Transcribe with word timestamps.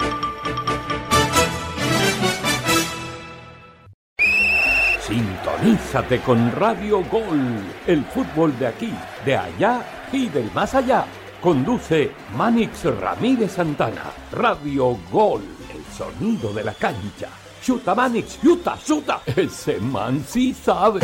Sintonízate 5.08 6.20
con 6.20 6.52
Radio 6.52 7.02
Gol, 7.06 7.64
el 7.88 8.04
fútbol 8.04 8.60
de 8.60 8.68
aquí, 8.68 8.94
de 9.24 9.38
allá 9.38 9.86
y 10.12 10.28
del 10.28 10.52
más 10.52 10.76
allá. 10.76 11.06
Conduce 11.46 12.10
Manix 12.36 12.86
Ramírez 12.86 13.52
Santana. 13.52 14.12
Radio 14.32 14.98
Gol, 15.12 15.44
el 15.72 15.84
sonido 15.96 16.52
de 16.52 16.64
la 16.64 16.74
cancha. 16.74 17.30
Chuta 17.62 17.94
Manix, 17.94 18.42
chuta, 18.42 18.76
chuta. 18.84 19.22
Ese 19.28 19.80
man 19.80 20.26
sí 20.28 20.56
sabe. 20.56 21.02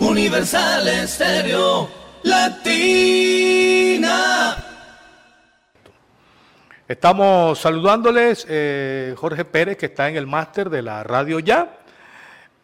Universal 0.00 0.88
Estéreo 0.88 1.90
Latina. 2.22 2.56
Estamos 6.88 7.58
saludándoles, 7.58 8.46
eh, 8.48 9.14
Jorge 9.14 9.44
Pérez, 9.44 9.76
que 9.76 9.84
está 9.84 10.08
en 10.08 10.16
el 10.16 10.26
máster 10.26 10.70
de 10.70 10.80
la 10.80 11.04
radio 11.04 11.38
ya. 11.38 11.80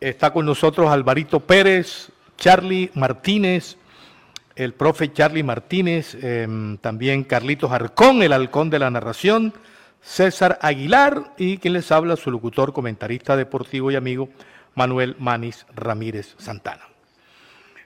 Está 0.01 0.33
con 0.33 0.47
nosotros 0.47 0.91
Alvarito 0.91 1.41
Pérez, 1.41 2.11
Charlie 2.37 2.91
Martínez, 2.95 3.77
el 4.57 4.75
profe 4.75 5.13
Charlie 5.13 5.43
Martínez, 5.43 6.17
em, 6.21 6.77
también 6.79 7.25
Carlitos 7.25 7.73
Arcón, 7.73 8.23
el 8.23 8.33
halcón 8.33 8.71
de 8.71 8.79
la 8.79 8.89
narración, 8.91 9.53
César 10.03 10.59
Aguilar 10.61 11.35
y 11.39 11.59
quien 11.59 11.75
les 11.75 11.91
habla, 11.91 12.15
su 12.17 12.31
locutor, 12.31 12.73
comentarista 12.73 13.37
deportivo 13.37 13.91
y 13.91 13.97
amigo, 13.97 14.29
Manuel 14.75 15.17
Manis 15.19 15.67
Ramírez 15.75 16.37
Santana. 16.39 16.85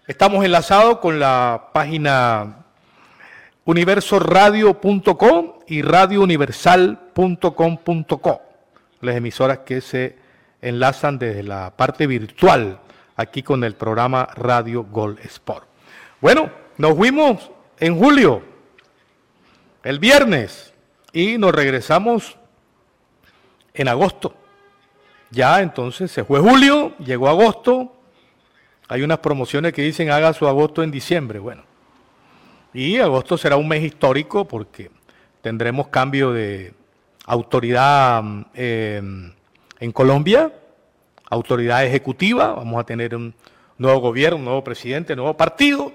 Estamos 0.06 0.44
enlazados 0.44 0.98
con 0.98 1.18
la 1.20 1.70
página 1.72 2.64
universoradio.com 3.64 5.52
y 5.66 5.80
radiouniversal.com.co, 5.82 8.42
las 9.02 9.16
emisoras 9.16 9.58
que 9.58 9.82
se 9.82 10.27
enlazan 10.60 11.18
desde 11.18 11.42
la 11.42 11.76
parte 11.76 12.06
virtual 12.06 12.80
aquí 13.16 13.42
con 13.42 13.64
el 13.64 13.74
programa 13.74 14.28
Radio 14.34 14.84
Gol 14.84 15.18
Sport. 15.24 15.66
Bueno, 16.20 16.50
nos 16.76 16.96
fuimos 16.96 17.50
en 17.78 17.96
julio, 17.96 18.42
el 19.82 19.98
viernes, 19.98 20.72
y 21.12 21.38
nos 21.38 21.54
regresamos 21.54 22.36
en 23.74 23.88
agosto. 23.88 24.34
Ya 25.30 25.60
entonces 25.60 26.10
se 26.10 26.24
fue 26.24 26.40
julio, 26.40 26.96
llegó 26.98 27.28
agosto, 27.28 27.92
hay 28.88 29.02
unas 29.02 29.18
promociones 29.18 29.72
que 29.72 29.82
dicen 29.82 30.10
haga 30.10 30.32
su 30.32 30.48
agosto 30.48 30.82
en 30.82 30.90
diciembre. 30.90 31.38
Bueno, 31.38 31.62
y 32.72 32.98
agosto 32.98 33.36
será 33.36 33.56
un 33.56 33.68
mes 33.68 33.82
histórico 33.82 34.46
porque 34.46 34.90
tendremos 35.42 35.88
cambio 35.88 36.32
de 36.32 36.72
autoridad 37.26 38.22
eh, 38.54 39.02
en 39.80 39.92
Colombia, 39.92 40.52
autoridad 41.30 41.84
ejecutiva, 41.84 42.54
vamos 42.54 42.80
a 42.80 42.84
tener 42.84 43.14
un 43.14 43.34
nuevo 43.76 44.00
gobierno, 44.00 44.38
un 44.38 44.44
nuevo 44.44 44.64
presidente, 44.64 45.12
un 45.12 45.18
nuevo 45.18 45.36
partido 45.36 45.92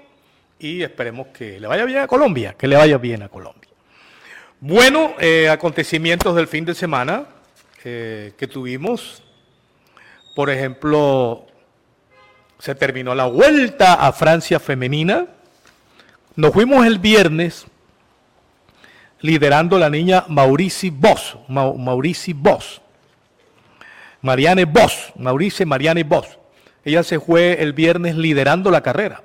y 0.58 0.82
esperemos 0.82 1.28
que 1.28 1.60
le 1.60 1.66
vaya 1.66 1.84
bien 1.84 1.98
a 1.98 2.06
Colombia, 2.06 2.54
que 2.56 2.66
le 2.66 2.76
vaya 2.76 2.98
bien 2.98 3.22
a 3.22 3.28
Colombia. 3.28 3.70
Bueno, 4.60 5.14
eh, 5.20 5.48
acontecimientos 5.48 6.34
del 6.34 6.46
fin 6.46 6.64
de 6.64 6.74
semana 6.74 7.26
eh, 7.84 8.32
que 8.38 8.46
tuvimos, 8.46 9.22
por 10.34 10.48
ejemplo, 10.48 11.46
se 12.58 12.74
terminó 12.74 13.14
la 13.14 13.26
vuelta 13.26 13.94
a 13.94 14.12
Francia 14.12 14.58
femenina, 14.58 15.26
nos 16.36 16.52
fuimos 16.52 16.86
el 16.86 16.98
viernes 16.98 17.66
liderando 19.20 19.78
la 19.78 19.90
niña 19.90 20.24
Maurici 20.28 20.90
Boss, 20.90 21.36
Maurici 21.48 22.32
Boss, 22.32 22.80
Mariane 24.24 24.64
Boss, 24.64 25.12
Maurice 25.16 25.66
Mariane 25.66 26.02
Boss. 26.02 26.38
Ella 26.82 27.02
se 27.02 27.20
fue 27.20 27.62
el 27.62 27.74
viernes 27.74 28.16
liderando 28.16 28.70
la 28.70 28.80
carrera 28.80 29.22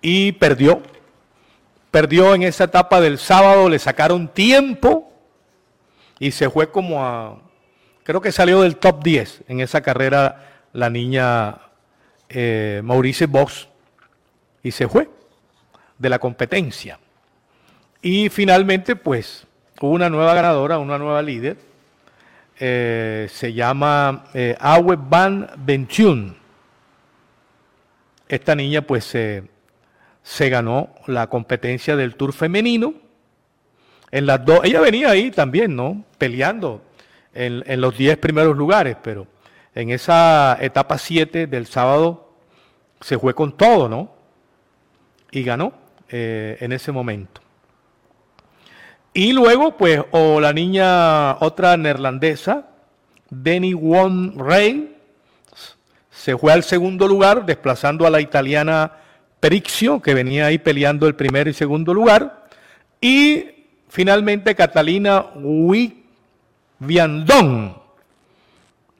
y 0.00 0.32
perdió. 0.32 0.80
Perdió 1.90 2.34
en 2.34 2.44
esa 2.44 2.64
etapa 2.64 3.02
del 3.02 3.18
sábado, 3.18 3.68
le 3.68 3.78
sacaron 3.78 4.28
tiempo 4.28 5.12
y 6.18 6.30
se 6.30 6.48
fue 6.48 6.70
como 6.70 7.04
a, 7.04 7.42
creo 8.04 8.22
que 8.22 8.32
salió 8.32 8.62
del 8.62 8.78
top 8.78 9.04
10 9.04 9.42
en 9.48 9.60
esa 9.60 9.82
carrera 9.82 10.64
la 10.72 10.88
niña 10.88 11.58
eh, 12.30 12.80
Maurice 12.82 13.26
Boss 13.26 13.68
y 14.62 14.70
se 14.70 14.88
fue 14.88 15.10
de 15.98 16.08
la 16.08 16.18
competencia. 16.18 16.98
Y 18.00 18.30
finalmente, 18.30 18.96
pues, 18.96 19.46
hubo 19.78 19.90
una 19.90 20.08
nueva 20.08 20.32
ganadora, 20.32 20.78
una 20.78 20.96
nueva 20.96 21.20
líder. 21.20 21.71
Eh, 22.64 23.28
se 23.28 23.52
llama 23.52 24.26
eh, 24.34 24.56
Awe 24.60 24.96
Bentune. 25.58 26.34
Esta 28.28 28.54
niña, 28.54 28.82
pues, 28.82 29.04
se 29.04 30.48
ganó 30.48 30.94
la 31.06 31.26
competencia 31.26 31.96
del 31.96 32.14
Tour 32.14 32.32
femenino. 32.32 32.94
En 34.10 34.26
las 34.26 34.44
dos, 34.44 34.60
ella 34.62 34.80
venía 34.80 35.10
ahí 35.10 35.30
también, 35.30 35.74
¿no? 35.74 36.04
Peleando 36.18 36.82
en, 37.34 37.64
en 37.66 37.80
los 37.80 37.96
10 37.96 38.18
primeros 38.18 38.56
lugares, 38.56 38.96
pero 39.02 39.26
en 39.74 39.90
esa 39.90 40.56
etapa 40.60 40.98
7 40.98 41.46
del 41.46 41.66
sábado 41.66 42.32
se 43.00 43.18
fue 43.18 43.34
con 43.34 43.56
todo, 43.56 43.88
¿no? 43.88 44.14
Y 45.30 45.42
ganó. 45.42 45.82
Eh, 46.14 46.58
en 46.60 46.72
ese 46.72 46.92
momento. 46.92 47.40
Y 49.14 49.32
luego, 49.32 49.76
pues, 49.76 50.00
o 50.10 50.40
la 50.40 50.52
niña, 50.52 51.36
otra 51.40 51.76
neerlandesa, 51.76 52.68
Denny 53.28 53.74
Won 53.74 54.38
Rey, 54.38 54.96
se 56.10 56.36
fue 56.36 56.52
al 56.52 56.62
segundo 56.62 57.06
lugar, 57.06 57.44
desplazando 57.44 58.06
a 58.06 58.10
la 58.10 58.20
italiana 58.20 58.92
Perixio, 59.40 60.00
que 60.00 60.14
venía 60.14 60.46
ahí 60.46 60.58
peleando 60.58 61.06
el 61.06 61.14
primer 61.14 61.48
y 61.48 61.52
segundo 61.52 61.92
lugar. 61.92 62.46
Y 63.00 63.66
finalmente 63.88 64.54
Catalina 64.54 65.26
Viandón, 66.78 67.76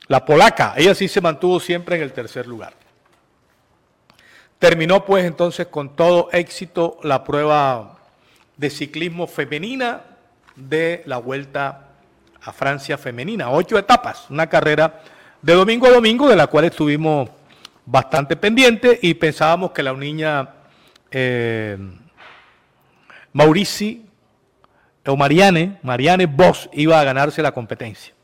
la 0.08 0.24
polaca, 0.24 0.74
ella 0.76 0.94
sí 0.94 1.08
se 1.08 1.20
mantuvo 1.20 1.58
siempre 1.60 1.96
en 1.96 2.02
el 2.02 2.12
tercer 2.12 2.46
lugar. 2.46 2.74
Terminó 4.58 5.04
pues 5.04 5.24
entonces 5.24 5.68
con 5.68 5.96
todo 5.96 6.28
éxito 6.32 6.98
la 7.02 7.24
prueba 7.24 8.01
de 8.56 8.70
ciclismo 8.70 9.26
femenina 9.26 10.02
de 10.56 11.02
la 11.06 11.18
Vuelta 11.18 11.88
a 12.40 12.52
Francia 12.52 12.98
femenina. 12.98 13.50
Ocho 13.50 13.78
etapas, 13.78 14.26
una 14.30 14.48
carrera 14.48 15.00
de 15.40 15.54
domingo 15.54 15.86
a 15.86 15.90
domingo 15.90 16.28
de 16.28 16.36
la 16.36 16.46
cual 16.46 16.66
estuvimos 16.66 17.28
bastante 17.84 18.36
pendientes 18.36 18.98
y 19.02 19.14
pensábamos 19.14 19.72
que 19.72 19.82
la 19.82 19.92
niña 19.92 20.48
eh, 21.10 21.76
Maurici 23.32 24.06
o 25.06 25.16
Mariane, 25.16 25.78
Mariane 25.82 26.26
Bosch 26.26 26.68
iba 26.72 27.00
a 27.00 27.04
ganarse 27.04 27.42
la 27.42 27.52
competencia. 27.52 28.14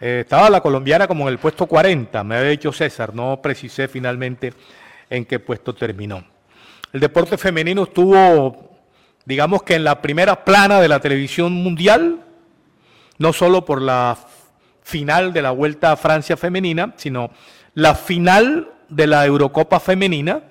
Eh, 0.00 0.20
estaba 0.20 0.50
la 0.50 0.60
colombiana 0.60 1.06
como 1.06 1.28
en 1.28 1.28
el 1.28 1.38
puesto 1.38 1.66
40, 1.66 2.24
me 2.24 2.36
había 2.36 2.50
dicho 2.50 2.72
César, 2.72 3.14
no 3.14 3.40
precisé 3.40 3.86
finalmente 3.86 4.52
en 5.08 5.24
qué 5.24 5.38
puesto 5.38 5.74
terminó. 5.74 6.24
El 6.92 7.00
deporte 7.00 7.38
femenino 7.38 7.84
estuvo, 7.84 8.71
digamos 9.24 9.62
que 9.62 9.74
en 9.74 9.84
la 9.84 10.02
primera 10.02 10.44
plana 10.44 10.80
de 10.80 10.88
la 10.88 11.00
televisión 11.00 11.52
mundial, 11.52 12.20
no 13.18 13.32
solo 13.32 13.64
por 13.64 13.80
la 13.80 14.16
final 14.82 15.32
de 15.32 15.42
la 15.42 15.50
Vuelta 15.50 15.92
a 15.92 15.96
Francia 15.96 16.36
femenina, 16.36 16.94
sino 16.96 17.30
la 17.74 17.94
final 17.94 18.70
de 18.88 19.06
la 19.06 19.24
Eurocopa 19.24 19.80
femenina, 19.80 20.42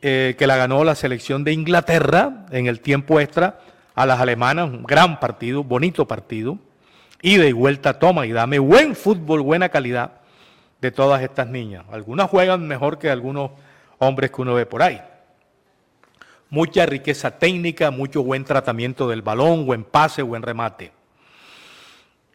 eh, 0.00 0.34
que 0.38 0.46
la 0.46 0.56
ganó 0.56 0.84
la 0.84 0.94
selección 0.94 1.44
de 1.44 1.52
Inglaterra 1.52 2.46
en 2.50 2.66
el 2.66 2.80
tiempo 2.80 3.20
extra 3.20 3.60
a 3.94 4.06
las 4.06 4.20
alemanas, 4.20 4.68
un 4.68 4.82
gran 4.82 5.20
partido, 5.20 5.62
bonito 5.62 6.06
partido, 6.06 6.58
ida 7.20 7.46
y 7.46 7.52
vuelta, 7.52 7.98
toma 7.98 8.26
y 8.26 8.32
dame, 8.32 8.58
buen 8.58 8.96
fútbol, 8.96 9.42
buena 9.42 9.68
calidad 9.68 10.12
de 10.80 10.90
todas 10.90 11.22
estas 11.22 11.46
niñas. 11.46 11.84
Algunas 11.92 12.28
juegan 12.28 12.66
mejor 12.66 12.98
que 12.98 13.10
algunos 13.10 13.52
hombres 13.98 14.30
que 14.32 14.42
uno 14.42 14.54
ve 14.54 14.66
por 14.66 14.82
ahí. 14.82 15.00
Mucha 16.52 16.84
riqueza 16.84 17.38
técnica, 17.38 17.90
mucho 17.90 18.22
buen 18.22 18.44
tratamiento 18.44 19.08
del 19.08 19.22
balón, 19.22 19.64
buen 19.64 19.84
pase, 19.84 20.20
buen 20.20 20.42
remate. 20.42 20.92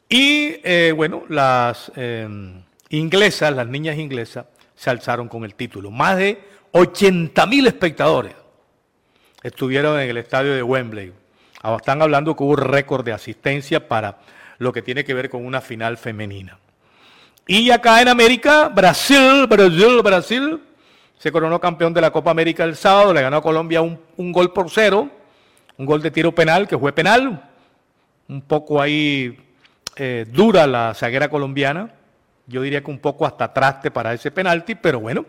Y 0.10 0.56
eh, 0.64 0.92
bueno, 0.96 1.26
las 1.30 1.92
em, 1.96 2.64
inglesas, 2.90 3.56
las 3.56 3.68
niñas 3.68 3.96
inglesas, 4.00 4.48
se 4.76 4.90
alzaron 4.90 5.28
con 5.28 5.44
el 5.44 5.54
título. 5.54 5.92
Más 5.92 6.18
de 6.18 6.42
80 6.72 7.46
mil 7.46 7.68
espectadores 7.68 8.34
estuvieron 9.44 10.00
en 10.00 10.10
el 10.10 10.18
estadio 10.18 10.56
de 10.56 10.64
Wembley. 10.64 11.14
Ah, 11.62 11.76
están 11.76 12.02
hablando 12.02 12.36
que 12.36 12.44
hubo 12.44 12.56
récord 12.56 13.06
de 13.06 13.14
asistencia 13.14 13.88
para 13.88 14.18
lo 14.58 14.74
que 14.74 14.82
tiene 14.82 15.04
que 15.04 15.14
ver 15.14 15.30
con 15.30 15.46
una 15.46 15.62
final 15.62 15.96
femenina. 15.96 16.58
Y 17.46 17.70
acá 17.70 18.02
en 18.02 18.08
América, 18.08 18.70
Brasil, 18.70 19.46
Brasil, 19.48 20.02
Brasil, 20.02 20.60
se 21.18 21.32
coronó 21.32 21.60
campeón 21.60 21.94
de 21.94 22.02
la 22.02 22.12
Copa 22.12 22.32
América 22.32 22.64
el 22.64 22.76
sábado, 22.76 23.14
le 23.14 23.22
ganó 23.22 23.38
a 23.38 23.42
Colombia 23.42 23.82
un, 23.82 24.32
gol 24.32 24.54
por 24.54 24.70
cero, 24.70 25.10
un 25.78 25.86
gol 25.86 26.02
de 26.02 26.12
tiro 26.12 26.34
penal, 26.34 26.68
que 26.68 26.78
fue 26.78 26.94
penal, 26.94 27.50
un 28.28 28.42
poco 28.42 28.82
ahí 28.82 29.38
eh, 29.96 30.26
dura 30.32 30.68
la 30.68 30.94
zaguera 30.94 31.30
colombiana, 31.30 31.92
yo 32.46 32.62
diría 32.62 32.84
que 32.84 32.92
un 32.92 33.00
poco 33.00 33.26
hasta 33.26 33.52
traste 33.52 33.90
para 33.90 34.14
ese 34.14 34.32
penalti, 34.32 34.76
pero 34.76 35.00
bueno, 35.00 35.26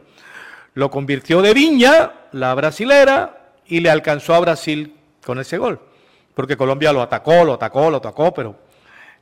lo 0.75 0.91
convirtió 0.91 1.41
de 1.41 1.55
Viña, 1.55 2.13
la 2.33 2.55
brasilera, 2.55 3.53
y 3.67 3.81
le 3.81 3.91
alcanzó 3.91 4.35
a 4.35 4.41
Brasil 4.41 4.95
con 5.25 5.39
ese 5.39 5.59
gol, 5.59 5.81
porque 6.35 6.57
Colombia 6.57 6.93
lo 6.93 7.01
atacó, 7.01 7.45
lo 7.45 7.55
atacó, 7.55 7.91
lo 7.91 7.97
atacó, 7.97 8.33
pero 8.33 8.57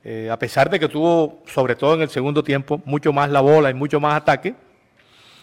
eh, 0.03 0.29
a 0.29 0.37
pesar 0.37 0.69
de 0.69 0.79
que 0.79 0.89
tuvo, 0.89 1.43
sobre 1.45 1.75
todo 1.75 1.95
en 1.95 2.01
el 2.01 2.09
segundo 2.09 2.43
tiempo, 2.43 2.81
mucho 2.85 3.13
más 3.13 3.29
la 3.29 3.41
bola 3.41 3.69
y 3.69 3.73
mucho 3.73 3.99
más 3.99 4.15
ataque, 4.15 4.53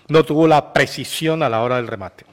no 0.08 0.24
tuvo 0.24 0.46
la 0.46 0.72
precisión 0.72 1.42
a 1.42 1.48
la 1.48 1.62
hora 1.62 1.76
del 1.76 1.86
remate. 1.86 2.24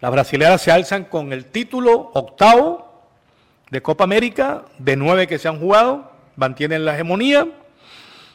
Las 0.00 0.12
brasileras 0.12 0.62
se 0.62 0.70
alzan 0.70 1.04
con 1.04 1.32
el 1.32 1.46
título 1.46 2.10
octavo 2.14 3.02
de 3.70 3.82
Copa 3.82 4.04
América, 4.04 4.64
de 4.78 4.96
nueve 4.96 5.26
que 5.26 5.38
se 5.38 5.48
han 5.48 5.58
jugado, 5.58 6.12
mantienen 6.36 6.84
la 6.84 6.94
hegemonía, 6.94 7.48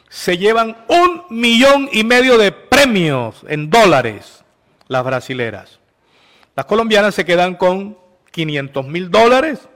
se 0.08 0.38
llevan 0.38 0.76
un 0.88 1.24
millón 1.30 1.88
y 1.92 2.04
medio 2.04 2.38
de 2.38 2.52
premios 2.52 3.44
en 3.48 3.70
dólares 3.70 4.44
las 4.88 5.02
brasileras. 5.04 5.80
Las 6.54 6.66
colombianas 6.66 7.14
se 7.14 7.24
quedan 7.24 7.56
con 7.56 7.98
500 8.30 8.86
mil 8.86 9.10
dólares, 9.10 9.68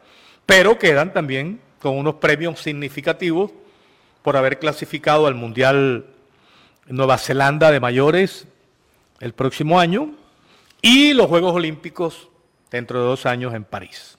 pero 0.47 0.79
quedan 0.79 1.13
también 1.13 1.61
con 1.81 1.97
unos 1.97 2.17
premios 2.17 2.61
significativos 2.61 3.51
por 4.23 4.37
haber 4.37 4.59
clasificado 4.59 5.27
al 5.27 5.35
Mundial 5.35 6.07
Nueva 6.89 7.19
Zelanda 7.19 7.71
de 7.71 7.81
mayores 7.81 8.47
el 9.21 9.33
próximo 9.33 9.79
año 9.79 10.13
y 10.81 11.13
los 11.13 11.27
Juegos 11.27 11.55
Olímpicos 11.55 12.29
dentro 12.71 13.01
de 13.01 13.07
dos 13.07 13.27
años 13.27 13.55
en 13.55 13.65
París. 13.65 14.17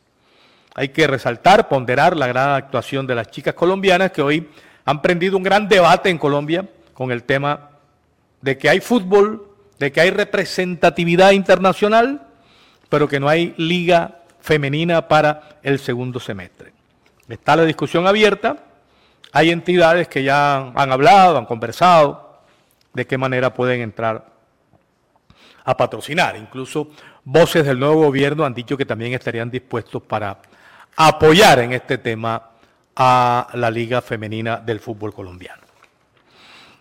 Hay 0.75 0.89
que 0.89 1.07
resaltar, 1.07 1.67
ponderar 1.67 2.15
la 2.15 2.27
gran 2.27 2.51
actuación 2.51 3.07
de 3.07 3.15
las 3.15 3.31
chicas 3.31 3.53
colombianas 3.53 4.11
que 4.11 4.21
hoy 4.21 4.49
han 4.85 5.01
prendido 5.01 5.37
un 5.37 5.43
gran 5.43 5.67
debate 5.67 6.09
en 6.09 6.17
Colombia 6.17 6.67
con 6.93 7.11
el 7.11 7.23
tema 7.23 7.71
de 8.41 8.57
que 8.57 8.69
hay 8.69 8.79
fútbol, 8.79 9.47
de 9.77 9.91
que 9.91 10.01
hay 10.01 10.11
representatividad 10.11 11.31
internacional, 11.31 12.27
pero 12.87 13.07
que 13.07 13.19
no 13.19 13.29
hay 13.29 13.53
liga 13.57 14.19
femenina 14.41 15.07
para 15.07 15.59
el 15.63 15.79
segundo 15.79 16.19
semestre. 16.19 16.73
Está 17.27 17.55
la 17.55 17.65
discusión 17.65 18.07
abierta, 18.07 18.57
hay 19.31 19.51
entidades 19.51 20.07
que 20.07 20.23
ya 20.23 20.71
han 20.75 20.91
hablado, 20.91 21.37
han 21.37 21.45
conversado, 21.45 22.28
de 22.93 23.07
qué 23.07 23.17
manera 23.17 23.53
pueden 23.53 23.81
entrar 23.81 24.33
a 25.63 25.77
patrocinar. 25.77 26.35
Incluso 26.35 26.89
voces 27.23 27.65
del 27.65 27.79
nuevo 27.79 28.03
gobierno 28.03 28.45
han 28.45 28.53
dicho 28.53 28.77
que 28.77 28.85
también 28.85 29.13
estarían 29.13 29.51
dispuestos 29.51 30.01
para 30.01 30.39
apoyar 30.95 31.59
en 31.59 31.73
este 31.73 31.97
tema 31.97 32.49
a 32.95 33.47
la 33.53 33.71
Liga 33.71 34.01
Femenina 34.01 34.57
del 34.57 34.79
Fútbol 34.79 35.13
Colombiano. 35.13 35.63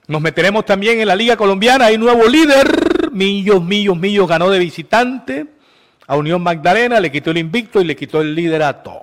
Nos 0.09 0.23
meteremos 0.23 0.65
también 0.65 1.01
en 1.01 1.07
la 1.07 1.15
Liga 1.15 1.37
Colombiana, 1.37 1.87
hay 1.87 1.99
nuevo 1.99 2.27
líder, 2.27 3.11
Millos, 3.13 3.63
Millos, 3.63 3.97
Millos 3.97 4.27
ganó 4.27 4.49
de 4.49 4.59
visitante 4.59 5.47
a 6.07 6.17
Unión 6.17 6.43
Magdalena, 6.43 6.99
le 6.99 7.13
quitó 7.13 7.31
el 7.31 7.39
invicto 7.39 7.81
y 7.81 7.85
le 7.85 7.95
quitó 7.95 8.23
el 8.23 8.35
liderato. 8.35 9.03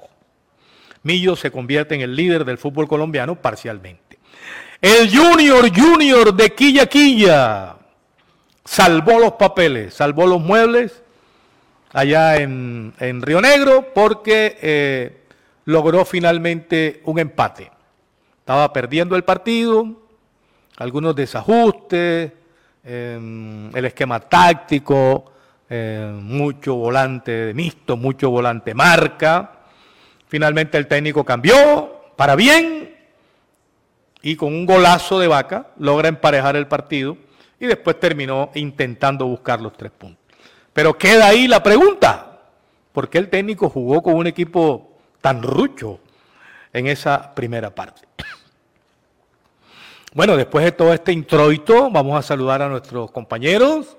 Millos 1.04 1.40
se 1.40 1.52
convierte 1.52 1.94
en 1.94 2.02
el 2.02 2.16
líder 2.16 2.44
del 2.44 2.58
fútbol 2.58 2.88
colombiano 2.88 3.36
parcialmente. 3.40 4.05
El 4.82 5.16
Junior 5.16 5.70
Junior 5.74 6.34
de 6.34 6.54
Quilla 6.54 6.86
Quilla 6.86 7.76
salvó 8.64 9.20
los 9.20 9.34
papeles, 9.34 9.94
salvó 9.94 10.28
los 10.28 10.42
muebles 10.42 11.02
allá 11.94 12.36
en, 12.38 12.94
Río 13.22 13.40
Negro 13.40 13.94
porque 13.94 14.58
eh, 14.62 15.22
logró 15.66 16.04
finalmente 16.04 17.02
un 17.06 17.20
empate. 17.20 17.72
Estaba 18.40 18.72
perdiendo 18.74 19.16
el 19.16 19.24
partido, 19.24 19.88
algunos 20.78 21.16
desajustes, 21.16 22.32
em, 22.84 23.76
el 23.76 23.86
esquema 23.86 24.20
táctico, 24.20 25.32
em, 25.70 26.22
mucho 26.22 26.76
volante 26.76 27.54
mixto, 27.54 27.96
mucho 27.96 28.30
volante 28.30 28.74
marca. 28.74 29.52
Finalmente 30.28 30.78
el 30.78 30.88
técnico 30.88 31.24
cambió 31.24 32.12
para 32.18 32.36
bien 32.36 32.95
y 34.26 34.36
con 34.36 34.52
un 34.52 34.66
golazo 34.66 35.20
de 35.20 35.28
vaca 35.28 35.68
logra 35.78 36.08
emparejar 36.08 36.56
el 36.56 36.66
partido 36.66 37.16
y 37.60 37.68
después 37.68 38.00
terminó 38.00 38.50
intentando 38.56 39.28
buscar 39.28 39.62
los 39.62 39.74
tres 39.74 39.92
puntos. 39.92 40.26
Pero 40.74 40.98
queda 40.98 41.28
ahí 41.28 41.48
la 41.48 41.62
pregunta, 41.62 42.40
¿por 42.92 43.08
qué 43.08 43.20
el 43.20 43.30
técnico 43.30 43.70
jugó 43.70 44.02
con 44.02 44.16
un 44.16 44.26
equipo 44.26 44.98
tan 45.22 45.44
rucho 45.44 46.00
en 46.74 46.88
esa 46.88 47.36
primera 47.36 47.74
parte? 47.74 48.02
Bueno, 50.16 50.36
después 50.38 50.66
de 50.66 50.72
todo 50.72 50.92
este 50.92 51.12
introito, 51.12 51.92
vamos 51.92 52.18
a 52.18 52.22
saludar 52.22 52.62
a 52.62 52.70
nuestros 52.70 53.12
compañeros. 53.12 53.98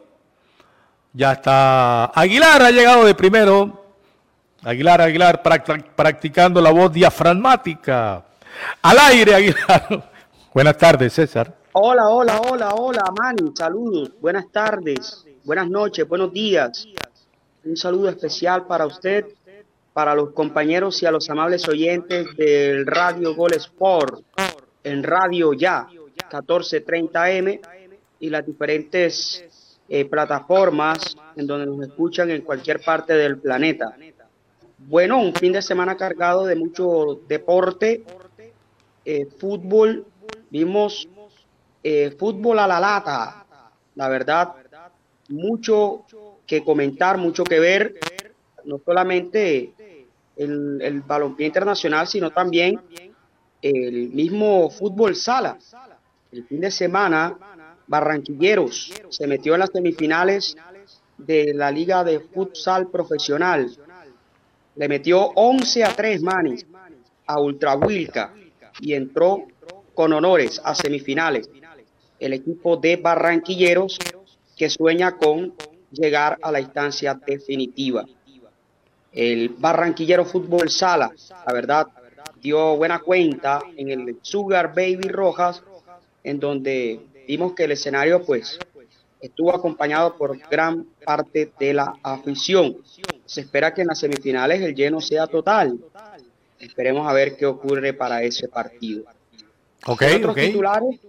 Ya 1.13 1.33
está 1.33 2.07
Aguilar, 2.07 2.63
ha 2.63 2.71
llegado 2.71 3.05
de 3.05 3.15
primero. 3.15 3.85
Aguilar, 4.65 5.03
Aguilar, 5.03 5.43
practicando 5.43 6.61
la 6.63 6.71
voz 6.71 6.91
diafragmática. 6.91 8.25
Al 8.81 8.99
aire, 8.99 9.35
Aguilar. 9.35 10.11
Buenas 10.57 10.79
tardes, 10.79 11.13
César. 11.13 11.55
Hola, 11.73 12.09
hola, 12.09 12.41
hola, 12.41 12.75
hola, 12.77 13.05
Mani. 13.15 13.53
Saludos. 13.55 14.13
Buenas 14.23 14.51
tardes, 14.51 15.23
buenas 15.45 15.69
noches, 15.69 16.09
buenos 16.09 16.33
días. 16.33 16.89
Un 17.63 17.77
saludo 17.77 18.09
especial 18.09 18.67
para 18.67 18.87
usted, 18.87 19.27
para 19.93 20.15
los 20.15 20.31
compañeros 20.31 21.03
y 21.03 21.05
a 21.05 21.11
los 21.11 21.29
amables 21.29 21.69
oyentes 21.69 22.35
del 22.39 22.87
Radio 22.87 23.35
Gol 23.35 23.53
Sport, 23.53 24.23
en 24.83 25.03
Radio 25.03 25.53
Ya, 25.53 25.89
1430M, 26.31 27.61
y 28.21 28.31
las 28.31 28.47
diferentes 28.47 29.79
eh, 29.91 30.07
plataformas 30.07 31.19
en 31.37 31.47
donde 31.47 31.67
nos 31.67 31.87
escuchan 31.87 32.31
en 32.31 32.41
cualquier 32.41 32.81
parte 32.81 33.13
del 33.13 33.37
planeta. 33.37 33.95
Bueno, 34.79 35.21
un 35.21 35.35
fin 35.35 35.53
de 35.53 35.61
semana 35.61 35.99
cargado 35.99 36.47
de 36.47 36.57
mucho 36.57 37.21
deporte, 37.29 38.05
eh, 39.05 39.29
fútbol, 39.39 40.07
Vimos 40.51 41.09
eh, 41.83 42.15
fútbol 42.19 42.59
a 42.59 42.67
la 42.67 42.81
lata, 42.81 43.47
la 43.95 44.09
verdad, 44.09 44.55
mucho 45.29 46.05
que 46.47 46.63
comentar, 46.63 47.19
mucho 47.19 47.45
que 47.45 47.59
ver, 47.59 47.95
no 48.65 48.81
solamente 48.85 49.73
el, 50.37 50.81
el 50.81 51.01
balompié 51.03 51.47
internacional, 51.47 52.07
sino 52.07 52.31
también 52.31 52.81
el 53.63 54.11
mismo 54.11 54.71
fútbol 54.71 55.17
sala. 55.17 55.59
El 56.31 56.45
fin 56.45 56.61
de 56.61 56.71
semana, 56.71 57.37
Barranquilleros 57.87 58.93
se 59.09 59.27
metió 59.27 59.55
en 59.55 59.61
las 59.61 59.71
semifinales 59.73 60.57
de 61.17 61.55
la 61.55 61.71
Liga 61.71 62.05
de 62.05 62.21
Futsal 62.21 62.89
Profesional. 62.89 63.71
Le 64.75 64.89
metió 64.89 65.31
11 65.35 65.85
a 65.85 65.95
3 65.95 66.23
manis 66.23 66.67
a 67.27 67.41
Ultra 67.41 67.77
Wilca 67.77 68.35
y 68.81 68.93
entró 68.93 69.47
con 69.97 70.13
honores 70.13 70.61
a 70.63 70.75
semifinales. 70.75 71.49
El 72.21 72.35
equipo 72.35 72.77
de 72.77 72.97
Barranquilleros 72.97 73.99
que 74.57 74.69
sueña 74.71 75.17
con 75.17 75.55
llegar 75.91 76.39
a 76.43 76.53
la 76.53 76.61
instancia 76.61 77.19
definitiva. 77.27 78.05
El 79.11 79.49
Barranquillero 79.49 80.27
Fútbol 80.27 80.69
Sala, 80.71 81.11
la 81.47 81.53
verdad, 81.53 81.87
dio 82.41 82.77
buena 82.77 82.99
cuenta 82.99 83.63
en 83.75 83.89
el 83.89 84.19
Sugar 84.21 84.75
Baby 84.75 85.09
Rojas, 85.09 85.63
en 86.23 86.39
donde 86.39 87.01
vimos 87.27 87.55
que 87.55 87.65
el 87.65 87.73
escenario 87.73 88.23
pues 88.23 88.59
estuvo 89.21 89.55
acompañado 89.55 90.15
por 90.17 90.37
gran 90.51 90.87
parte 91.05 91.51
de 91.59 91.73
la 91.73 91.95
afición. 92.03 92.77
Se 93.25 93.41
espera 93.41 93.73
que 93.73 93.81
en 93.81 93.89
las 93.89 93.99
semifinales 93.99 94.61
el 94.61 94.75
lleno 94.75 95.01
sea 95.01 95.27
total. 95.27 95.79
Esperemos 96.61 97.09
a 97.09 97.15
ver 97.15 97.37
qué 97.37 97.47
ocurre 97.47 97.95
para 97.95 98.23
ese 98.23 98.49
partido. 98.49 99.05
Ok, 99.87 100.03
ok. 100.27 100.35
titulares? 100.35 101.01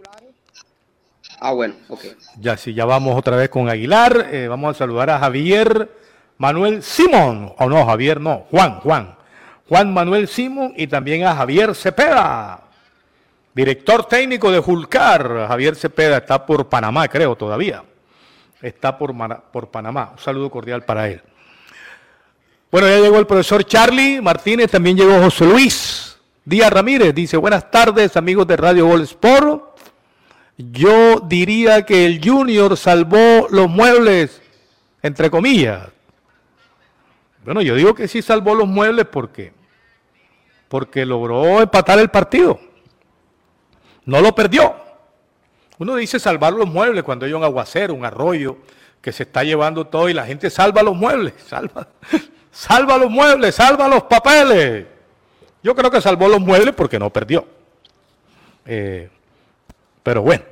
Ah, 1.40 1.52
bueno, 1.52 1.76
ok. 1.90 2.02
Ya 2.40 2.58
sí, 2.58 2.74
ya 2.74 2.86
vamos 2.86 3.18
otra 3.18 3.36
vez 3.36 3.50
con 3.50 3.70
Aguilar. 3.70 4.30
Eh, 4.32 4.48
vamos 4.48 4.76
a 4.76 4.78
saludar 4.78 5.10
a 5.10 5.20
Javier 5.20 5.90
Manuel 6.38 6.84
Simón. 6.84 7.54
O 7.58 7.70
no, 7.70 7.86
Javier 7.86 8.22
no, 8.22 8.46
Juan, 8.52 8.80
Juan. 8.80 9.16
Juan 9.68 9.94
Manuel 9.94 10.28
Simón 10.28 10.74
y 10.78 10.88
también 10.88 11.26
a 11.26 11.36
Javier 11.36 11.76
Cepeda, 11.76 12.62
director 13.54 14.06
técnico 14.06 14.50
de 14.50 14.60
Julcar. 14.60 15.48
Javier 15.48 15.76
Cepeda 15.76 16.18
está 16.18 16.46
por 16.46 16.70
Panamá, 16.70 17.08
creo, 17.08 17.36
todavía. 17.36 17.84
está 18.62 18.98
por, 18.98 19.14
por 19.52 19.70
Panamá. 19.70 20.12
Un 20.14 20.20
saludo 20.20 20.50
cordial 20.50 20.84
para 20.84 21.10
él. 21.10 21.22
Bueno, 22.72 22.88
ya 22.88 23.00
llegó 23.00 23.20
el 23.20 23.28
profesor 23.28 23.64
Charlie 23.66 24.22
Martínez, 24.22 24.72
también 24.72 24.96
llegó 24.96 25.20
José 25.22 25.46
Luis 25.46 26.07
Díaz 26.48 26.72
Ramírez. 26.72 27.14
Dice, 27.14 27.36
buenas 27.36 27.70
tardes 27.70 28.16
amigos 28.16 28.48
de 28.48 28.56
Radio 28.56 28.88
Gol 28.88 29.02
Sport. 29.02 29.64
Yo 30.56 31.20
diría 31.20 31.86
que 31.86 32.06
el 32.06 32.22
Junior 32.24 32.78
salvó 32.78 33.48
los 33.50 33.68
muebles, 33.68 34.42
entre 35.02 35.30
comillas. 35.30 35.90
Bueno, 37.44 37.62
yo 37.62 37.76
digo 37.76 37.94
que 37.94 38.08
sí 38.08 38.22
salvó 38.22 38.56
los 38.56 38.66
muebles 38.66 39.08
porque, 39.12 39.52
porque 40.70 41.06
logró 41.06 41.62
empatar 41.62 42.00
el 42.00 42.08
partido. 42.08 42.58
No 44.06 44.22
lo 44.22 44.34
perdió. 44.34 44.74
Uno 45.80 45.98
dice 45.98 46.18
salvar 46.18 46.54
los 46.54 46.70
muebles 46.70 47.04
cuando 47.04 47.26
hay 47.26 47.34
un 47.34 47.44
aguacero, 47.44 47.94
un 47.94 48.06
arroyo 48.06 48.56
que 49.02 49.12
se 49.12 49.24
está 49.24 49.44
llevando 49.44 49.88
todo 49.88 50.08
y 50.08 50.14
la 50.14 50.26
gente 50.26 50.50
salva 50.50 50.82
los 50.82 50.96
muebles, 50.96 51.34
salva, 51.46 51.90
salva 52.52 52.98
los 52.98 53.12
muebles, 53.12 53.54
salva 53.54 53.90
los 53.90 54.04
papeles. 54.04 54.97
Yo 55.68 55.76
creo 55.76 55.92
que 55.92 56.00
salvó 56.00 56.30
los 56.30 56.40
muebles 56.40 56.74
porque 56.74 56.98
no 56.98 57.10
perdió. 57.10 57.46
Eh, 58.66 59.10
pero 60.02 60.22
bueno, 60.22 60.46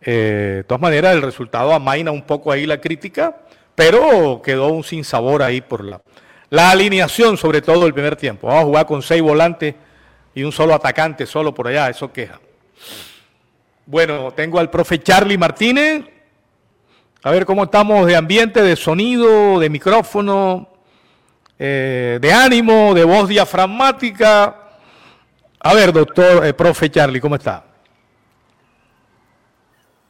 eh, 0.00 0.54
de 0.56 0.64
todas 0.64 0.80
maneras 0.80 1.14
el 1.14 1.22
resultado 1.22 1.72
amaina 1.72 2.10
un 2.10 2.22
poco 2.22 2.50
ahí 2.50 2.66
la 2.66 2.80
crítica, 2.80 3.36
pero 3.76 4.42
quedó 4.42 4.66
un 4.72 4.82
sinsabor 4.82 5.44
ahí 5.44 5.60
por 5.60 5.84
la, 5.84 6.00
la 6.50 6.72
alineación, 6.72 7.36
sobre 7.36 7.62
todo 7.62 7.86
el 7.86 7.94
primer 7.94 8.16
tiempo. 8.16 8.48
Vamos 8.48 8.62
a 8.62 8.66
jugar 8.66 8.86
con 8.86 9.00
seis 9.00 9.22
volantes 9.22 9.76
y 10.34 10.42
un 10.42 10.50
solo 10.50 10.74
atacante 10.74 11.24
solo 11.24 11.54
por 11.54 11.68
allá, 11.68 11.88
eso 11.88 12.12
queja. 12.12 12.40
Bueno, 13.86 14.32
tengo 14.32 14.58
al 14.58 14.70
profe 14.70 15.00
Charlie 15.00 15.38
Martínez. 15.38 16.02
A 17.22 17.30
ver 17.30 17.46
cómo 17.46 17.62
estamos 17.62 18.08
de 18.08 18.16
ambiente, 18.16 18.60
de 18.60 18.74
sonido, 18.74 19.60
de 19.60 19.70
micrófono, 19.70 20.68
eh, 21.58 22.18
de 22.20 22.32
ánimo, 22.32 22.94
de 22.94 23.04
voz 23.04 23.28
diafragmática. 23.28 24.56
A 25.60 25.74
ver, 25.74 25.92
doctor, 25.92 26.46
eh, 26.46 26.54
profe 26.54 26.90
Charlie, 26.90 27.20
¿cómo 27.20 27.34
está? 27.34 27.64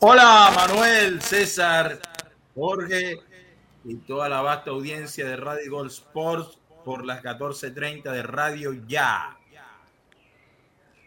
Hola, 0.00 0.52
Manuel, 0.54 1.20
César, 1.22 1.98
Jorge 2.54 3.18
y 3.84 3.96
toda 3.96 4.28
la 4.28 4.42
vasta 4.42 4.70
audiencia 4.70 5.26
de 5.26 5.36
Radio 5.36 5.72
Gol 5.72 5.88
Sports 5.88 6.58
por 6.84 7.04
las 7.04 7.22
14:30 7.22 8.12
de 8.12 8.22
Radio 8.22 8.74
Ya. 8.86 9.34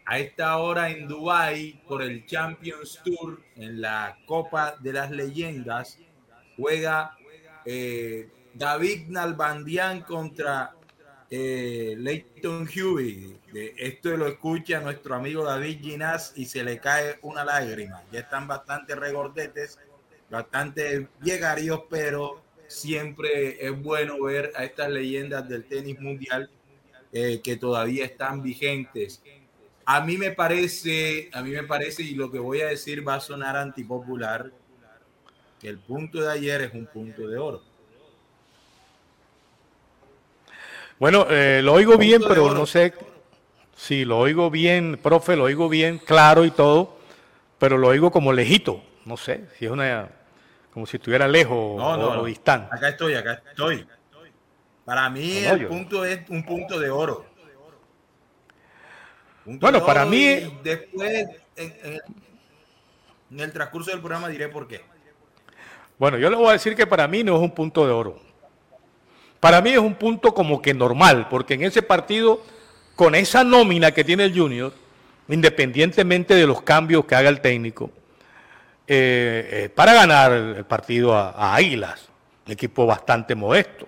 A 0.06 0.20
esta 0.20 0.58
hora 0.58 0.90
en 0.90 1.08
Dubai 1.08 1.82
por 1.88 2.02
el 2.02 2.26
Champions 2.26 3.00
Tour 3.06 3.42
en 3.56 3.80
la 3.80 4.18
Copa 4.26 4.76
de 4.80 4.94
las 4.94 5.12
Leyendas 5.12 6.00
juega 6.58 7.16
eh, 7.66 8.28
David 8.54 9.08
Nalbandian 9.08 10.02
contra 10.02 10.76
eh, 11.30 11.96
Leighton 11.98 12.68
Huey. 12.68 13.38
esto 13.78 14.18
lo 14.18 14.28
escucha 14.28 14.82
nuestro 14.82 15.16
amigo 15.16 15.46
David 15.46 15.80
Ginás 15.82 16.34
y 16.36 16.46
se 16.46 16.64
le 16.64 16.80
cae 16.80 17.20
una 17.22 17.46
lágrima. 17.46 18.04
Ya 18.12 18.20
están 18.22 18.48
bastante 18.48 18.96
regordetes, 18.96 19.80
bastante 20.30 21.08
llegaríos, 21.22 21.84
pero 21.90 22.42
siempre 22.68 23.66
es 23.66 23.82
bueno 23.82 24.22
ver 24.22 24.52
a 24.56 24.64
estas 24.64 24.90
leyendas 24.90 25.48
del 25.48 25.66
tenis 25.66 26.00
mundial 26.00 26.50
eh, 27.14 27.42
que 27.44 27.58
todavía 27.58 28.06
están 28.06 28.42
vigentes. 28.42 29.22
A 29.86 30.02
mí 30.02 30.18
me 30.18 30.32
parece, 30.32 31.30
a 31.34 31.42
mí 31.42 31.52
me 31.52 31.64
parece, 31.64 32.04
y 32.04 32.16
lo 32.16 32.32
que 32.32 32.40
voy 32.40 32.62
a 32.62 32.68
decir 32.68 33.08
va 33.08 33.16
a 33.16 33.20
sonar 33.20 33.58
antipopular, 33.58 34.52
que 35.60 35.68
el 35.68 35.80
punto 35.80 36.22
de 36.22 36.32
ayer 36.32 36.62
es 36.62 36.74
un 36.74 36.86
punto 36.88 37.28
de 37.28 37.38
oro. 37.38 37.71
Bueno, 41.02 41.26
eh, 41.32 41.62
lo 41.64 41.74
oigo 41.74 41.98
bien, 41.98 42.22
pero 42.28 42.54
no 42.54 42.68
sé 42.68 42.94
si 43.76 44.06
lo 44.06 44.20
oigo 44.20 44.52
bien, 44.52 45.00
profe, 45.02 45.36
lo 45.36 45.46
oigo 45.46 45.68
bien, 45.68 45.98
claro 45.98 46.46
y 46.46 46.52
todo, 46.52 46.96
pero 47.58 47.76
lo 47.80 47.88
oigo 47.88 48.12
como 48.12 48.32
lejito. 48.32 48.84
No 49.06 49.18
sé 49.18 49.48
si 49.58 49.66
es 49.66 49.72
una. 49.72 50.10
como 50.72 50.86
si 50.86 50.98
estuviera 50.98 51.28
lejos 51.28 51.58
o, 51.58 52.24
distante. 52.24 52.76
Acá 52.76 52.90
estoy, 52.90 53.16
acá 53.16 53.42
estoy. 53.50 53.88
Para 54.86 55.10
mí, 55.10 55.38
el 55.38 55.66
punto 55.66 56.06
es 56.06 56.20
un 56.30 56.46
punto 56.46 56.80
de 56.80 56.92
oro. 56.92 57.26
bueno, 59.46 59.84
para 59.84 60.06
mí. 60.06 60.56
Después, 60.64 61.28
en, 61.56 62.00
en 63.32 63.40
el 63.40 63.52
transcurso 63.52 63.90
del 63.90 64.02
programa, 64.02 64.28
diré 64.28 64.50
por 64.50 64.68
qué. 64.68 64.82
Bueno, 65.98 66.20
yo 66.20 66.30
le 66.30 66.36
voy 66.36 66.50
a 66.50 66.54
decir 66.54 66.76
que 66.76 66.86
para 66.86 67.08
mí 67.08 67.24
no 67.24 67.38
es 67.38 67.42
un 67.42 67.56
punto 67.56 67.88
de 67.88 67.92
oro. 67.92 68.31
Para 69.42 69.60
mí 69.60 69.72
es 69.72 69.80
un 69.80 69.96
punto 69.96 70.36
como 70.36 70.62
que 70.62 70.72
normal, 70.72 71.28
porque 71.28 71.56
en 71.56 71.64
ese 71.64 71.82
partido, 71.82 72.44
con 72.96 73.16
esa 73.16 73.44
nómina 73.44 73.92
que 73.92 74.04
tiene 74.04 74.26
el 74.26 74.38
Junior, 74.38 74.72
independientemente 75.28 76.36
de 76.36 76.46
los 76.46 76.62
cambios 76.62 77.06
que 77.06 77.16
haga 77.16 77.28
el 77.28 77.42
técnico, 77.42 77.90
eh, 78.88 79.50
eh, 79.52 79.70
para 79.70 79.96
ganar 79.96 80.32
el 80.32 80.66
partido 80.66 81.16
a, 81.16 81.56
Águilas, 81.56 82.08
un 82.46 82.54
equipo 82.54 82.86
bastante 82.86 83.34
modesto. 83.34 83.88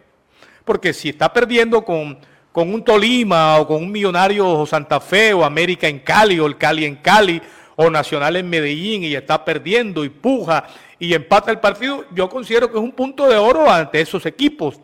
Porque 0.65 0.91
si 0.91 1.09
está 1.09 1.31
perdiendo 1.31 1.85
con, 1.85 2.17
con 2.51 2.73
un 2.73 2.83
Tolima 2.83 3.59
o 3.59 3.67
con 3.67 3.83
un 3.83 3.91
Millonario 3.91 4.65
Santa 4.65 4.99
Fe 4.99 5.33
o 5.33 5.45
América 5.45 5.87
en 5.87 5.99
Cali 5.99 6.39
o 6.39 6.47
el 6.47 6.57
Cali 6.57 6.85
en 6.85 6.95
Cali 6.95 7.39
o 7.75 7.91
Nacional 7.91 8.37
en 8.37 8.49
Medellín 8.49 9.03
y 9.03 9.13
está 9.13 9.45
perdiendo 9.45 10.03
y 10.03 10.09
puja 10.09 10.63
y 10.97 11.13
empata 11.13 11.51
el 11.51 11.59
partido, 11.59 12.05
yo 12.11 12.27
considero 12.27 12.71
que 12.71 12.77
es 12.77 12.83
un 12.83 12.93
punto 12.93 13.27
de 13.27 13.35
oro 13.35 13.69
ante 13.69 14.01
esos 14.01 14.25
equipos 14.25 14.79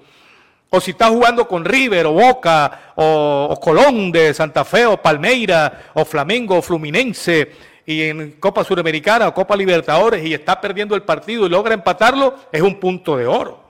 o 0.70 0.80
si 0.80 0.92
está 0.92 1.08
jugando 1.10 1.48
con 1.48 1.66
River 1.66 2.06
o 2.08 2.14
Boca 2.14 2.94
o, 2.96 3.58
Colón 3.62 4.12
de 4.12 4.34
Santa 4.34 4.64
Fe 4.64 4.86
o 4.86 5.02
Palmeira 5.02 5.92
o 5.94 6.06
Flamengo 6.06 6.58
o 6.58 6.62
Fluminense 6.62 7.52
y 7.86 8.04
en 8.04 8.32
Copa 8.34 8.64
Suramericana 8.64 9.28
o 9.28 9.34
Copa 9.34 9.56
Libertadores 9.56 10.24
y 10.24 10.34
está 10.34 10.62
perdiendo 10.62 10.96
el 10.96 11.02
partido 11.02 11.48
y 11.48 11.50
logra 11.50 11.74
empatarlo, 11.74 12.36
es 12.52 12.62
un 12.62 12.80
punto 12.80 13.18
de 13.18 13.26
oro. 13.26 13.68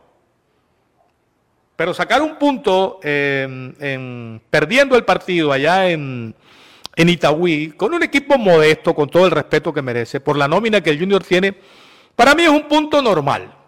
Pero 1.78 1.94
sacar 1.94 2.22
un 2.22 2.36
punto 2.36 3.00
en, 3.02 4.42
perdiendo 4.50 4.98
el 4.98 5.06
partido 5.06 5.54
allá 5.54 5.90
en, 5.90 6.36
en 6.98 7.10
Itagüí, 7.10 7.72
con 7.78 7.94
un 7.94 8.04
equipo 8.04 8.38
modesto, 8.38 8.94
con 8.94 9.10
todo 9.10 9.26
el 9.26 9.32
respeto 9.32 9.74
que 9.74 9.82
merece, 9.82 10.20
por 10.20 10.36
la 10.36 10.50
nómina 10.50 10.82
que 10.82 10.90
el 10.90 11.00
Junior 11.00 11.24
tiene, 11.24 11.56
para 12.18 12.36
mí 12.36 12.44
es 12.44 12.50
un 12.50 12.68
punto 12.68 13.02
normal 13.02 13.59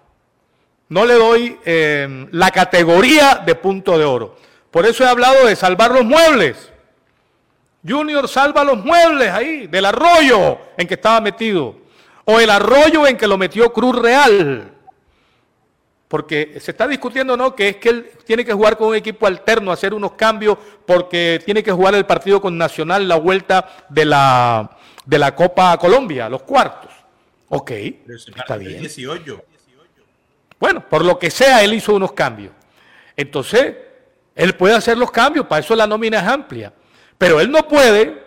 no 0.92 1.06
le 1.06 1.14
doy 1.14 1.58
eh, 1.64 2.28
la 2.32 2.52
categoría 2.52 3.42
de 3.46 3.56
punto 3.56 3.98
de 3.98 4.04
oro. 4.04 4.36
Por 4.70 4.86
eso 4.86 5.06
he 5.06 5.08
hablado 5.08 5.46
de 5.46 5.56
salvar 5.56 5.92
los 5.92 6.04
muebles. 6.04 6.70
Junior 7.88 8.28
salva 8.28 8.66
los 8.66 8.84
muebles 8.84 9.32
ahí, 9.32 9.68
del 9.68 9.86
arroyo 9.86 10.58
en 10.78 10.88
que 10.88 10.96
estaba 10.96 11.22
metido, 11.22 11.78
o 12.26 12.42
el 12.42 12.50
arroyo 12.50 13.08
en 13.08 13.16
que 13.16 13.26
lo 13.26 13.38
metió 13.38 13.72
Cruz 13.72 13.96
Real. 14.02 14.70
Porque 16.10 16.58
se 16.60 16.72
está 16.72 16.90
discutiendo, 16.90 17.38
¿no? 17.38 17.56
Que 17.56 17.70
es 17.70 17.78
que 17.78 17.88
él 17.88 18.12
tiene 18.26 18.44
que 18.44 18.52
jugar 18.52 18.76
con 18.76 18.90
un 18.90 18.96
equipo 18.96 19.26
alterno, 19.28 19.72
hacer 19.72 19.94
unos 19.94 20.12
cambios, 20.14 20.58
porque 20.86 21.42
tiene 21.46 21.64
que 21.64 21.72
jugar 21.72 21.96
el 21.96 22.06
partido 22.06 22.42
con 22.42 22.58
Nacional, 22.58 23.08
la 23.08 23.16
vuelta 23.16 23.86
de 23.88 24.04
la, 24.04 24.78
de 25.06 25.18
la 25.18 25.34
Copa 25.34 25.78
Colombia, 25.78 26.28
los 26.28 26.44
cuartos. 26.44 26.92
Ok, 27.48 27.72
está 27.72 28.58
bien. 28.58 28.82
18. 28.82 29.51
Bueno, 30.62 30.88
por 30.88 31.04
lo 31.04 31.18
que 31.18 31.32
sea, 31.32 31.64
él 31.64 31.74
hizo 31.74 31.96
unos 31.96 32.12
cambios. 32.12 32.54
Entonces, 33.18 33.76
él 34.36 34.56
puede 34.56 34.76
hacer 34.76 34.96
los 34.96 35.10
cambios, 35.10 35.48
para 35.48 35.60
eso 35.60 35.76
la 35.76 35.88
nómina 35.88 36.20
es 36.20 36.28
amplia. 36.28 36.72
Pero 37.18 37.42
él 37.42 37.50
no 37.50 37.68
puede 37.68 38.24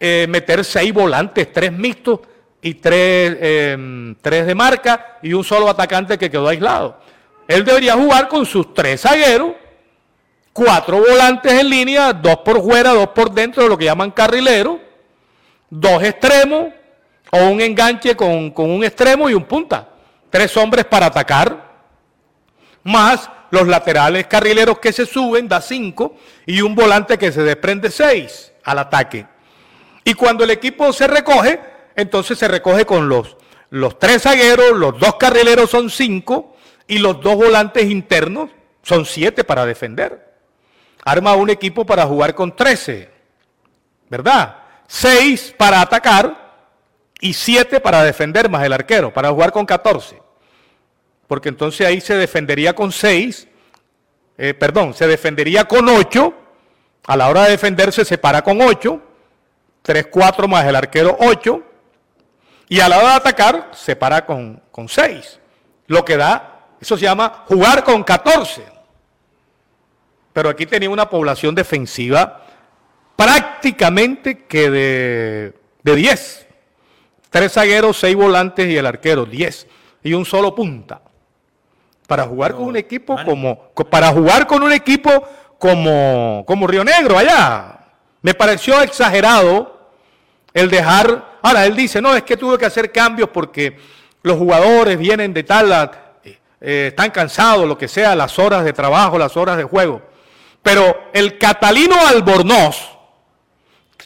eh, 0.00 0.26
meter 0.30 0.64
seis 0.64 0.94
volantes, 0.94 1.52
tres 1.52 1.70
mixtos 1.70 2.20
y 2.62 2.72
tres, 2.72 3.36
em, 3.38 4.14
tres 4.22 4.46
de 4.46 4.54
marca 4.54 5.18
y 5.22 5.34
un 5.34 5.44
solo 5.44 5.68
atacante 5.68 6.16
que 6.16 6.30
quedó 6.30 6.48
aislado. 6.48 7.00
Él 7.46 7.62
debería 7.62 7.92
jugar 7.92 8.26
con 8.26 8.46
sus 8.46 8.72
tres 8.72 9.02
zagueros, 9.02 9.52
cuatro 10.54 11.00
volantes 11.06 11.52
en 11.52 11.68
línea, 11.68 12.14
dos 12.14 12.38
por 12.38 12.62
fuera, 12.62 12.94
dos 12.94 13.08
por 13.08 13.30
dentro, 13.30 13.68
lo 13.68 13.76
que 13.76 13.84
llaman 13.84 14.10
carrilero, 14.10 14.80
dos 15.68 16.02
extremos 16.02 16.68
o 17.30 17.44
un 17.44 17.60
enganche 17.60 18.16
con, 18.16 18.50
con 18.52 18.70
un 18.70 18.82
extremo 18.84 19.28
y 19.28 19.34
un 19.34 19.44
punta 19.44 19.90
tres 20.36 20.54
hombres 20.58 20.84
para 20.84 21.06
atacar, 21.06 21.64
más 22.82 23.30
los 23.50 23.66
laterales 23.66 24.26
carrileros 24.26 24.80
que 24.80 24.92
se 24.92 25.06
suben, 25.06 25.48
da 25.48 25.62
cinco, 25.62 26.14
y 26.44 26.60
un 26.60 26.74
volante 26.74 27.16
que 27.16 27.32
se 27.32 27.42
desprende 27.42 27.90
seis 27.90 28.52
al 28.62 28.80
ataque. 28.80 29.26
Y 30.04 30.12
cuando 30.12 30.44
el 30.44 30.50
equipo 30.50 30.92
se 30.92 31.06
recoge, 31.06 31.58
entonces 31.94 32.38
se 32.38 32.48
recoge 32.48 32.84
con 32.84 33.08
los, 33.08 33.38
los 33.70 33.98
tres 33.98 34.24
zagueros, 34.24 34.72
los 34.72 34.98
dos 34.98 35.14
carrileros 35.14 35.70
son 35.70 35.88
cinco, 35.88 36.54
y 36.86 36.98
los 36.98 37.18
dos 37.22 37.36
volantes 37.36 37.86
internos 37.90 38.50
son 38.82 39.06
siete 39.06 39.42
para 39.42 39.64
defender. 39.64 40.34
Arma 41.02 41.34
un 41.34 41.48
equipo 41.48 41.86
para 41.86 42.04
jugar 42.04 42.34
con 42.34 42.54
trece, 42.54 43.10
¿verdad? 44.10 44.58
Seis 44.86 45.54
para 45.56 45.80
atacar 45.80 46.46
y 47.20 47.32
7 47.32 47.80
para 47.80 48.02
defender 48.02 48.50
más 48.50 48.64
el 48.64 48.72
arquero, 48.72 49.12
para 49.12 49.30
jugar 49.30 49.52
con 49.52 49.64
14. 49.64 50.25
Porque 51.26 51.48
entonces 51.48 51.86
ahí 51.86 52.00
se 52.00 52.16
defendería 52.16 52.74
con 52.74 52.92
6, 52.92 53.48
eh, 54.38 54.54
perdón, 54.54 54.94
se 54.94 55.06
defendería 55.06 55.64
con 55.64 55.88
8, 55.88 56.34
a 57.06 57.16
la 57.16 57.28
hora 57.28 57.44
de 57.44 57.50
defenderse 57.50 58.04
se 58.04 58.18
para 58.18 58.42
con 58.42 58.60
8, 58.60 59.00
3, 59.82 60.06
4 60.10 60.48
más 60.48 60.64
el 60.66 60.76
arquero 60.76 61.16
8, 61.20 61.62
y 62.68 62.80
a 62.80 62.88
la 62.88 62.98
hora 62.98 63.10
de 63.10 63.16
atacar 63.16 63.70
se 63.72 63.96
para 63.96 64.26
con, 64.26 64.62
con 64.70 64.88
6. 64.88 65.40
Lo 65.86 66.04
que 66.04 66.16
da, 66.16 66.66
eso 66.80 66.96
se 66.96 67.04
llama 67.04 67.44
jugar 67.46 67.84
con 67.84 68.02
14. 68.02 68.64
Pero 70.32 70.48
aquí 70.48 70.66
tenía 70.66 70.90
una 70.90 71.08
población 71.08 71.54
defensiva 71.54 72.44
prácticamente 73.14 74.44
que 74.46 74.70
de, 74.70 75.54
de 75.82 75.96
10. 75.96 76.46
Tres 77.30 77.52
zagueros, 77.52 77.98
seis 77.98 78.16
volantes 78.16 78.68
y 78.68 78.76
el 78.76 78.86
arquero, 78.86 79.24
10. 79.24 79.66
Y 80.02 80.14
un 80.14 80.24
solo 80.24 80.54
punta. 80.54 81.02
Para 82.06 82.24
jugar 82.24 82.54
con 82.54 82.64
un 82.64 82.76
equipo 82.76 83.16
como. 83.24 83.70
Para 83.90 84.08
jugar 84.08 84.46
con 84.46 84.62
un 84.62 84.72
equipo 84.72 85.10
como, 85.58 86.44
como 86.46 86.66
Río 86.66 86.84
Negro 86.84 87.18
allá. 87.18 87.78
Me 88.22 88.34
pareció 88.34 88.80
exagerado 88.82 89.90
el 90.52 90.70
dejar. 90.70 91.36
Ahora, 91.42 91.66
él 91.66 91.76
dice, 91.76 92.00
no, 92.00 92.14
es 92.14 92.22
que 92.22 92.36
tuve 92.36 92.58
que 92.58 92.66
hacer 92.66 92.90
cambios 92.90 93.28
porque 93.30 93.76
los 94.22 94.38
jugadores 94.38 94.98
vienen 94.98 95.32
de 95.32 95.44
tal, 95.44 95.90
eh, 96.24 96.38
eh, 96.60 96.86
están 96.88 97.10
cansados, 97.10 97.66
lo 97.66 97.78
que 97.78 97.86
sea, 97.86 98.16
las 98.16 98.38
horas 98.38 98.64
de 98.64 98.72
trabajo, 98.72 99.18
las 99.18 99.36
horas 99.36 99.56
de 99.56 99.64
juego. 99.64 100.02
Pero 100.62 101.10
el 101.12 101.38
catalino 101.38 101.94
Albornoz 102.08 102.96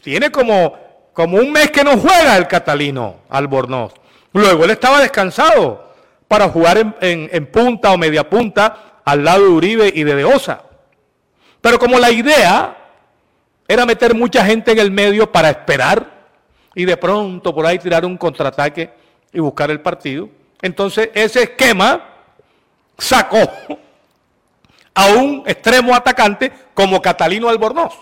tiene 0.03 0.31
como, 0.31 0.77
como 1.13 1.37
un 1.37 1.51
mes 1.51 1.71
que 1.71 1.83
no 1.83 1.97
juega 1.97 2.37
el 2.37 2.47
catalino 2.47 3.21
Albornoz. 3.29 3.93
Luego 4.33 4.65
él 4.65 4.71
estaba 4.71 5.01
descansado 5.01 5.90
para 6.31 6.47
jugar 6.47 6.95
en, 7.01 7.45
punta 7.47 7.91
o 7.91 7.97
media 7.97 8.23
punta 8.23 9.01
al 9.03 9.21
lado 9.21 9.43
de 9.43 9.49
Uribe 9.49 9.91
y 9.93 10.05
de 10.05 10.15
Deosa. 10.15 10.63
Pero 11.59 11.77
como 11.77 11.99
la 11.99 12.09
idea 12.09 12.73
era 13.67 13.85
meter 13.85 14.15
mucha 14.15 14.45
gente 14.45 14.71
en 14.71 14.79
el 14.79 14.91
medio 14.91 15.29
para 15.29 15.49
esperar 15.49 16.29
y 16.73 16.85
de 16.85 16.95
pronto 16.95 17.53
por 17.53 17.65
ahí 17.65 17.79
tirar 17.79 18.05
un 18.05 18.15
contraataque 18.15 18.93
y 19.33 19.41
buscar 19.41 19.71
el 19.71 19.81
partido, 19.81 20.29
entonces 20.61 21.09
ese 21.13 21.43
esquema 21.43 22.01
sacó 22.97 23.51
a 24.93 25.07
un 25.07 25.43
extremo 25.45 25.93
atacante 25.93 26.49
como 26.73 27.01
Catalino 27.01 27.49
Albornoz. 27.49 27.93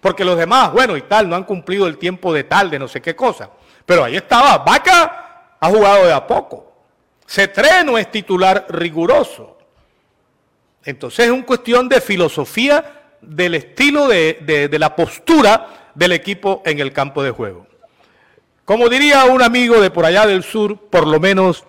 Porque 0.00 0.24
los 0.24 0.36
demás, 0.36 0.72
bueno 0.72 0.96
y 0.96 1.02
tal, 1.02 1.28
no 1.28 1.36
han 1.36 1.44
cumplido 1.44 1.86
el 1.86 1.98
tiempo 1.98 2.32
de 2.32 2.42
tal, 2.42 2.68
de 2.68 2.80
no 2.80 2.88
sé 2.88 3.00
qué 3.00 3.14
cosa. 3.14 3.48
Pero 3.86 4.02
ahí 4.02 4.16
estaba, 4.16 4.58
Vaca 4.58 5.56
ha 5.60 5.68
jugado 5.68 6.04
de 6.06 6.12
a 6.12 6.26
poco. 6.26 6.73
Cetreno 7.26 7.98
es 7.98 8.10
titular 8.10 8.66
riguroso. 8.68 9.58
Entonces 10.84 11.26
es 11.26 11.32
una 11.32 11.46
cuestión 11.46 11.88
de 11.88 12.00
filosofía 12.00 13.16
del 13.20 13.54
estilo 13.54 14.06
de, 14.08 14.68
de 14.70 14.78
la 14.78 14.94
postura 14.94 15.90
del 15.94 16.12
equipo 16.12 16.62
en 16.64 16.78
el 16.78 16.92
campo 16.92 17.22
de 17.22 17.30
juego. 17.30 17.66
Como 18.64 18.88
diría 18.88 19.26
un 19.26 19.42
amigo 19.42 19.80
de 19.80 19.90
por 19.90 20.06
allá 20.06 20.26
del 20.26 20.42
sur, 20.42 20.78
por 20.88 21.06
lo 21.06 21.20
menos 21.20 21.64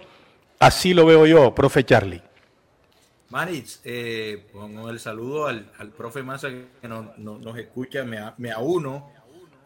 así 0.60 0.94
lo 0.94 1.06
veo 1.06 1.26
yo, 1.26 1.54
profe 1.54 1.84
Charlie. 1.84 2.22
Maritz, 3.30 3.82
eh, 3.84 4.48
pongo 4.54 4.90
el 4.90 5.00
saludo 5.00 5.48
al, 5.48 5.66
profe 5.98 6.24
Massa 6.24 6.50
que 6.50 6.88
nos 6.88 7.58
escucha, 7.58 8.06
me, 8.06 8.20
me 8.38 8.52
auno 8.52 9.12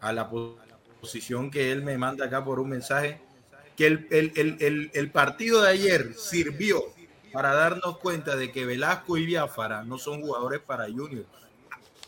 a 0.00 0.12
la 0.12 0.28
posición 1.00 1.50
que 1.50 1.70
él 1.70 1.82
me 1.82 1.96
manda 1.96 2.24
acá 2.24 2.44
por 2.44 2.58
un 2.58 2.68
mensaje, 2.68 3.20
que 3.80 3.86
el, 3.86 4.90
el, 4.92 5.10
partido 5.10 5.62
de 5.62 5.70
ayer 5.70 6.12
sirvió 6.14 6.84
para 7.32 7.54
darnos 7.54 7.96
cuenta 7.96 8.36
de 8.36 8.52
que 8.52 8.66
Velasco 8.66 9.16
y 9.16 9.24
Biafara 9.24 9.84
no 9.84 9.96
son 9.96 10.20
jugadores 10.20 10.60
para 10.60 10.84
Junior. 10.84 11.24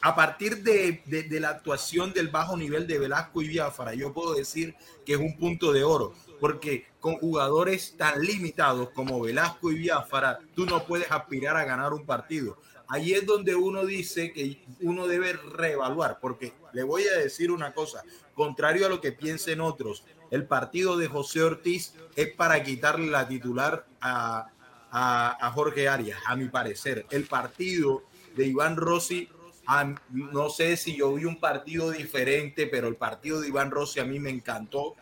A 0.02 0.14
partir 0.14 0.62
de, 0.62 1.00
de, 1.06 1.40
la 1.40 1.48
actuación 1.48 2.12
del 2.12 2.28
bajo 2.28 2.58
nivel 2.58 2.87
de 2.87 2.98
Velasco 2.98 3.40
y 3.40 3.48
Biafara, 3.48 3.94
yo 3.94 4.12
puedo 4.12 4.35
decir 4.35 4.74
que 5.06 5.14
es 5.14 5.18
un 5.18 5.38
punto 5.38 5.72
de 5.72 5.82
oro 5.82 6.12
porque 6.38 6.88
con 7.00 7.14
jugadores 7.16 7.94
tan 7.96 8.20
limitados 8.20 8.90
como 8.90 9.22
Velasco 9.22 9.72
y 9.72 9.76
Biafara, 9.76 10.40
tú 10.54 10.66
no 10.66 10.85
puedes 10.85 11.11
aspirar 11.11 11.56
a 11.56 11.64
ganar 11.64 11.94
un 11.94 12.04
partido. 12.04 12.58
Ahí 12.87 13.14
es 13.14 13.24
donde 13.24 13.54
uno 13.54 13.87
dice 13.87 14.30
que 14.35 14.62
uno 14.82 15.06
debe 15.06 15.32
reevaluar, 15.32 16.18
porque 16.20 16.52
le 16.74 16.82
voy 16.82 17.04
a 17.04 17.16
decir 17.16 17.50
una 17.50 17.72
cosa, 17.72 18.04
contrario 18.35 18.85
a 18.85 18.90
lo 18.90 19.00
que 19.00 19.12
piensen 19.12 19.62
otros, 19.62 20.04
el 20.33 20.47
partido 20.47 20.97
de 20.97 21.09
José 21.09 21.42
Ortiz 21.42 21.95
es 22.16 22.33
para 22.35 22.62
quitarle 22.62 23.09
la 23.09 23.29
titular 23.29 23.87
a, 24.01 24.49
a, 24.90 25.51
Jorge 25.53 25.90
Arias, 25.90 26.18
a 26.27 26.35
mi 26.37 26.49
parecer. 26.49 27.05
El 27.11 27.27
partido 27.27 28.03
de 28.35 28.47
Iván 28.47 28.77
Rossi 28.77 29.29
no 30.09 30.49
sé 30.49 30.79
si 30.79 30.97
yo 30.97 31.12
vi 31.14 31.27
un 31.27 31.38
partido 31.38 31.90
diferente, 31.90 32.66
pero 32.66 32.88
el 32.88 32.97
partido 32.97 33.42
de 33.42 33.49
Iván 33.49 33.71
Rossi 33.71 34.01
a 34.01 34.05
mí 34.05 34.18
me 34.18 34.31
encantó. 34.31 34.97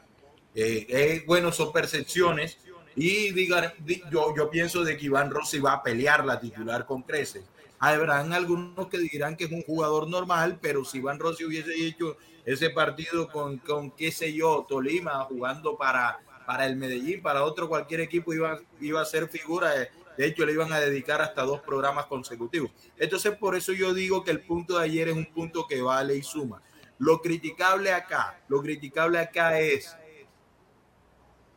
Eh, 0.53 1.23
bueno, 1.29 1.53
son 1.53 1.73
percepciones. 1.73 2.59
Y 2.97 3.31
diga, 3.31 3.73
yo, 4.11 4.35
yo 4.37 4.51
pienso 4.51 4.83
de 4.83 4.97
que 4.97 5.07
Iván 5.07 5.31
Rossi 5.31 5.61
va 5.61 5.75
a 5.75 5.83
pelear 5.83 6.25
la 6.27 6.41
titular 6.41 6.87
con 6.87 7.03
creces. 7.03 7.45
Habrán 7.83 8.35
algunos 8.35 8.89
que 8.89 8.99
dirán 8.99 9.37
que 9.37 9.45
es 9.45 9.51
un 9.51 9.63
jugador 9.63 10.07
normal, 10.07 10.59
pero 10.61 10.85
si 10.85 10.99
Iván 10.99 11.19
Rossi 11.19 11.45
hubiese 11.45 11.73
hecho 11.75 12.19
ese 12.45 12.69
partido 12.69 13.29
con, 13.29 13.57
con 13.57 13.91
qué 13.93 14.13
sé 14.13 14.35
yo, 14.35 14.67
Tolima 14.69 15.25
jugando 15.25 15.79
para, 15.79 16.19
para 16.47 16.67
el 16.67 16.77
Medellín, 16.77 17.23
para 17.23 17.43
otro 17.43 17.71
cualquier 17.71 18.01
equipo 18.01 18.35
iba, 18.35 18.61
iba 18.83 19.01
a 19.01 19.07
ser 19.07 19.29
figura. 19.29 19.73
De 20.19 20.27
hecho, 20.27 20.45
le 20.45 20.53
iban 20.53 20.71
a 20.75 20.79
dedicar 20.79 21.23
hasta 21.23 21.43
dos 21.43 21.63
programas 21.63 22.05
consecutivos. 22.05 22.71
Entonces, 22.99 23.35
por 23.39 23.57
eso 23.57 23.73
yo 23.73 23.95
digo 23.95 24.23
que 24.23 24.33
el 24.33 24.43
punto 24.43 24.79
de 24.79 24.85
ayer 24.85 25.09
es 25.09 25.17
un 25.17 25.33
punto 25.33 25.67
que 25.67 25.81
vale 25.81 26.17
y 26.17 26.23
suma. 26.23 26.61
Lo 26.99 27.23
criticable 27.23 27.93
acá, 27.93 28.39
lo 28.49 28.61
criticable 28.61 29.19
acá 29.19 29.59
es 29.59 29.97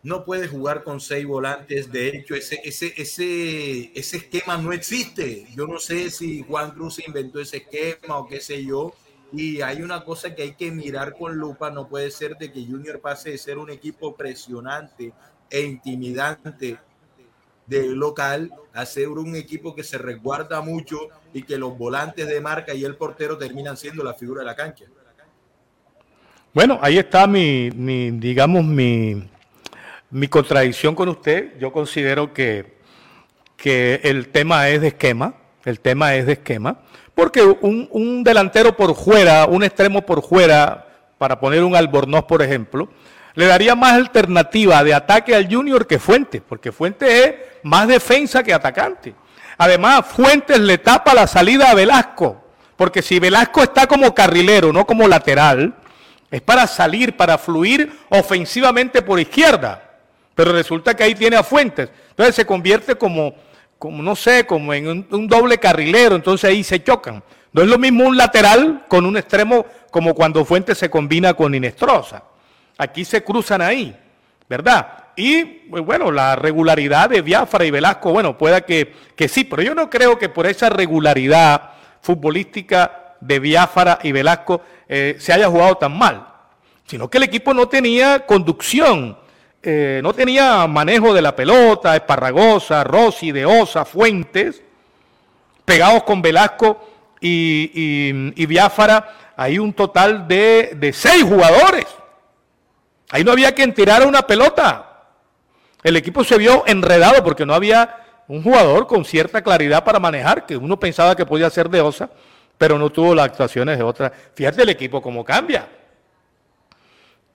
no 0.04 0.26
puede 0.26 0.50
jugar 0.50 0.84
con 0.84 1.00
seis 1.00 1.26
volantes. 1.26 1.92
De 1.92 2.10
hecho, 2.10 2.36
ese, 2.36 2.60
ese, 2.64 2.94
ese, 2.98 3.92
ese 3.98 4.18
esquema 4.18 4.58
no 4.58 4.74
existe. 4.74 5.48
Yo 5.56 5.66
no 5.66 5.80
sé 5.80 6.10
si 6.10 6.44
Juan 6.44 6.72
Cruz 6.72 7.02
inventó 7.08 7.40
ese 7.40 7.58
esquema 7.58 8.18
o 8.18 8.28
qué 8.28 8.42
sé 8.42 8.64
yo. 8.64 8.94
Y 9.32 9.62
hay 9.62 9.82
una 9.82 10.04
cosa 10.04 10.36
que 10.36 10.44
hay 10.44 10.54
que 10.56 10.72
mirar 10.72 11.16
con 11.18 11.38
lupa. 11.38 11.72
No 11.72 11.88
puede 11.88 12.12
ser 12.12 12.38
de 12.38 12.52
que 12.52 12.66
Junior 12.66 13.00
pase 13.00 13.32
de 13.32 13.38
ser 13.38 13.58
un 13.58 13.70
equipo 13.70 14.16
presionante 14.16 15.14
e 15.50 15.62
intimidante 15.62 16.78
de 17.66 17.88
local 17.96 18.52
a 18.74 18.86
ser 18.86 19.08
un 19.08 19.38
equipo 19.38 19.74
que 19.74 19.84
se 19.84 19.98
resguarda 19.98 20.60
mucho 20.60 20.98
y 21.34 21.44
que 21.44 21.58
los 21.58 21.78
volantes 21.78 22.28
de 22.28 22.42
marca 22.42 22.74
y 22.74 22.84
el 22.84 22.98
portero 22.98 23.38
terminan 23.38 23.78
siendo 23.78 24.04
la 24.04 24.14
figura 24.14 24.42
de 24.42 24.48
la 24.48 24.56
cancha. 24.56 24.86
Bueno, 26.54 26.78
ahí 26.82 26.98
está 26.98 27.26
mi, 27.26 27.72
mi 27.72 28.12
digamos, 28.12 28.64
mi, 28.64 29.28
mi 30.14 30.28
contradicción 30.28 30.94
con 30.94 31.10
usted, 31.10 31.58
yo 31.60 31.74
considero 31.74 32.34
que, 32.34 32.78
que 33.58 34.00
el 34.04 34.28
tema 34.30 34.70
es 34.70 34.82
de 34.82 34.90
esquema, 34.90 35.34
el 35.66 35.80
tema 35.80 36.14
es 36.14 36.28
de 36.28 36.34
esquema, 36.34 36.82
porque 37.16 37.42
un, 37.42 38.24
delantero 38.24 38.78
por 38.78 38.96
fuera, 38.96 39.48
un 39.48 39.64
extremo 39.64 40.04
por 40.04 40.24
fuera, 40.24 40.88
para 41.18 41.40
poner 41.40 41.64
un 41.64 41.76
albornoz, 41.76 42.26
por 42.26 42.44
ejemplo, 42.44 42.90
le 43.34 43.48
daría 43.48 43.74
más 43.74 43.94
alternativa 43.94 44.84
de 44.84 44.94
ataque 44.94 45.34
al 45.34 45.52
Junior 45.52 45.88
que 45.88 45.98
Fuentes, 45.98 46.44
porque 46.48 46.72
Fuentes 46.72 47.10
es 47.10 47.34
más 47.64 47.88
defensa 47.88 48.44
que 48.44 48.54
atacante. 48.54 49.16
Además, 49.58 50.06
Fuentes 50.06 50.60
le 50.60 50.78
tapa 50.78 51.16
la 51.16 51.26
salida 51.26 51.72
a 51.72 51.74
Velasco, 51.74 52.44
porque 52.76 53.02
si 53.02 53.18
Velasco 53.18 53.64
está 53.64 53.88
como 53.88 54.14
carrilero, 54.14 54.72
no 54.72 54.86
como 54.86 55.08
lateral, 55.08 55.74
es 56.30 56.42
para 56.42 56.68
salir, 56.68 57.18
para 57.18 57.40
fluir 57.40 57.92
ofensivamente 58.10 59.02
por 59.02 59.20
izquierda. 59.20 59.83
Pero 60.36 60.52
resulta 60.52 60.96
que 60.96 61.04
ahí 61.04 61.16
tiene 61.16 61.36
a 61.36 61.44
Fuentes. 61.44 61.90
Entonces 62.10 62.36
se 62.36 62.46
convierte 62.46 62.96
como, 62.96 63.36
como 63.78 64.02
no 64.02 64.16
sé, 64.16 64.46
como 64.46 64.74
en 64.74 65.06
un, 65.10 65.28
doble 65.28 65.58
carrilero. 65.58 66.16
Entonces 66.16 66.50
ahí 66.50 66.64
se 66.64 66.84
chocan. 66.84 67.24
No 67.52 67.62
es 67.62 67.68
lo 67.68 67.78
mismo 67.78 68.06
un 68.06 68.18
lateral 68.18 68.86
con 68.88 69.06
un 69.06 69.18
extremo 69.18 69.66
como 69.92 70.16
cuando 70.16 70.44
Fuentes 70.44 70.78
se 70.78 70.90
combina 70.90 71.34
con 71.34 71.54
Inestrosa. 71.54 72.24
Aquí 72.78 73.06
se 73.06 73.24
cruzan 73.24 73.62
ahí, 73.62 73.96
¿verdad? 74.50 75.04
Y 75.16 75.44
pues, 75.44 75.86
bueno, 75.86 76.12
la 76.12 76.36
regularidad 76.36 77.10
de 77.10 77.22
Biafra 77.22 77.66
y 77.66 77.72
Velasco, 77.72 78.12
bueno, 78.12 78.36
pueda 78.36 78.62
que, 78.62 78.94
que 79.16 79.28
sí, 79.28 79.44
pero 79.44 79.62
yo 79.62 79.76
no 79.76 79.90
creo 79.90 80.18
que 80.18 80.30
por 80.30 80.48
esa 80.48 80.70
regularidad 80.70 81.74
futbolística 82.02 83.16
de 83.22 83.40
Biafra 83.40 84.00
y 84.04 84.12
Velasco 84.12 84.62
eh, 84.88 85.16
se 85.20 85.32
haya 85.32 85.48
jugado 85.48 85.76
tan 85.76 85.98
mal, 85.98 86.28
sino 86.86 87.10
que 87.10 87.18
el 87.18 87.24
equipo 87.24 87.54
no 87.54 87.68
tenía 87.68 88.26
conducción 88.26 89.18
eh, 89.66 90.02
no 90.04 90.14
tenía 90.14 90.68
manejo 90.68 91.14
de 91.14 91.22
la 91.22 91.34
pelota, 91.34 91.96
Esparragosa, 91.96 92.84
Rossi, 92.84 93.32
De 93.32 93.46
Osa, 93.46 93.86
Fuentes, 93.86 94.62
pegados 95.64 96.04
con 96.04 96.22
Velasco 96.22 96.90
y, 97.22 97.72
y, 98.36 98.46
Biafara, 98.46 99.34
hay 99.38 99.58
un 99.60 99.72
total 99.72 100.28
de, 100.28 100.92
seis 100.94 101.24
jugadores. 101.24 101.86
Ahí 103.10 103.24
no 103.24 103.32
había 103.32 103.54
quien 103.54 103.74
tirara 103.74 104.06
una 104.06 104.28
pelota. 104.28 105.06
El 105.82 105.96
equipo 105.96 106.26
se 106.26 106.38
vio 106.38 106.64
enredado 106.68 107.24
porque 107.24 107.46
no 107.46 107.54
había 107.54 108.24
un 108.28 108.44
jugador 108.44 108.86
con 108.86 109.06
cierta 109.06 109.42
claridad 109.42 109.86
para 109.86 110.00
manejar, 110.00 110.46
que 110.46 110.58
uno 110.58 110.78
pensaba 110.78 111.16
que 111.16 111.26
podía 111.26 111.50
ser 111.50 111.70
de 111.70 111.80
Osa, 111.80 112.10
pero 112.58 112.78
no 112.78 112.90
tuvo 112.90 113.16
las 113.16 113.28
actuaciones 113.28 113.78
de 113.78 113.84
otra. 113.86 114.12
Fíjate 114.34 114.64
el 114.64 114.70
equipo 114.70 115.02
cómo 115.02 115.24
cambia. 115.24 115.68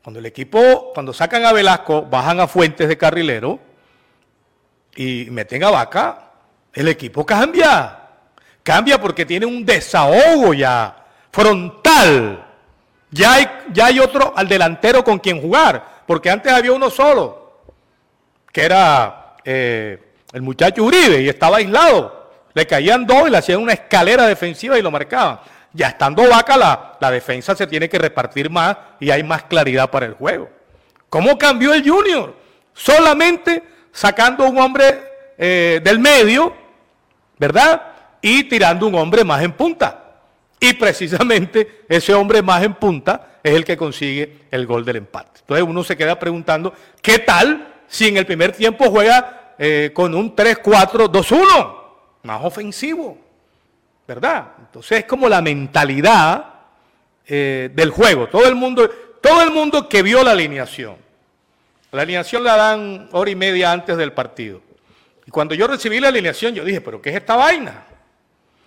Cuando 0.08 0.20
el 0.20 0.24
equipo, 0.24 0.90
cuando 0.94 1.12
sacan 1.12 1.44
a 1.44 1.52
Velasco, 1.52 2.00
bajan 2.00 2.40
a 2.40 2.46
Fuentes 2.46 2.88
de 2.88 2.96
carrilero 2.96 3.58
y 4.96 5.26
meten 5.30 5.62
a 5.64 5.70
Vaca, 5.70 6.30
el 6.72 6.88
equipo 6.88 7.26
cambia. 7.26 8.04
Cambia 8.62 8.98
porque 8.98 9.26
tiene 9.26 9.44
un 9.44 9.66
desahogo 9.66 10.54
ya, 10.54 10.96
frontal. 11.30 12.42
Ya 13.10 13.34
hay, 13.34 13.46
ya 13.70 13.84
hay 13.84 14.00
otro 14.00 14.32
al 14.34 14.48
delantero 14.48 15.04
con 15.04 15.18
quien 15.18 15.42
jugar, 15.42 15.84
porque 16.06 16.30
antes 16.30 16.50
había 16.50 16.72
uno 16.72 16.88
solo, 16.88 17.64
que 18.50 18.64
era 18.64 19.36
eh, 19.44 20.14
el 20.32 20.40
muchacho 20.40 20.84
Uribe, 20.84 21.20
y 21.20 21.28
estaba 21.28 21.58
aislado. 21.58 22.30
Le 22.54 22.66
caían 22.66 23.06
dos 23.06 23.28
y 23.28 23.30
le 23.30 23.36
hacían 23.36 23.60
una 23.60 23.74
escalera 23.74 24.26
defensiva 24.26 24.78
y 24.78 24.80
lo 24.80 24.90
marcaban. 24.90 25.40
Ya 25.78 25.90
estando 25.90 26.28
vaca, 26.28 26.56
la, 26.98 27.10
defensa 27.12 27.54
se 27.54 27.64
tiene 27.64 27.88
que 27.88 28.00
repartir 28.00 28.50
más 28.50 28.76
y 28.98 29.12
hay 29.12 29.22
más 29.22 29.44
claridad 29.44 29.88
para 29.88 30.06
el 30.06 30.14
juego. 30.14 30.50
¿Cómo 31.08 31.38
cambió 31.38 31.72
el 31.72 31.88
Junior? 31.88 32.34
Solamente 32.72 33.62
sacando 33.92 34.44
un 34.48 34.58
hombre 34.58 35.00
eh, 35.38 35.80
del 35.84 36.00
medio, 36.00 36.52
¿verdad? 37.38 37.80
Y 38.20 38.42
tirando 38.48 38.88
un 38.88 38.96
hombre 38.96 39.22
más 39.22 39.40
en 39.44 39.52
punta. 39.52 40.16
Y 40.58 40.72
precisamente 40.72 41.84
ese 41.88 42.12
hombre 42.12 42.42
más 42.42 42.64
en 42.64 42.74
punta 42.74 43.38
es 43.40 43.54
el 43.54 43.64
que 43.64 43.76
consigue 43.76 44.46
el 44.50 44.66
gol 44.66 44.84
del 44.84 44.96
empate. 44.96 45.38
Entonces 45.42 45.64
uno 45.64 45.84
se 45.84 45.96
queda 45.96 46.18
preguntando, 46.18 46.74
¿qué 47.00 47.20
tal 47.20 47.82
si 47.86 48.08
en 48.08 48.16
el 48.16 48.26
primer 48.26 48.50
tiempo 48.50 48.90
juega 48.90 49.54
eh, 49.56 49.92
con 49.94 50.12
un 50.16 50.34
3-4-2-1? 50.34 51.76
Más 52.24 52.44
ofensivo, 52.44 53.27
¿verdad? 54.08 54.52
Entonces 54.58 55.00
es 55.00 55.04
como 55.04 55.28
la 55.28 55.42
mentalidad 55.42 56.46
eh, 57.26 57.70
del 57.74 57.90
juego. 57.90 58.26
Todo 58.26 58.48
el, 58.48 58.54
mundo, 58.54 58.88
todo 59.20 59.42
el 59.42 59.50
mundo 59.50 59.86
que 59.86 60.02
vio 60.02 60.24
la 60.24 60.30
alineación. 60.30 60.96
La 61.92 62.02
alineación 62.02 62.42
la 62.42 62.56
dan 62.56 63.08
hora 63.12 63.30
y 63.30 63.36
media 63.36 63.70
antes 63.70 63.98
del 63.98 64.14
partido. 64.14 64.62
Y 65.26 65.30
cuando 65.30 65.54
yo 65.54 65.66
recibí 65.66 66.00
la 66.00 66.08
alineación, 66.08 66.54
yo 66.54 66.64
dije, 66.64 66.80
¿pero 66.80 67.02
qué 67.02 67.10
es 67.10 67.16
esta 67.16 67.36
vaina? 67.36 67.84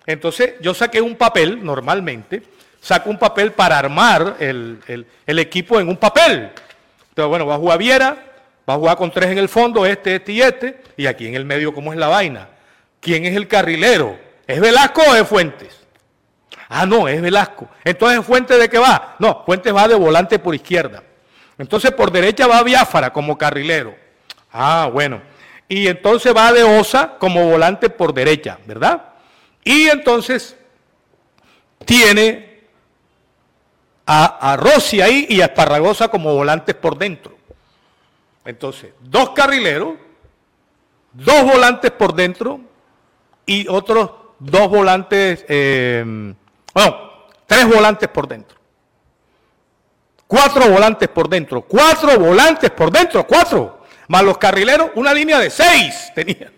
Entonces 0.06 0.54
yo 0.62 0.76
saqué 0.76 1.02
un 1.02 1.16
papel, 1.16 1.64
normalmente, 1.66 2.44
saco 2.80 3.10
un 3.10 3.18
papel 3.18 3.52
para 3.52 3.80
armar 3.80 4.38
el, 4.40 5.08
equipo 5.26 5.80
en 5.80 5.88
un 5.88 5.98
papel. 5.98 6.52
Entonces, 7.10 7.30
bueno, 7.30 7.48
va 7.48 7.56
a 7.56 7.58
jugar 7.58 7.80
Viera, 7.80 8.10
va 8.70 8.76
a 8.76 8.78
jugar 8.78 8.96
con 8.96 9.10
tres 9.10 9.32
en 9.32 9.40
el 9.40 9.50
fondo, 9.50 9.88
este, 9.88 10.16
este 10.16 10.32
y 10.32 10.42
este, 10.42 10.82
y 10.98 11.08
aquí 11.08 11.26
en 11.26 11.34
el 11.34 11.46
medio, 11.46 11.74
¿cómo 11.74 11.94
es 11.94 11.98
la 11.98 12.10
vaina? 12.10 12.48
¿Quién 13.00 13.26
es 13.26 13.36
el 13.36 13.48
carrilero? 13.48 14.31
¿Es 14.52 14.60
Velasco 14.60 15.02
o 15.02 15.16
es 15.16 15.28
Fuentes? 15.28 15.80
Ah, 16.68 16.86
no, 16.86 17.08
es 17.08 17.22
Velasco. 17.22 17.70
Entonces, 17.84 18.26
¿Fuentes 18.26 18.60
de 18.60 18.70
qué 18.70 18.80
va? 18.80 19.16
No, 19.20 19.44
Fuentes 19.46 19.74
va 19.74 19.88
de 19.88 19.96
volante 19.96 20.40
por 20.40 20.54
izquierda. 20.54 21.04
Entonces, 21.58 21.92
por 21.92 22.12
derecha 22.12 22.48
va 22.48 22.64
Biafara 22.64 23.14
como 23.14 23.38
carrilero. 23.38 23.96
Ah, 24.52 24.90
bueno. 24.92 25.22
Y 25.70 25.88
entonces 25.88 26.36
va 26.36 26.52
de 26.52 26.64
Osa 26.64 27.18
como 27.18 27.50
volante 27.50 27.90
por 27.90 28.14
derecha, 28.14 28.58
¿verdad? 28.66 29.14
Y 29.64 29.88
entonces 29.88 30.58
tiene 31.86 32.66
a, 34.06 34.52
a 34.52 34.58
Rossi 34.58 35.00
ahí 35.00 35.28
y 35.30 35.40
a 35.40 35.46
Esparragosa 35.46 36.10
como 36.10 36.34
volantes 36.36 36.76
por 36.76 36.98
dentro. 36.98 37.38
Entonces, 38.44 38.92
dos 39.00 39.30
carrileros, 39.30 39.94
dos 41.14 41.44
volantes 41.44 41.92
por 41.92 42.14
dentro 42.14 42.60
y 43.46 43.68
otros 43.70 44.21
dos 44.42 44.70
volantes, 44.70 45.46
eh, 45.48 46.04
bueno, 46.74 46.98
tres 47.46 47.68
volantes 47.68 48.10
por 48.10 48.28
dentro. 48.28 48.58
Cuatro 50.26 50.70
volantes 50.70 51.10
por 51.10 51.30
dentro, 51.30 51.62
cuatro 51.62 52.18
volantes 52.18 52.72
por 52.72 52.92
dentro, 52.92 53.26
cuatro. 53.28 53.82
Más 54.08 54.24
los 54.24 54.38
carrileros, 54.38 54.92
una 54.96 55.14
línea 55.14 55.40
de 55.40 55.50
seis 55.50 56.12
tenía. 56.16 56.52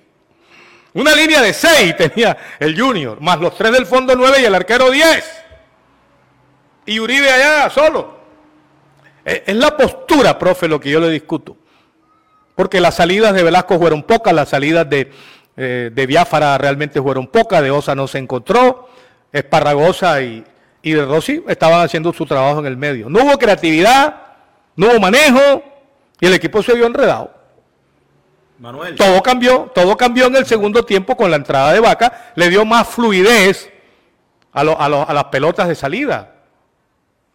Una 0.93 1.13
línea 1.15 1.41
de 1.41 1.53
seis 1.53 1.95
tenía 1.97 2.37
el 2.59 2.79
Junior, 2.79 3.19
más 3.19 3.39
los 3.39 3.55
tres 3.55 3.71
del 3.71 3.85
fondo 3.85 4.15
nueve 4.15 4.41
y 4.41 4.45
el 4.45 4.55
arquero 4.55 4.89
diez. 4.91 5.25
Y 6.85 6.99
Uribe 6.99 7.31
allá 7.31 7.69
solo. 7.69 8.19
Es 9.25 9.55
la 9.55 9.75
postura, 9.75 10.37
profe, 10.37 10.67
lo 10.67 10.79
que 10.79 10.91
yo 10.91 10.99
le 10.99 11.09
discuto. 11.09 11.57
Porque 12.55 12.79
las 12.79 12.95
salidas 12.95 13.33
de 13.33 13.41
Velasco 13.41 13.79
fueron 13.79 14.03
pocas, 14.03 14.33
las 14.33 14.49
salidas 14.49 14.87
de, 14.89 15.11
eh, 15.55 15.91
de 15.93 16.05
Biafara 16.07 16.57
realmente 16.57 17.01
fueron 17.01 17.27
pocas, 17.27 17.61
de 17.61 17.71
Osa 17.71 17.95
no 17.95 18.07
se 18.07 18.17
encontró, 18.17 18.89
Esparragosa 19.31 20.21
y, 20.21 20.43
y 20.81 20.91
de 20.91 21.05
Rossi 21.05 21.43
estaban 21.47 21.81
haciendo 21.81 22.13
su 22.13 22.25
trabajo 22.25 22.59
en 22.59 22.67
el 22.67 22.77
medio. 22.77 23.09
No 23.09 23.23
hubo 23.23 23.37
creatividad, 23.37 24.15
no 24.75 24.87
hubo 24.87 24.99
manejo 24.99 25.63
y 26.19 26.25
el 26.25 26.33
equipo 26.33 26.61
se 26.61 26.73
vio 26.73 26.85
enredado. 26.85 27.31
Manuel. 28.59 28.95
Todo 28.95 29.21
cambió, 29.23 29.71
todo 29.73 29.97
cambió 29.97 30.27
en 30.27 30.35
el 30.35 30.45
segundo 30.45 30.85
tiempo 30.85 31.17
con 31.17 31.29
la 31.31 31.37
entrada 31.37 31.73
de 31.73 31.79
Vaca, 31.79 32.31
le 32.35 32.49
dio 32.49 32.63
más 32.63 32.87
fluidez 32.87 33.71
a, 34.51 34.61
a, 34.61 35.13
las 35.13 35.23
pelotas 35.25 35.67
de 35.67 35.75
salida. 35.75 36.35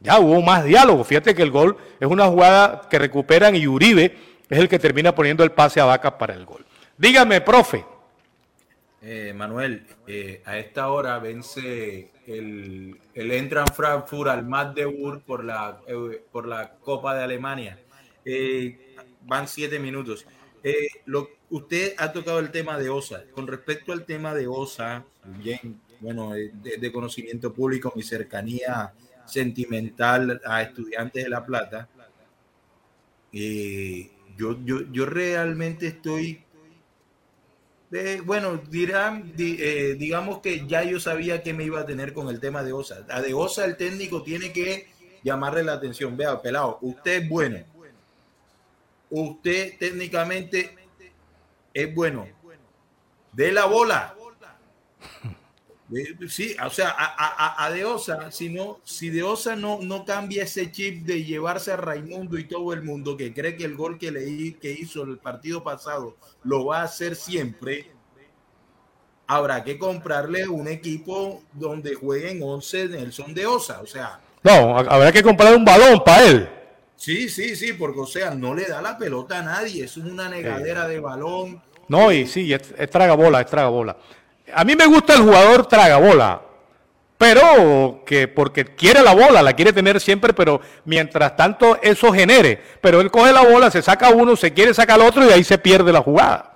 Ya 0.00 0.18
hubo 0.18 0.40
más 0.40 0.64
diálogo. 0.64 1.02
Fíjate 1.04 1.34
que 1.34 1.42
el 1.42 1.50
gol 1.50 1.76
es 1.98 2.08
una 2.08 2.26
jugada 2.26 2.82
que 2.88 2.98
recuperan 2.98 3.56
y 3.56 3.66
Uribe 3.66 4.16
es 4.48 4.58
el 4.58 4.68
que 4.68 4.78
termina 4.78 5.14
poniendo 5.14 5.42
el 5.42 5.50
pase 5.50 5.80
a 5.80 5.84
Vaca 5.84 6.16
para 6.16 6.34
el 6.34 6.46
gol. 6.46 6.64
Dígame, 6.96 7.40
profe. 7.40 7.84
Eh, 9.00 9.32
Manuel, 9.32 9.86
eh, 10.08 10.42
a 10.44 10.58
esta 10.58 10.88
hora 10.88 11.18
vence 11.20 12.10
el, 12.26 12.98
el 13.14 13.30
Entran 13.30 13.66
Frankfurt 13.68 14.28
al 14.28 14.44
Magdeburg 14.44 15.22
por 15.22 15.44
la, 15.44 15.80
eh, 15.86 16.20
por 16.32 16.48
la 16.48 16.72
Copa 16.80 17.14
de 17.14 17.22
Alemania. 17.22 17.78
van 19.22 19.46
siete 19.46 19.78
minutos. 19.78 20.26
Lo, 21.06 21.28
usted 21.50 21.94
ha 21.98 22.12
tocado 22.12 22.40
el 22.40 22.50
tema 22.50 22.76
de 22.76 22.90
OSA. 22.90 23.22
Con 23.32 23.46
respecto 23.46 23.92
al 23.92 24.04
tema 24.04 24.34
de 24.34 24.48
OSA, 24.48 25.04
bien, 25.38 25.80
bueno, 26.00 26.34
eh, 26.34 26.50
de, 26.52 26.92
conocimiento 26.92 27.52
público, 27.52 27.92
mi 27.94 28.02
cercanía 28.02 28.92
sentimental 29.26 30.40
a 30.44 30.62
estudiantes 30.62 31.22
de 31.24 31.30
La 31.30 31.44
Plata, 31.44 31.88
yo, 33.30 34.56
yo, 34.64 34.80
yo 34.90 35.06
realmente 35.06 35.86
estoy 35.88 36.42
bueno, 38.24 38.60
dirán, 38.68 39.32
digamos 39.36 40.40
que 40.40 40.66
ya 40.66 40.82
yo 40.84 41.00
sabía 41.00 41.42
que 41.42 41.54
me 41.54 41.64
iba 41.64 41.80
a 41.80 41.86
tener 41.86 42.12
con 42.12 42.28
el 42.28 42.40
tema 42.40 42.62
de 42.62 42.72
OSA. 42.72 43.06
A 43.08 43.22
de 43.22 43.34
OSA 43.34 43.64
el 43.64 43.76
técnico 43.76 44.22
tiene 44.22 44.52
que 44.52 44.88
llamarle 45.22 45.62
la 45.64 45.74
atención. 45.74 46.16
Vea, 46.16 46.40
pelado, 46.42 46.78
usted 46.82 47.22
es 47.22 47.28
bueno 47.28 47.58
usted 49.10 49.78
técnicamente 49.78 50.74
es 51.72 51.94
bueno. 51.94 52.26
De 53.32 53.52
la 53.52 53.66
bola. 53.66 54.14
Sí, 56.28 56.54
o 56.62 56.68
sea, 56.68 56.94
a, 56.98 57.64
a, 57.64 57.70
Deosa, 57.70 58.30
si, 58.30 58.50
no, 58.50 58.78
si 58.84 59.08
Deosa 59.08 59.56
no, 59.56 59.78
no 59.80 60.04
cambia 60.04 60.42
ese 60.42 60.70
chip 60.70 61.06
de 61.06 61.24
llevarse 61.24 61.72
a 61.72 61.76
Raimundo 61.76 62.36
y 62.36 62.44
todo 62.44 62.74
el 62.74 62.82
mundo 62.82 63.16
que 63.16 63.32
cree 63.32 63.56
que 63.56 63.64
el 63.64 63.74
gol 63.74 63.98
que, 63.98 64.12
que 64.60 64.70
hizo 64.70 65.04
el 65.04 65.16
partido 65.16 65.64
pasado 65.64 66.16
lo 66.44 66.66
va 66.66 66.80
a 66.80 66.84
hacer 66.84 67.16
siempre, 67.16 67.90
habrá 69.26 69.64
que 69.64 69.78
comprarle 69.78 70.46
un 70.46 70.68
equipo 70.68 71.42
donde 71.54 71.94
jueguen 71.94 72.42
11 72.42 72.88
Nelson 72.88 73.32
Deosa. 73.32 73.80
O 73.80 73.86
sea, 73.86 74.20
no, 74.42 74.76
habrá 74.76 75.10
que 75.10 75.22
comprar 75.22 75.56
un 75.56 75.64
balón 75.64 76.04
para 76.04 76.26
él. 76.26 76.48
Sí, 76.96 77.30
sí, 77.30 77.56
sí, 77.56 77.72
porque 77.72 78.00
o 78.00 78.06
sea, 78.06 78.34
no 78.34 78.54
le 78.54 78.66
da 78.66 78.82
la 78.82 78.98
pelota 78.98 79.38
a 79.38 79.42
nadie, 79.42 79.84
es 79.84 79.96
una 79.96 80.28
negadera 80.28 80.86
de 80.86 81.00
balón. 81.00 81.62
No, 81.88 82.12
y 82.12 82.26
sí, 82.26 82.52
es, 82.52 82.74
es 82.76 82.90
tragabola, 82.90 83.40
es 83.40 83.46
tragabola. 83.46 83.96
A 84.54 84.64
mí 84.64 84.74
me 84.76 84.86
gusta 84.86 85.14
el 85.14 85.22
jugador 85.22 85.66
tragabola, 85.66 86.42
pero 87.16 88.02
que 88.06 88.28
porque 88.28 88.64
quiere 88.64 89.02
la 89.02 89.14
bola, 89.14 89.42
la 89.42 89.52
quiere 89.52 89.72
tener 89.72 90.00
siempre, 90.00 90.32
pero 90.32 90.60
mientras 90.84 91.36
tanto 91.36 91.78
eso 91.82 92.12
genere. 92.12 92.60
Pero 92.80 93.00
él 93.00 93.10
coge 93.10 93.32
la 93.32 93.42
bola, 93.42 93.70
se 93.70 93.82
saca 93.82 94.10
uno, 94.10 94.36
se 94.36 94.52
quiere 94.52 94.74
sacar 94.74 95.00
al 95.00 95.06
otro 95.06 95.28
y 95.28 95.32
ahí 95.32 95.44
se 95.44 95.58
pierde 95.58 95.92
la 95.92 96.02
jugada. 96.02 96.54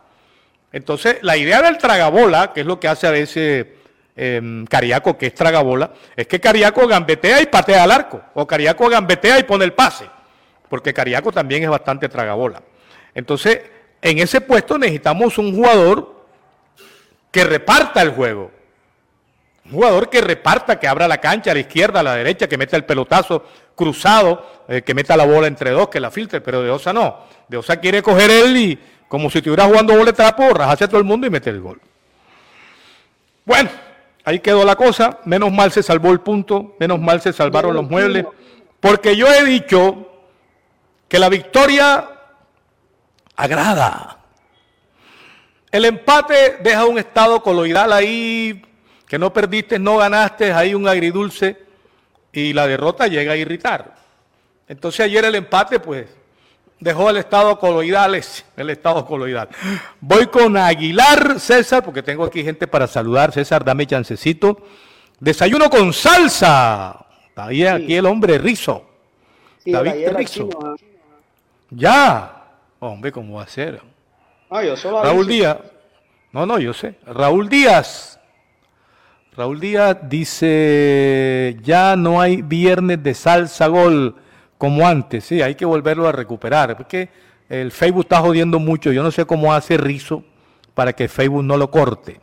Entonces, 0.72 1.18
la 1.22 1.36
idea 1.36 1.60
del 1.62 1.78
tragabola, 1.78 2.52
que 2.52 2.60
es 2.60 2.66
lo 2.66 2.80
que 2.80 2.88
hace 2.88 3.06
a 3.06 3.10
veces 3.10 3.66
eh, 4.16 4.64
Cariaco, 4.68 5.18
que 5.18 5.26
es 5.26 5.34
tragabola, 5.34 5.92
es 6.16 6.26
que 6.26 6.40
Cariaco 6.40 6.86
gambetea 6.86 7.42
y 7.42 7.46
patea 7.46 7.82
al 7.82 7.90
arco, 7.90 8.22
o 8.34 8.46
Cariaco 8.46 8.88
gambetea 8.88 9.38
y 9.38 9.42
pone 9.42 9.64
el 9.64 9.74
pase 9.74 10.06
porque 10.72 10.94
Cariaco 10.94 11.30
también 11.32 11.62
es 11.62 11.68
bastante 11.68 12.08
tragabola. 12.08 12.62
Entonces, 13.14 13.60
en 14.00 14.18
ese 14.20 14.40
puesto 14.40 14.78
necesitamos 14.78 15.36
un 15.36 15.54
jugador 15.54 16.11
que 17.32 17.42
reparta 17.42 18.00
el 18.02 18.10
juego. 18.10 18.52
Un 19.64 19.72
jugador 19.72 20.10
que 20.10 20.20
reparta, 20.20 20.78
que 20.78 20.86
abra 20.86 21.08
la 21.08 21.18
cancha 21.18 21.50
a 21.50 21.54
la 21.54 21.60
izquierda, 21.60 22.00
a 22.00 22.02
la 22.02 22.14
derecha, 22.14 22.48
que 22.48 22.58
meta 22.58 22.76
el 22.76 22.84
pelotazo 22.84 23.44
cruzado, 23.74 24.64
eh, 24.68 24.82
que 24.82 24.94
meta 24.94 25.16
la 25.16 25.24
bola 25.24 25.46
entre 25.46 25.70
dos, 25.70 25.88
que 25.88 25.98
la 25.98 26.10
filtre, 26.10 26.40
pero 26.40 26.62
de 26.62 26.70
Osa 26.70 26.92
no. 26.92 27.20
De 27.48 27.56
Osa 27.56 27.78
quiere 27.78 28.02
coger 28.02 28.30
él 28.30 28.56
y 28.56 28.78
como 29.08 29.30
si 29.30 29.38
estuviera 29.38 29.64
jugando 29.64 29.94
trapo, 30.12 30.50
rajarse 30.50 30.84
a 30.84 30.88
todo 30.88 30.98
el 30.98 31.04
mundo 31.04 31.26
y 31.26 31.30
meter 31.30 31.54
el 31.54 31.60
gol. 31.60 31.80
Bueno, 33.44 33.70
ahí 34.24 34.40
quedó 34.40 34.64
la 34.64 34.76
cosa. 34.76 35.18
Menos 35.24 35.52
mal 35.52 35.72
se 35.72 35.82
salvó 35.82 36.10
el 36.12 36.20
punto, 36.20 36.76
menos 36.78 36.98
mal 36.98 37.20
se 37.20 37.32
salvaron 37.32 37.74
los 37.74 37.88
muebles. 37.88 38.26
Porque 38.80 39.16
yo 39.16 39.26
he 39.26 39.44
dicho 39.44 40.08
que 41.08 41.18
la 41.18 41.28
victoria 41.28 42.08
agrada. 43.36 44.21
El 45.72 45.86
empate 45.86 46.58
deja 46.62 46.84
un 46.84 46.98
estado 46.98 47.42
coloidal 47.42 47.92
ahí, 47.94 48.62
que 49.08 49.18
no 49.18 49.32
perdiste, 49.32 49.78
no 49.78 49.96
ganaste, 49.96 50.52
hay 50.52 50.74
un 50.74 50.86
agridulce 50.86 51.56
y 52.30 52.52
la 52.52 52.66
derrota 52.66 53.08
llega 53.08 53.32
a 53.32 53.36
irritar. 53.36 53.96
Entonces 54.68 55.00
ayer 55.00 55.24
el 55.24 55.34
empate, 55.34 55.80
pues, 55.80 56.08
dejó 56.78 57.08
el 57.08 57.16
estado 57.16 57.58
coloidal, 57.58 58.20
el 58.56 58.70
estado 58.70 59.06
coloidal. 59.06 59.48
Voy 60.00 60.26
con 60.26 60.56
Aguilar, 60.56 61.40
César, 61.40 61.82
porque 61.82 62.02
tengo 62.02 62.24
aquí 62.24 62.42
gente 62.44 62.66
para 62.66 62.86
saludar. 62.86 63.32
César, 63.32 63.64
dame 63.64 63.86
chancecito. 63.86 64.62
Desayuno 65.20 65.70
con 65.70 65.92
salsa. 65.92 67.06
Está 67.28 67.46
ahí 67.46 67.64
aquí 67.64 67.94
el 67.94 68.04
hombre 68.04 68.36
rizo. 68.36 68.90
David 69.64 70.08
Rizo. 70.16 70.48
Ya. 71.70 72.44
Hombre, 72.80 73.12
¿cómo 73.12 73.36
va 73.36 73.44
a 73.44 73.46
ser? 73.46 73.80
Raúl 75.02 75.26
Díaz. 75.26 75.58
No, 76.32 76.46
no, 76.46 76.58
yo 76.58 76.72
sé. 76.72 76.96
Raúl 77.06 77.48
Díaz. 77.48 78.20
Raúl 79.34 79.60
Díaz 79.60 79.96
dice, 80.02 81.56
ya 81.62 81.96
no 81.96 82.20
hay 82.20 82.42
viernes 82.42 83.02
de 83.02 83.14
salsa 83.14 83.66
gol 83.66 84.16
como 84.58 84.86
antes, 84.86 85.24
sí, 85.24 85.42
hay 85.42 85.56
que 85.56 85.64
volverlo 85.64 86.06
a 86.06 86.12
recuperar, 86.12 86.76
porque 86.76 87.08
el 87.48 87.72
Facebook 87.72 88.04
está 88.04 88.20
jodiendo 88.20 88.60
mucho, 88.60 88.92
yo 88.92 89.02
no 89.02 89.10
sé 89.10 89.24
cómo 89.24 89.52
hace 89.52 89.76
Rizo 89.76 90.22
para 90.74 90.92
que 90.92 91.08
Facebook 91.08 91.42
no 91.42 91.56
lo 91.56 91.70
corte. 91.70 92.20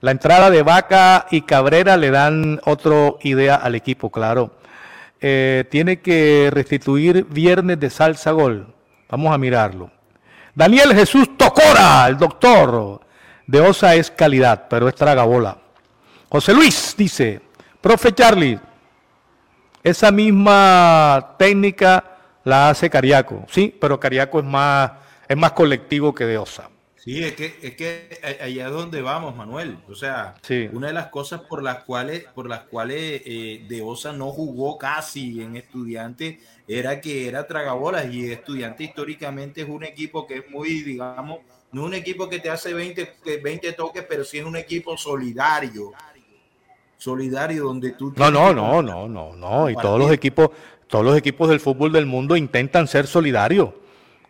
La 0.00 0.12
entrada 0.12 0.50
de 0.50 0.62
Vaca 0.62 1.26
y 1.30 1.42
Cabrera 1.42 1.96
le 1.96 2.10
dan 2.10 2.60
otra 2.64 3.14
idea 3.22 3.56
al 3.56 3.74
equipo, 3.74 4.10
claro. 4.10 4.52
Eh, 5.20 5.64
tiene 5.68 6.00
que 6.00 6.48
restituir 6.52 7.26
viernes 7.26 7.80
de 7.80 7.90
salsa 7.90 8.30
gol. 8.30 8.72
Vamos 9.10 9.34
a 9.34 9.38
mirarlo. 9.38 9.90
Daniel 10.58 10.92
Jesús 10.92 11.38
Tocora, 11.38 12.08
el 12.08 12.18
doctor 12.18 13.00
de 13.46 13.60
Osa 13.60 13.94
es 13.94 14.10
calidad, 14.10 14.66
pero 14.68 14.88
es 14.88 14.94
tragabola. 14.96 15.56
José 16.28 16.52
Luis 16.52 16.96
dice, 16.98 17.40
profe 17.80 18.12
Charlie, 18.12 18.58
esa 19.84 20.10
misma 20.10 21.36
técnica 21.38 22.02
la 22.42 22.70
hace 22.70 22.90
Cariaco, 22.90 23.44
sí, 23.48 23.72
pero 23.80 24.00
Cariaco 24.00 24.40
es 24.40 24.44
más, 24.44 24.90
es 25.28 25.36
más 25.36 25.52
colectivo 25.52 26.12
que 26.12 26.24
de 26.24 26.38
Osa. 26.38 26.68
Sí, 26.98 27.22
es 27.22 27.34
que, 27.34 27.56
es 27.62 27.74
que 27.76 28.18
allá 28.40 28.66
es 28.66 28.72
donde 28.72 29.00
vamos, 29.02 29.34
Manuel. 29.34 29.78
O 29.88 29.94
sea, 29.94 30.34
una 30.72 30.88
de 30.88 30.92
las 30.92 31.06
cosas 31.06 31.42
por 31.42 31.62
las 31.62 31.84
cuales, 31.84 32.24
por 32.34 32.48
las 32.48 32.60
cuales 32.62 33.22
eh, 33.24 33.64
De 33.68 33.82
Osa 33.82 34.12
no 34.12 34.30
jugó 34.30 34.76
casi 34.78 35.40
en 35.40 35.56
estudiante 35.56 36.40
era 36.68 37.00
que 37.00 37.26
era 37.26 37.46
tragabolas 37.46 38.12
y 38.12 38.30
estudiante 38.30 38.84
históricamente 38.84 39.62
es 39.62 39.68
un 39.68 39.84
equipo 39.84 40.26
que 40.26 40.38
es 40.38 40.50
muy, 40.50 40.82
digamos, 40.82 41.38
no 41.72 41.84
un 41.84 41.94
equipo 41.94 42.28
que 42.28 42.40
te 42.40 42.50
hace 42.50 42.74
20, 42.74 43.16
20 43.42 43.72
toques, 43.72 44.04
pero 44.06 44.22
sí 44.22 44.38
es 44.38 44.44
un 44.44 44.56
equipo 44.56 44.96
solidario. 44.96 45.92
Solidario 46.98 47.64
donde 47.64 47.92
tú... 47.92 48.12
No, 48.16 48.30
no, 48.30 48.52
no, 48.52 48.82
no, 48.82 49.08
no, 49.08 49.34
no. 49.34 49.70
Y 49.70 49.76
todos 49.76 49.98
los 49.98 50.12
equipos, 50.12 50.50
todos 50.88 51.04
los 51.04 51.16
equipos 51.16 51.48
del 51.48 51.60
fútbol 51.60 51.92
del 51.92 52.06
mundo 52.06 52.36
intentan 52.36 52.86
ser 52.86 53.06
solidarios. 53.06 53.70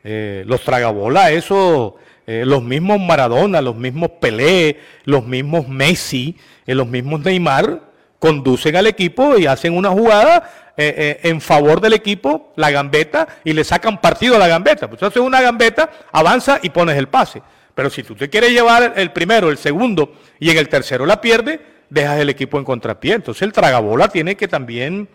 Eh, 0.05 0.45
los 0.47 0.63
tragabolas, 0.63 1.31
eso 1.33 1.97
eh, 2.31 2.45
los 2.45 2.63
mismos 2.63 3.01
Maradona, 3.01 3.63
los 3.63 3.75
mismos 3.75 4.11
Pelé, 4.21 4.79
los 5.07 5.25
mismos 5.25 5.67
Messi, 5.67 6.37
eh, 6.67 6.75
los 6.75 6.87
mismos 6.87 7.23
Neymar, 7.23 7.81
conducen 8.19 8.77
al 8.77 8.87
equipo 8.87 9.39
y 9.39 9.47
hacen 9.47 9.75
una 9.75 9.89
jugada 9.89 10.75
eh, 10.77 11.21
en 11.23 11.41
favor 11.41 11.81
del 11.81 11.95
equipo, 11.95 12.53
la 12.57 12.71
gambeta, 12.71 13.27
y 13.45 13.55
le 13.55 13.65
sacan 13.65 14.03
partido 14.03 14.37
a 14.37 14.39
la 14.39 14.47
gambeta. 14.47 14.91
Pues 14.91 15.03
haces 15.03 15.23
una 15.23 15.41
gambeta, 15.41 15.89
avanza 16.13 16.61
y 16.63 16.69
pones 16.69 16.99
el 16.99 17.09
pase. 17.09 17.41
Pero 17.75 17.89
si 17.89 18.03
tú 18.03 18.15
te 18.15 18.29
quieres 18.29 18.51
llevar 18.51 18.93
el 18.97 19.11
primero, 19.13 19.49
el 19.49 19.57
segundo 19.57 20.13
y 20.39 20.51
en 20.51 20.59
el 20.59 20.69
tercero 20.69 21.07
la 21.07 21.23
pierde, 21.23 21.63
dejas 21.89 22.19
el 22.19 22.29
equipo 22.29 22.59
en 22.59 22.65
contrapié. 22.65 23.15
Entonces 23.15 23.41
el 23.41 23.55
tragabola 23.55 24.09
tiene 24.09 24.37
que 24.37 24.49
también 24.49 25.09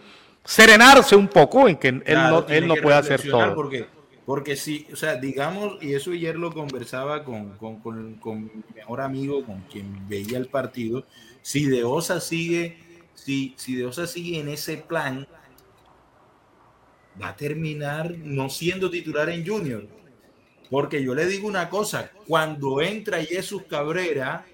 serenarse 0.44 1.16
un 1.16 1.28
poco 1.28 1.70
en 1.70 1.76
que 1.76 1.90
él 1.90 2.04
no, 2.08 2.48
él 2.48 2.68
no 2.68 2.74
puede 2.78 2.98
hacer 2.98 3.22
todo. 3.22 3.54
Porque 3.54 3.86
porque 4.26 4.56
si, 4.56 4.88
o 4.92 4.96
sea, 4.96 5.16
digamos, 5.16 5.82
y 5.82 5.94
eso 5.94 6.12
ayer 6.12 6.36
lo 6.36 6.54
conversaba 6.54 7.24
con, 7.26 7.58
mi 7.60 8.52
mejor 8.74 9.02
amigo, 9.02 9.46
con 9.46 9.62
quien 9.64 10.08
veía 10.08 10.38
el 10.38 10.48
partido, 10.48 11.06
si 11.42 11.66
De 11.66 11.84
Osa 11.84 12.22
sigue, 12.22 12.78
si, 13.16 13.54
si 13.58 13.76
De 13.76 13.86
Osa 13.86 14.08
sigue 14.08 14.40
en 14.40 14.48
ese 14.48 14.78
plan, 14.78 15.28
va 17.22 17.30
a 17.30 17.36
terminar 17.36 18.12
no 18.18 18.50
siendo 18.50 18.90
titular 18.90 19.30
en 19.30 19.46
Junior. 19.46 19.88
Porque 20.70 21.04
yo 21.04 21.14
le 21.14 21.26
digo 21.28 21.48
una 21.48 21.70
cosa, 21.70 22.12
cuando 22.26 22.82
entra 22.82 23.24
Jesús 23.24 23.64
Cabrera, 23.70 24.46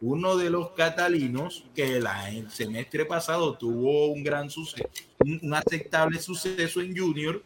uno 0.00 0.36
de 0.36 0.50
los 0.50 0.70
catalinos 0.70 1.64
que 1.76 1.98
el 1.98 2.50
semestre 2.50 3.04
pasado 3.04 3.56
tuvo 3.56 4.06
un 4.06 4.24
gran 4.24 4.50
suceso, 4.50 4.88
un 5.20 5.54
aceptable 5.54 6.18
suceso 6.18 6.80
en 6.80 6.96
Junior, 6.96 7.44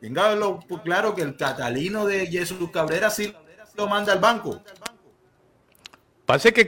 Téngalo 0.00 0.60
claro 0.84 1.14
que 1.14 1.22
el 1.22 1.36
catalino 1.36 2.06
de 2.06 2.26
Jesús 2.26 2.70
Cabrera 2.70 3.10
sí 3.10 3.32
lo 3.76 3.86
manda 3.86 4.12
al 4.12 4.18
banco. 4.18 4.62
Parece 6.26 6.52
que 6.52 6.66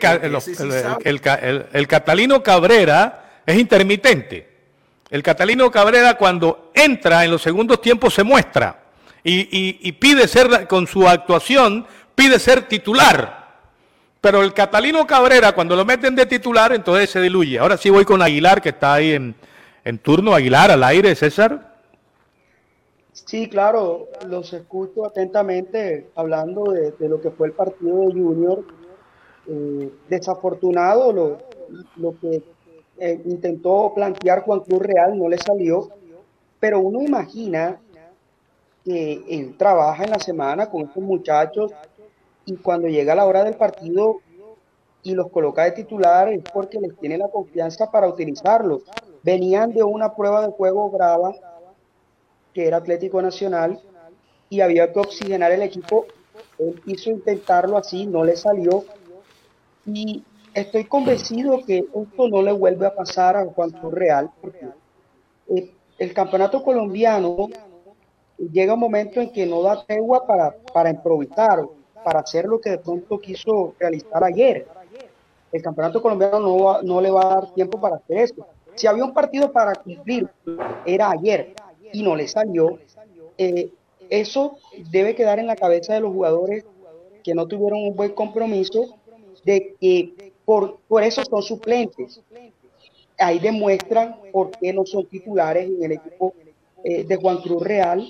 el, 1.73 1.88
catalino 1.88 2.43
Cabrera 2.43 3.43
es 3.45 3.59
intermitente. 3.59 4.49
El 5.11 5.23
catalino 5.23 5.71
Cabrera 5.71 6.14
cuando 6.14 6.71
entra 6.75 7.25
en 7.25 7.31
los 7.31 7.43
segundos 7.43 7.81
tiempos 7.81 8.14
se 8.14 8.23
muestra 8.23 8.85
y, 9.25 9.93
pide 9.93 10.29
ser, 10.29 10.67
con 10.69 10.87
su 10.87 11.09
actuación, 11.09 11.87
pide 12.14 12.38
ser 12.38 12.62
titular. 12.62 13.49
Pero 14.21 14.43
el 14.43 14.53
catalino 14.53 15.07
Cabrera 15.07 15.53
cuando 15.53 15.77
lo 15.77 15.85
meten 15.85 16.14
de 16.14 16.27
titular 16.27 16.73
entonces 16.73 17.11
se 17.11 17.21
diluye. 17.21 17.59
Ahora 17.59 17.77
sí 17.77 17.91
voy 17.91 18.05
con 18.05 18.23
Aguilar 18.23 18.62
que 18.62 18.71
está 18.71 18.95
ahí 18.95 19.12
en, 19.12 19.35
en 19.85 19.99
turno. 19.99 20.35
Aguilar 20.35 20.71
al 20.71 20.85
aire, 20.85 21.14
César. 21.14 21.67
Sí, 23.26 23.48
claro, 23.48 24.09
los 24.26 24.52
escucho 24.52 25.07
atentamente 25.07 26.11
hablando 26.14 26.72
de, 26.72 26.94
lo 27.09 27.20
que 27.20 27.31
fue 27.31 27.48
el 27.48 27.52
partido 27.52 28.00
de 28.00 28.12
Junior. 28.12 28.64
Eh, 29.46 29.90
desafortunado 30.09 31.11
lo, 31.11 31.38
lo 31.96 32.18
que 32.20 32.42
eh, 32.98 33.22
intentó 33.24 33.92
plantear 33.94 34.42
Juan 34.42 34.61
Cruz 34.61 34.81
Real 34.81 35.18
no 35.18 35.28
le 35.28 35.38
salió, 35.38 35.88
pero 36.61 36.81
uno 36.81 37.00
imagina 37.00 37.81
que 38.85 39.24
él 39.28 39.57
trabaja 39.57 40.04
en 40.04 40.11
la 40.11 40.18
semana 40.18 40.68
con 40.68 40.83
estos 40.83 41.02
muchachos 41.02 41.72
y 42.44 42.57
cuando 42.57 42.88
llega 42.88 43.14
la 43.14 43.26
hora 43.26 43.44
del 43.44 43.57
partido 43.57 44.20
y 45.02 45.14
los 45.14 45.31
coloca 45.31 45.64
de 45.64 45.72
titular 45.72 46.28
es 46.28 46.42
porque 46.52 46.78
les 46.78 46.96
tiene 46.98 47.16
la 47.16 47.28
confianza 47.28 47.90
para 47.90 48.09
utilizarlos. 48.09 48.83
Venían 49.22 49.72
de 49.72 49.83
una 49.83 50.14
prueba 50.14 50.46
de 50.46 50.52
juego 50.52 50.90
brava 50.90 51.33
que 52.59 52.66
era 52.66 52.79
Atlético 52.79 53.23
Nacional, 53.23 53.79
y 54.51 54.62
había 54.62 54.92
que 54.92 54.99
oxigenar 54.99 55.53
el 55.53 55.62
equipo. 55.62 56.07
Él 56.59 56.83
quiso 56.85 57.09
intentarlo 57.09 57.79
así, 57.79 58.05
no 58.05 58.25
le 58.25 58.35
salió. 58.37 58.85
Y 59.87 60.25
estoy 60.53 60.87
convencido 60.87 61.61
que 61.64 61.79
esto 61.79 62.29
no 62.29 62.42
le 62.42 62.51
vuelve 62.51 62.85
a 62.85 62.97
pasar 62.97 63.37
a 63.37 63.44
Juan 63.44 63.73
Real, 63.92 64.29
porque 64.40 64.66
eh, 65.55 65.71
el 66.01 66.12
campeonato 66.12 66.64
colombiano 66.64 67.49
llega 68.38 68.75
un 68.75 68.81
momento 68.81 69.21
en 69.21 69.31
que 69.31 69.47
no 69.47 69.62
da 69.62 69.85
tregua 69.85 70.27
para, 70.27 70.57
para 70.75 70.90
improvisar, 70.90 71.64
para 72.03 72.18
hacer 72.18 72.47
lo 72.47 72.61
que 72.61 72.71
de 72.71 72.79
pronto 72.79 73.21
quiso 73.21 73.77
realizar 73.79 74.25
ayer. 74.25 74.66
El 75.53 75.62
campeonato 75.62 76.03
colombiano 76.03 76.40
no, 76.40 76.83
no 76.83 77.01
le 77.01 77.12
va 77.12 77.23
a 77.23 77.35
dar 77.37 77.55
tiempo 77.55 77.81
para 77.81 77.94
hacer 77.94 78.18
eso. 78.18 78.44
Si 78.75 78.88
había 78.88 79.05
un 79.05 79.14
partido 79.14 79.53
para 79.53 79.77
cumplir, 79.77 80.29
era 80.85 81.12
ayer 81.12 81.55
y 81.92 82.03
no 82.03 82.16
le 82.16 82.29
salió. 82.29 82.79
Eh, 83.37 83.70
eso 84.11 84.59
debe 84.90 85.14
quedar 85.14 85.38
en 85.38 85.46
la 85.46 85.57
cabeza 85.57 85.94
de 85.94 86.01
los 86.01 86.12
jugadores 86.12 86.64
que 87.22 87.35
no 87.35 87.46
tuvieron 87.46 87.81
un 87.81 87.94
buen 87.94 88.12
compromiso, 88.12 88.96
de 89.44 89.74
que 89.81 90.33
por, 90.44 90.79
por 90.88 91.03
eso 91.03 91.22
son 91.29 91.42
suplentes. 91.42 92.20
Ahí 93.18 93.38
demuestran 93.38 94.16
por 94.33 94.51
qué 94.53 94.72
no 94.72 94.87
son 94.87 95.07
titulares 95.07 95.68
en 95.68 95.83
el 95.83 95.92
equipo 95.92 96.35
eh, 96.85 97.05
de 97.05 97.16
Juan 97.16 97.38
Cruz 97.38 97.62
Real. 97.62 98.07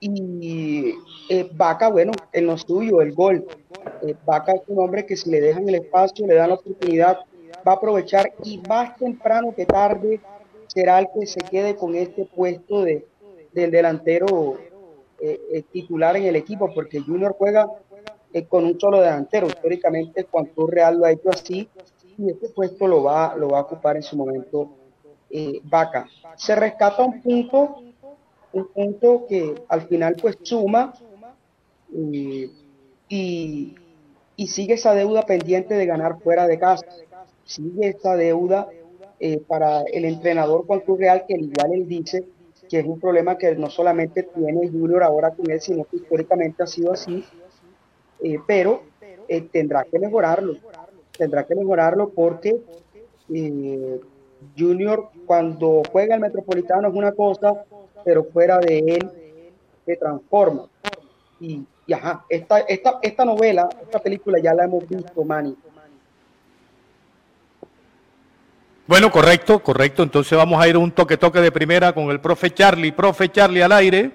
Y 0.00 0.94
eh, 1.28 1.48
Vaca, 1.52 1.88
bueno, 1.88 2.10
en 2.32 2.46
lo 2.46 2.58
suyo, 2.58 3.00
el 3.00 3.12
gol. 3.12 3.46
Vaca 4.24 4.52
es 4.52 4.62
un 4.66 4.80
hombre 4.80 5.06
que 5.06 5.16
si 5.16 5.30
le 5.30 5.40
dejan 5.40 5.68
el 5.68 5.76
espacio, 5.76 6.26
le 6.26 6.34
dan 6.34 6.48
la 6.48 6.56
oportunidad, 6.56 7.20
va 7.66 7.72
a 7.72 7.76
aprovechar 7.76 8.32
y 8.42 8.58
más 8.68 8.96
temprano 8.96 9.54
que 9.54 9.64
tarde 9.64 10.20
será 10.72 10.98
el 11.00 11.08
que 11.12 11.26
se 11.26 11.40
quede 11.40 11.76
con 11.76 11.94
este 11.94 12.24
puesto 12.24 12.82
de, 12.82 13.06
del 13.52 13.70
delantero 13.70 14.58
eh, 15.20 15.40
eh, 15.52 15.62
titular 15.70 16.16
en 16.16 16.24
el 16.24 16.36
equipo, 16.36 16.72
porque 16.74 17.00
Junior 17.00 17.34
juega 17.36 17.68
eh, 18.32 18.46
con 18.46 18.64
un 18.64 18.80
solo 18.80 19.00
delantero. 19.00 19.46
Históricamente, 19.46 20.24
cuando 20.24 20.66
Real 20.66 20.98
lo 20.98 21.04
ha 21.04 21.12
hecho 21.12 21.30
así, 21.30 21.68
y 22.18 22.30
este 22.30 22.48
puesto 22.50 22.86
lo 22.86 23.02
va, 23.02 23.34
lo 23.36 23.48
va 23.48 23.58
a 23.58 23.62
ocupar 23.62 23.96
en 23.96 24.02
su 24.02 24.16
momento 24.16 24.70
Vaca. 25.62 26.06
Se 26.36 26.54
rescata 26.54 27.02
un 27.02 27.22
punto, 27.22 27.82
un 28.52 28.66
punto 28.66 29.24
que 29.26 29.54
al 29.66 29.80
final 29.88 30.14
pues 30.20 30.36
suma 30.42 30.92
y, 31.90 32.50
y 34.36 34.46
sigue 34.46 34.74
esa 34.74 34.92
deuda 34.92 35.22
pendiente 35.22 35.72
de 35.72 35.86
ganar 35.86 36.20
fuera 36.20 36.46
de 36.46 36.58
casa. 36.58 36.86
Sigue 37.44 37.88
esa 37.88 38.14
deuda 38.14 38.68
para 39.46 39.82
el 39.82 40.04
entrenador 40.04 40.66
Juan 40.66 40.80
Cruz 40.80 40.98
Real, 40.98 41.24
que 41.28 41.34
igual 41.34 41.72
él 41.72 41.86
dice 41.86 42.26
que 42.68 42.78
es 42.78 42.86
un 42.86 42.98
problema 42.98 43.36
que 43.36 43.54
no 43.54 43.68
solamente 43.68 44.22
tiene 44.22 44.66
Junior 44.66 45.02
ahora 45.02 45.30
con 45.32 45.50
él, 45.50 45.60
sino 45.60 45.84
que 45.84 45.96
históricamente 45.96 46.62
ha 46.62 46.66
sido 46.66 46.92
así, 46.92 47.22
eh, 48.22 48.38
pero 48.46 48.82
eh, 49.28 49.42
tendrá 49.52 49.84
que 49.84 49.98
mejorarlo, 49.98 50.56
tendrá 51.16 51.46
que 51.46 51.54
mejorarlo 51.54 52.08
porque 52.08 52.62
eh, 53.28 54.00
Junior 54.58 55.10
cuando 55.26 55.82
juega 55.92 56.14
el 56.14 56.22
Metropolitano 56.22 56.88
es 56.88 56.94
una 56.94 57.12
cosa, 57.12 57.62
pero 58.04 58.24
fuera 58.24 58.58
de 58.58 58.78
él 58.78 59.10
se 59.84 59.96
transforma. 59.96 60.66
Y, 61.40 61.64
y 61.86 61.92
ajá, 61.92 62.24
esta, 62.28 62.60
esta, 62.60 62.98
esta 63.02 63.24
novela, 63.24 63.68
esta 63.82 63.98
película 63.98 64.38
ya 64.40 64.54
la 64.54 64.64
hemos 64.64 64.88
visto, 64.88 65.24
Manny 65.24 65.54
Bueno, 68.86 69.10
correcto, 69.10 69.62
correcto. 69.62 70.02
Entonces 70.02 70.36
vamos 70.36 70.60
a 70.62 70.68
ir 70.68 70.74
a 70.74 70.78
un 70.78 70.90
toque 70.90 71.16
toque 71.16 71.40
de 71.40 71.52
primera 71.52 71.92
con 71.92 72.10
el 72.10 72.20
profe 72.20 72.52
Charlie. 72.52 72.92
Profe 72.92 73.30
Charlie 73.30 73.62
al 73.62 73.72
aire. 73.72 74.10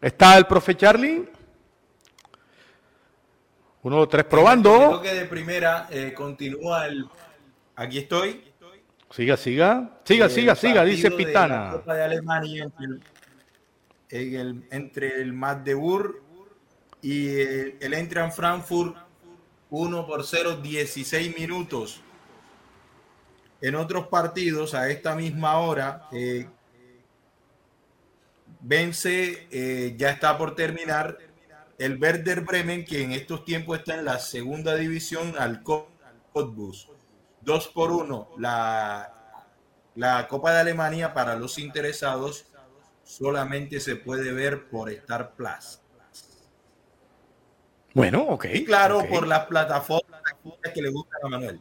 ¿Está 0.00 0.36
el 0.36 0.46
profe 0.46 0.76
Charlie? 0.76 1.28
Uno, 3.82 3.96
dos, 3.96 4.08
tres, 4.08 4.24
probando. 4.24 4.74
El 4.74 4.90
toque 4.90 5.14
de 5.14 5.24
primera 5.24 5.88
eh, 5.90 6.12
continúa 6.14 6.86
el. 6.86 7.06
Aquí 7.76 7.98
estoy. 7.98 8.44
Siga, 9.10 9.36
siga. 9.36 10.00
Siga, 10.04 10.28
siga, 10.28 10.54
siga, 10.54 10.84
dice 10.84 11.10
Pitana. 11.10 11.72
De 11.72 11.78
Copa 11.78 11.94
de 11.94 12.04
Alemania 12.04 12.64
entre 12.64 14.40
el, 14.40 14.64
entre 14.70 15.20
el 15.22 15.32
Magdeburg 15.32 16.22
y 17.00 17.28
el, 17.28 17.76
el 17.80 17.94
Eintracht 17.94 18.36
Frankfurt 18.36 18.96
1 19.70 20.06
por 20.06 20.24
0, 20.24 20.56
16 20.62 21.38
minutos 21.38 22.02
en 23.60 23.74
otros 23.74 24.08
partidos 24.08 24.74
a 24.74 24.88
esta 24.88 25.14
misma 25.14 25.58
hora. 25.58 26.08
Eh, 26.12 26.48
vence, 28.60 29.48
eh, 29.50 29.94
ya 29.96 30.10
está 30.10 30.36
por 30.36 30.54
terminar 30.54 31.18
el 31.78 32.00
Werder 32.00 32.42
Bremen, 32.42 32.84
que 32.84 33.02
en 33.02 33.12
estos 33.12 33.44
tiempos 33.44 33.78
está 33.78 33.94
en 33.94 34.04
la 34.04 34.18
segunda 34.18 34.74
división 34.76 35.34
al 35.38 35.62
Cottbus. 35.62 36.88
Dos 37.40 37.68
por 37.68 37.90
uno. 37.90 38.28
La, 38.38 39.42
la 39.94 40.28
Copa 40.28 40.52
de 40.52 40.60
Alemania 40.60 41.14
para 41.14 41.36
los 41.36 41.58
interesados 41.58 42.46
solamente 43.02 43.80
se 43.80 43.96
puede 43.96 44.32
ver 44.32 44.68
por 44.68 44.90
Star 44.90 45.32
Plus. 45.32 45.80
Bueno, 47.94 48.22
ok. 48.28 48.46
Y 48.52 48.64
claro, 48.64 49.04
por 49.08 49.26
las 49.26 49.46
plataformas 49.46 50.22
que 50.72 50.82
le 50.82 50.90
gustan 50.90 51.20
a 51.24 51.28
Manuel. 51.28 51.60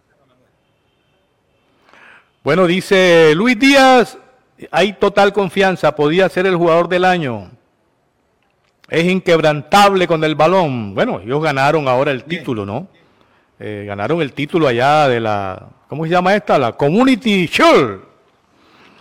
Bueno, 2.42 2.68
dice 2.68 3.34
Luis 3.36 3.60
Díaz, 3.60 4.18
hay 4.72 4.94
total 4.94 5.34
confianza, 5.34 5.94
podía 5.94 6.30
ser 6.30 6.46
el 6.46 6.56
jugador 6.56 6.88
del 6.88 7.04
año. 7.04 7.52
Es 8.90 9.06
inquebrantable 9.06 10.08
con 10.08 10.24
el 10.24 10.36
balón. 10.36 10.96
Bueno, 10.96 11.20
ellos 11.20 11.44
ganaron 11.44 11.88
ahora 11.88 12.12
el 12.12 12.24
título, 12.24 12.66
¿no? 12.66 12.88
Eh, 13.60 13.84
ganaron 13.86 14.22
el 14.22 14.32
título 14.32 14.68
allá 14.68 15.10
de 15.10 15.20
la, 15.20 15.68
¿cómo 15.90 16.06
se 16.06 16.12
llama 16.12 16.34
esta? 16.34 16.58
La 16.58 16.72
Community 16.72 17.46
Shield. 17.46 18.04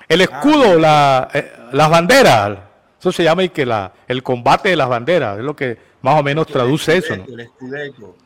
El 0.09 0.21
escudo, 0.21 0.77
la, 0.77 1.29
eh, 1.33 1.53
las 1.73 1.89
banderas. 1.89 2.59
Eso 2.99 3.13
se 3.13 3.23
llama 3.23 3.45
y 3.45 3.51
que 3.51 3.65
la, 3.65 3.93
el 4.09 4.25
combate 4.25 4.71
de 4.71 4.77
las 4.77 4.89
banderas. 4.89 5.39
Es 5.39 5.45
lo 5.45 5.55
que 5.55 5.79
más 6.03 6.19
o 6.19 6.25
menos 6.25 6.49
traduce 6.49 6.97
eso, 6.97 7.17
¿no? 7.17 7.25
El 7.25 7.41
escudeto. 7.41 8.17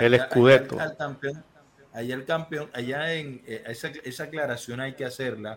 El 0.00 0.14
escudeto 0.14 0.76
allá 1.92 2.14
el 2.14 2.24
campeón, 2.24 2.70
allá 2.72 3.14
en 3.14 3.42
eh, 3.46 3.62
esa, 3.66 3.88
esa, 4.04 4.24
aclaración 4.24 4.80
hay 4.80 4.94
que 4.94 5.04
hacerla. 5.04 5.56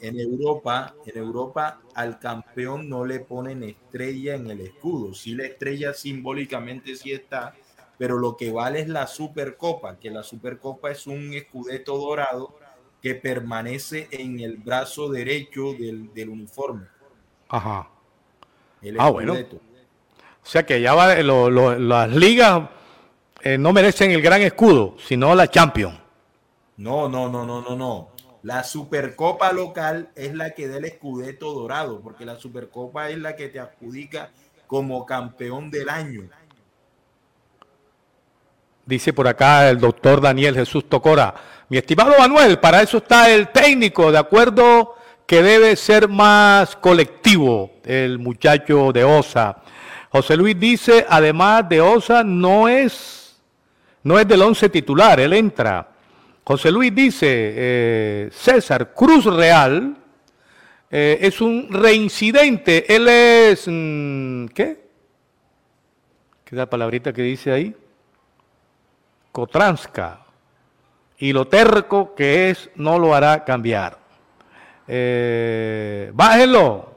En, 0.00 0.18
Europa, 0.18 0.94
en 1.04 1.18
Europa 1.18 1.80
al 1.94 2.18
campeón 2.18 2.88
no 2.88 3.04
le 3.04 3.20
ponen 3.20 3.64
estrella 3.64 4.34
en 4.34 4.50
el 4.50 4.62
escudo. 4.62 5.12
Sí, 5.12 5.34
la 5.34 5.44
estrella 5.44 5.92
simbólicamente 5.92 6.96
sí 6.96 7.12
está, 7.12 7.54
pero 7.98 8.16
lo 8.16 8.34
que 8.34 8.50
vale 8.50 8.80
es 8.80 8.88
la 8.88 9.06
Supercopa, 9.06 9.98
que 9.98 10.10
la 10.10 10.22
Supercopa 10.22 10.90
es 10.90 11.06
un 11.06 11.34
escudeto 11.34 11.98
dorado 11.98 12.58
que 13.02 13.14
permanece 13.14 14.08
en 14.10 14.40
el 14.40 14.56
brazo 14.56 15.10
derecho 15.10 15.74
del, 15.74 16.14
del 16.14 16.30
uniforme. 16.30 16.86
Ajá. 17.48 17.90
ah, 18.98 19.10
bueno. 19.10 19.34
O 19.34 20.48
sea 20.48 20.64
que 20.64 20.80
ya 20.80 20.94
va, 20.94 21.14
lo, 21.16 21.50
lo, 21.50 21.78
las 21.78 22.10
ligas 22.10 22.70
eh, 23.48 23.58
no 23.58 23.72
merecen 23.72 24.10
el 24.10 24.20
gran 24.20 24.42
escudo, 24.42 24.96
sino 25.06 25.32
la 25.32 25.48
Champions. 25.48 25.96
No, 26.78 27.08
no, 27.08 27.28
no, 27.28 27.46
no, 27.46 27.62
no, 27.62 27.76
no. 27.76 28.08
La 28.42 28.64
Supercopa 28.64 29.52
local 29.52 30.08
es 30.16 30.34
la 30.34 30.50
que 30.50 30.66
da 30.66 30.78
el 30.78 30.84
escudeto 30.84 31.52
dorado, 31.52 32.00
porque 32.00 32.24
la 32.24 32.34
Supercopa 32.34 33.08
es 33.08 33.18
la 33.18 33.36
que 33.36 33.48
te 33.48 33.60
adjudica 33.60 34.30
como 34.66 35.06
campeón 35.06 35.70
del 35.70 35.88
año. 35.88 36.22
Dice 38.84 39.12
por 39.12 39.28
acá 39.28 39.70
el 39.70 39.78
doctor 39.78 40.20
Daniel 40.20 40.56
Jesús 40.56 40.88
Tocora. 40.88 41.32
Mi 41.68 41.76
estimado 41.76 42.18
Manuel, 42.18 42.58
para 42.58 42.82
eso 42.82 42.96
está 42.96 43.30
el 43.30 43.50
técnico, 43.50 44.10
de 44.10 44.18
acuerdo 44.18 44.96
que 45.24 45.40
debe 45.44 45.76
ser 45.76 46.08
más 46.08 46.74
colectivo 46.74 47.70
el 47.84 48.18
muchacho 48.18 48.90
de 48.90 49.04
Osa. 49.04 49.62
José 50.10 50.36
Luis 50.36 50.58
dice, 50.58 51.06
además 51.08 51.68
de 51.68 51.80
Osa, 51.80 52.24
no 52.24 52.66
es 52.66 53.25
no 54.06 54.20
es 54.20 54.28
del 54.28 54.40
once 54.40 54.68
titular, 54.68 55.18
él 55.18 55.32
entra. 55.32 55.88
José 56.44 56.70
Luis 56.70 56.94
dice, 56.94 57.26
eh, 57.28 58.28
César 58.30 58.94
Cruz 58.94 59.24
Real 59.24 59.96
eh, 60.88 61.18
es 61.20 61.40
un 61.40 61.66
reincidente, 61.72 62.94
él 62.94 63.08
es, 63.08 63.64
mm, 63.66 64.46
¿qué? 64.54 64.86
¿Qué 66.44 66.54
es 66.54 66.56
la 66.56 66.70
palabrita 66.70 67.12
que 67.12 67.22
dice 67.22 67.50
ahí? 67.50 67.74
Cotranska. 69.32 70.20
Y 71.18 71.32
lo 71.32 71.48
terco 71.48 72.14
que 72.14 72.50
es 72.50 72.70
no 72.76 73.00
lo 73.00 73.12
hará 73.12 73.44
cambiar. 73.44 73.98
Eh, 74.86 76.12
bájenlo, 76.14 76.94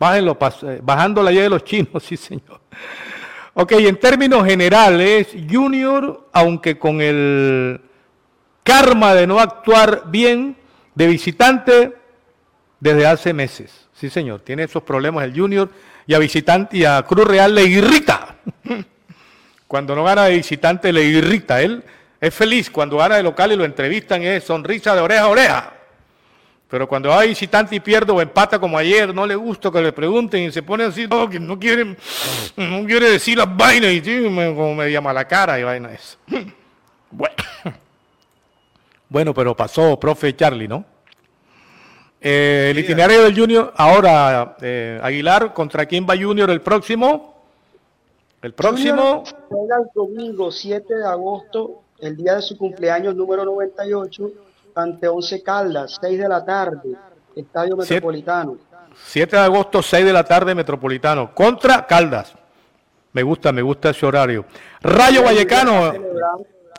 bájenlo, 0.00 0.36
bajando 0.82 1.22
la 1.22 1.30
llave 1.30 1.44
de 1.44 1.50
los 1.50 1.62
chinos, 1.62 2.02
sí 2.02 2.16
señor. 2.16 2.60
Ok, 3.54 3.72
en 3.72 3.96
términos 3.96 4.46
generales, 4.46 5.28
Junior, 5.50 6.28
aunque 6.32 6.78
con 6.78 7.02
el 7.02 7.80
karma 8.62 9.14
de 9.14 9.26
no 9.26 9.40
actuar 9.40 10.04
bien 10.06 10.56
de 10.94 11.06
visitante 11.06 11.92
desde 12.80 13.06
hace 13.06 13.34
meses. 13.34 13.88
Sí, 13.92 14.08
señor, 14.08 14.40
tiene 14.40 14.64
esos 14.64 14.82
problemas 14.82 15.24
el 15.24 15.38
Junior 15.38 15.68
y 16.06 16.14
a 16.14 16.18
visitante 16.18 16.78
y 16.78 16.84
a 16.86 17.02
Cruz 17.02 17.26
Real 17.26 17.54
le 17.54 17.64
irrita. 17.64 18.36
Cuando 19.68 19.94
no 19.94 20.04
gana 20.04 20.24
de 20.24 20.36
visitante 20.36 20.90
le 20.90 21.04
irrita. 21.04 21.60
Él 21.60 21.84
es 22.20 22.34
feliz 22.34 22.70
cuando 22.70 22.98
gana 22.98 23.16
de 23.16 23.22
local 23.22 23.52
y 23.52 23.56
lo 23.56 23.64
entrevistan, 23.64 24.22
es 24.22 24.44
sonrisa 24.44 24.94
de 24.94 25.00
oreja 25.00 25.22
a 25.22 25.28
oreja. 25.28 25.72
Pero 26.72 26.88
cuando 26.88 27.10
va 27.10 27.20
visitante 27.24 27.76
y 27.76 27.80
pierde 27.80 28.12
o 28.12 28.22
empata 28.22 28.58
como 28.58 28.78
ayer, 28.78 29.14
no 29.14 29.26
le 29.26 29.34
gusta 29.34 29.70
que 29.70 29.82
le 29.82 29.92
pregunten 29.92 30.44
y 30.44 30.50
se 30.50 30.62
pone 30.62 30.84
así, 30.84 31.06
no, 31.06 31.28
que 31.28 31.38
no 31.38 31.58
quiere, 31.58 31.84
no 32.56 32.86
quiere 32.86 33.10
decir 33.10 33.36
las 33.36 33.54
vainas 33.54 33.92
y 33.92 34.24
como 34.24 34.74
me 34.76 34.90
llama 34.90 35.12
la 35.12 35.28
cara 35.28 35.60
y 35.60 35.64
vaina 35.64 35.92
eso. 35.92 36.16
Bueno. 37.10 37.36
bueno, 39.10 39.34
pero 39.34 39.54
pasó, 39.54 40.00
profe 40.00 40.34
Charlie, 40.34 40.66
¿no? 40.66 40.82
Eh, 42.18 42.68
el 42.70 42.78
itinerario 42.78 43.24
del 43.24 43.38
Junior, 43.38 43.74
ahora, 43.76 44.56
eh, 44.62 44.98
Aguilar, 45.02 45.52
¿contra 45.52 45.84
quién 45.84 46.06
va 46.08 46.16
Junior 46.16 46.48
el 46.48 46.62
próximo? 46.62 47.44
El 48.40 48.54
próximo. 48.54 49.24
Juega 49.50 49.76
el 49.76 49.88
domingo 49.94 50.50
7 50.50 50.94
de 50.94 51.04
agosto, 51.04 51.82
el 51.98 52.16
día 52.16 52.36
de 52.36 52.40
su 52.40 52.56
cumpleaños 52.56 53.14
número 53.14 53.44
98 53.44 54.32
ante 54.74 55.08
Once 55.08 55.42
Caldas, 55.42 55.98
6 56.00 56.18
de 56.18 56.28
la 56.28 56.44
tarde, 56.44 56.96
Estadio 57.34 57.76
Metropolitano. 57.76 58.58
7 59.04 59.36
de 59.36 59.42
agosto, 59.42 59.82
6 59.82 60.04
de 60.04 60.12
la 60.12 60.24
tarde, 60.24 60.54
Metropolitano, 60.54 61.34
contra 61.34 61.86
Caldas. 61.86 62.34
Me 63.12 63.22
gusta, 63.22 63.52
me 63.52 63.62
gusta 63.62 63.90
ese 63.90 64.06
horario. 64.06 64.44
Rayo 64.80 65.22
Vallecano. 65.22 65.92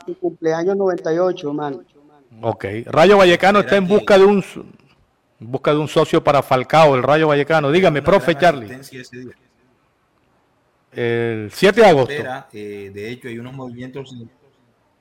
Su 0.06 0.18
cumpleaños 0.18 0.76
98, 0.76 1.54
man. 1.54 1.86
Ok. 2.42 2.66
Rayo 2.86 3.18
Vallecano 3.18 3.60
está 3.60 3.78
en 3.78 3.88
busca 3.88 4.18
de 4.18 4.26
un 4.26 4.44
busca 5.40 5.72
de 5.72 5.78
un 5.78 5.88
socio 5.88 6.24
para 6.24 6.42
Falcao, 6.42 6.96
el 6.96 7.04
Rayo 7.04 7.28
Vallecano. 7.28 7.72
Dígame, 7.72 8.02
profe 8.02 8.36
Charlie. 8.36 8.80
El 10.92 11.52
7 11.52 11.82
de 11.82 11.88
agosto. 11.88 12.14
Eh, 12.54 12.92
de 12.94 13.12
hecho, 13.12 13.28
hay 13.28 13.40
unos 13.40 13.54
movimientos. 13.54 14.16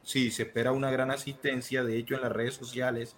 Sí, 0.03 0.31
se 0.31 0.43
espera 0.45 0.73
una 0.73 0.91
gran 0.91 1.11
asistencia. 1.11 1.85
De 1.85 1.97
hecho, 1.97 2.15
en 2.15 2.23
las 2.23 2.33
redes 2.33 2.55
sociales 2.55 3.17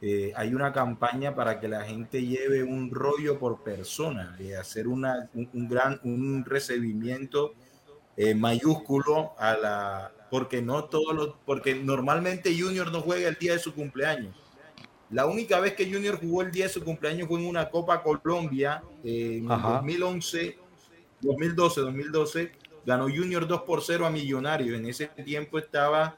eh, 0.00 0.32
hay 0.36 0.54
una 0.54 0.72
campaña 0.72 1.34
para 1.34 1.60
que 1.60 1.68
la 1.68 1.84
gente 1.84 2.24
lleve 2.24 2.62
un 2.62 2.90
rollo 2.90 3.38
por 3.38 3.62
persona, 3.62 4.36
de 4.38 4.56
hacer 4.56 4.88
una, 4.88 5.30
un, 5.34 5.68
gran 5.68 6.00
un 6.04 6.44
recibimiento 6.44 7.54
eh, 8.16 8.34
mayúsculo 8.34 9.32
a 9.38 9.56
la 9.56 10.12
porque 10.30 10.62
no 10.62 10.84
todos 10.84 11.14
los 11.14 11.34
porque 11.44 11.74
normalmente 11.74 12.58
Junior 12.58 12.90
no 12.90 13.02
juega 13.02 13.28
el 13.28 13.36
día 13.36 13.52
de 13.52 13.58
su 13.58 13.74
cumpleaños. 13.74 14.34
La 15.10 15.26
única 15.26 15.60
vez 15.60 15.74
que 15.74 15.92
Junior 15.92 16.18
jugó 16.18 16.42
el 16.42 16.50
día 16.50 16.64
de 16.64 16.72
su 16.72 16.82
cumpleaños 16.82 17.28
fue 17.28 17.38
en 17.38 17.46
una 17.46 17.68
Copa 17.68 18.02
Colombia 18.02 18.82
en 19.04 19.46
2011 19.46 20.62
2012, 21.22 21.80
2012, 21.80 22.52
ganó 22.84 23.04
Junior 23.04 23.46
2 23.46 23.62
por 23.62 23.82
0 23.82 24.06
a 24.06 24.10
Millonarios. 24.10 24.78
En 24.78 24.86
ese 24.86 25.06
tiempo 25.06 25.58
estaba 25.58 26.16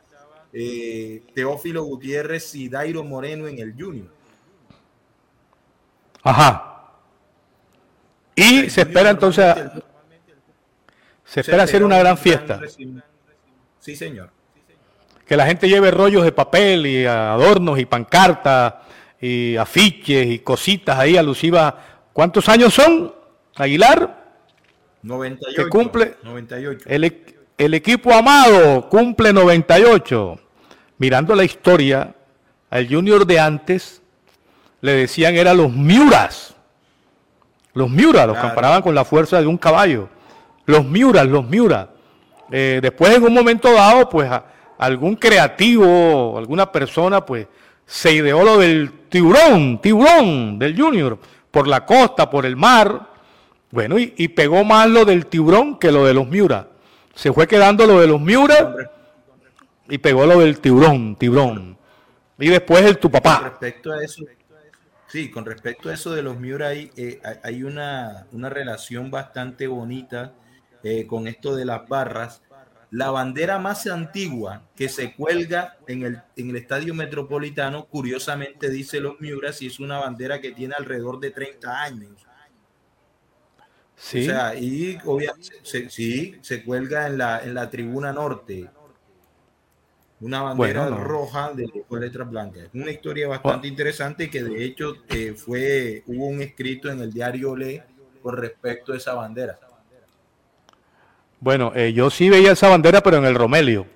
eh, 0.53 1.23
Teófilo 1.35 1.83
Gutiérrez 1.83 2.55
y 2.55 2.69
Dairo 2.69 3.03
Moreno 3.05 3.49
en 3.49 3.59
el 3.59 3.75
Junior. 3.75 4.09
Ajá. 6.23 6.93
Y 8.35 8.71
se 8.71 8.81
espera 8.81 9.11
entonces, 9.11 9.55
se 11.25 11.41
espera 11.41 11.65
hacer 11.65 11.85
una 11.85 11.99
gran 11.99 12.17
fiesta. 12.17 12.61
Sí, 13.79 13.95
señor. 13.95 14.31
Que 15.27 15.37
la 15.37 15.47
gente 15.47 15.69
lleve 15.69 15.91
rollos 15.91 16.25
de 16.25 16.33
papel 16.33 16.87
y 16.87 17.05
adornos 17.05 17.79
y 17.79 17.87
pancartas 17.87 18.75
y 19.21 19.57
afiches 19.57 20.27
y 20.27 20.39
cositas 20.41 20.99
ahí 20.99 21.17
alusivas. 21.17 21.75
¿Cuántos 22.13 22.49
años 22.49 22.75
son, 22.75 23.15
Aguilar? 23.55 24.24
98. 25.05 25.63
Que 25.63 25.69
cumple 25.69 26.17
98. 26.23 26.89
El, 26.89 27.75
equipo 27.75 28.13
amado 28.13 28.89
cumple 28.89 29.33
98. 29.33 30.41
Mirando 30.97 31.35
la 31.35 31.45
historia, 31.45 32.15
al 32.71 32.89
Junior 32.89 33.27
de 33.27 33.39
antes 33.39 34.01
le 34.81 34.93
decían 34.93 35.35
era 35.35 35.53
los 35.53 35.73
Miuras. 35.73 36.55
Los 37.75 37.91
Miuras, 37.91 38.27
los 38.27 38.39
comparaban 38.39 38.81
con 38.81 38.95
la 38.95 39.05
fuerza 39.05 39.41
de 39.41 39.47
un 39.47 39.59
caballo. 39.59 40.09
Los 40.65 40.85
Miuras, 40.87 41.27
los 41.27 41.47
Miuras. 41.47 41.89
Eh, 42.51 42.79
después 42.81 43.15
en 43.15 43.25
un 43.25 43.35
momento 43.35 43.73
dado, 43.73 44.09
pues 44.09 44.31
algún 44.79 45.17
creativo, 45.17 46.39
alguna 46.39 46.73
persona, 46.73 47.27
pues 47.27 47.47
se 47.85 48.13
ideó 48.13 48.43
lo 48.43 48.59
del 48.59 48.91
tiburón, 49.11 49.81
tiburón 49.83 50.59
del 50.59 50.81
Junior, 50.81 51.19
por 51.51 51.69
la 51.69 51.85
costa, 51.85 52.31
por 52.31 52.47
el 52.47 52.57
mar, 52.57 53.14
bueno, 53.75 53.97
y, 53.99 54.29
pegó 54.29 54.63
más 54.63 54.89
lo 54.89 55.05
del 55.05 55.27
tiburón 55.27 55.81
que 55.81 55.91
lo 55.91 56.07
de 56.07 56.15
los 56.15 56.29
Miura. 56.29 56.69
Se 57.13 57.33
fue 57.33 57.49
quedando 57.49 57.85
lo 57.89 58.01
de 58.01 58.07
los 58.07 58.21
Miura 58.21 58.73
y 59.89 59.99
pegó 59.99 60.27
lo 60.27 60.39
del 60.39 60.61
tiburón, 60.61 61.17
tiburón. 61.17 61.77
Y 62.39 62.51
después 62.51 62.85
el 62.85 62.99
tu 62.99 63.11
papá. 63.11 63.39
Con 63.41 63.51
respecto 63.51 63.93
a 63.93 64.05
eso, 64.05 64.23
sí, 65.09 65.29
con 65.29 65.45
respecto 65.45 65.89
a 65.89 65.95
eso 65.95 66.15
de 66.15 66.23
los 66.23 66.39
Miura, 66.39 66.69
hay, 66.69 66.93
eh, 66.97 67.21
hay 67.43 67.65
una, 67.65 68.29
relación 68.33 69.11
bastante 69.11 69.67
bonita 69.67 70.35
eh, 70.85 71.05
con 71.09 71.27
esto 71.27 71.57
de 71.57 71.65
las 71.65 71.89
barras. 71.89 72.43
La 72.93 73.11
bandera 73.11 73.59
más 73.59 73.89
antigua 73.89 74.63
que 74.77 74.89
se 74.89 75.15
cuelga 75.15 75.79
en 75.89 76.05
el, 76.05 76.23
en 76.37 76.51
el 76.51 76.57
estadio 76.57 76.95
metropolitano, 76.95 77.87
curiosamente 77.87 78.71
dice 78.71 79.01
los 79.01 79.21
Miura, 79.21 79.51
y 79.59 79.67
es 79.67 79.81
una 79.81 79.99
bandera 79.99 80.41
que 80.41 80.53
tiene 80.53 80.77
alrededor 80.79 81.19
de 81.19 81.33
30 81.33 81.83
años. 81.83 82.25
Sí. 84.05 84.21
O 84.21 84.25
sea, 84.25 84.55
y 84.55 84.99
obviamente 85.07 85.49
se, 85.63 85.89
sí, 85.89 86.37
se 86.43 86.63
cuelga 86.63 87.07
en 87.07 87.17
la, 87.17 87.43
en 87.43 87.55
la 87.55 87.71
tribuna 87.71 88.13
norte. 88.13 88.69
Una 90.21 90.43
bandera 90.43 90.89
roja 90.89 91.53
de, 91.55 91.71
con 91.89 92.01
letras 92.01 92.29
blancas. 92.29 92.69
Una 92.75 92.91
historia 92.91 93.29
bastante 93.29 93.67
interesante 93.67 94.29
que 94.29 94.43
de 94.43 94.63
hecho 94.63 94.97
eh, 95.09 95.33
fue, 95.35 96.03
hubo 96.07 96.27
un 96.27 96.43
escrito 96.43 96.91
en 96.91 97.01
el 97.01 97.15
diario 97.15 97.57
Le 97.57 97.83
con 98.23 98.37
respecto 98.37 98.93
a 98.93 98.99
esa 98.99 99.15
bandera. 99.15 99.59
Bueno, 101.41 101.73
eh, 101.75 101.95
yo 101.95 102.11
sí 102.11 102.29
veía 102.29 102.53
esa 102.53 102.69
bandera, 102.69 103.03
pero 103.03 103.17
en 103.17 103.25
el 103.25 103.35
Romelio. 103.35 103.87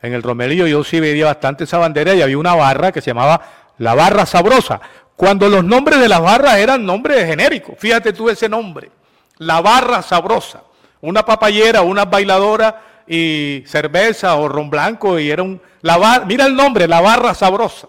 En 0.00 0.14
el 0.14 0.22
Romelio 0.22 0.66
yo 0.66 0.82
sí 0.84 1.00
veía 1.00 1.26
bastante 1.26 1.64
esa 1.64 1.76
bandera 1.76 2.14
y 2.14 2.22
había 2.22 2.38
una 2.38 2.54
barra 2.54 2.92
que 2.92 3.02
se 3.02 3.10
llamaba 3.10 3.42
la 3.76 3.94
barra 3.94 4.24
sabrosa. 4.24 4.80
Cuando 5.16 5.50
los 5.50 5.64
nombres 5.64 6.00
de 6.00 6.08
las 6.08 6.22
barras 6.22 6.56
eran 6.56 6.86
nombres 6.86 7.26
genéricos. 7.26 7.74
Fíjate 7.78 8.14
tú 8.14 8.30
ese 8.30 8.48
nombre 8.48 8.90
la 9.38 9.60
barra 9.60 10.02
sabrosa, 10.02 10.62
una 11.00 11.24
papayera, 11.24 11.82
una 11.82 12.04
bailadora 12.04 12.82
y 13.06 13.62
cerveza 13.66 14.36
o 14.36 14.48
ron 14.48 14.68
blanco 14.68 15.18
y 15.18 15.30
era 15.30 15.42
un 15.42 15.60
la 15.80 16.24
mira 16.26 16.46
el 16.46 16.54
nombre, 16.54 16.86
la 16.88 17.00
barra 17.00 17.34
sabrosa. 17.34 17.88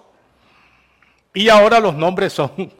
Y 1.34 1.50
ahora 1.50 1.80
los 1.80 1.96
nombres 1.96 2.34
son 2.34 2.52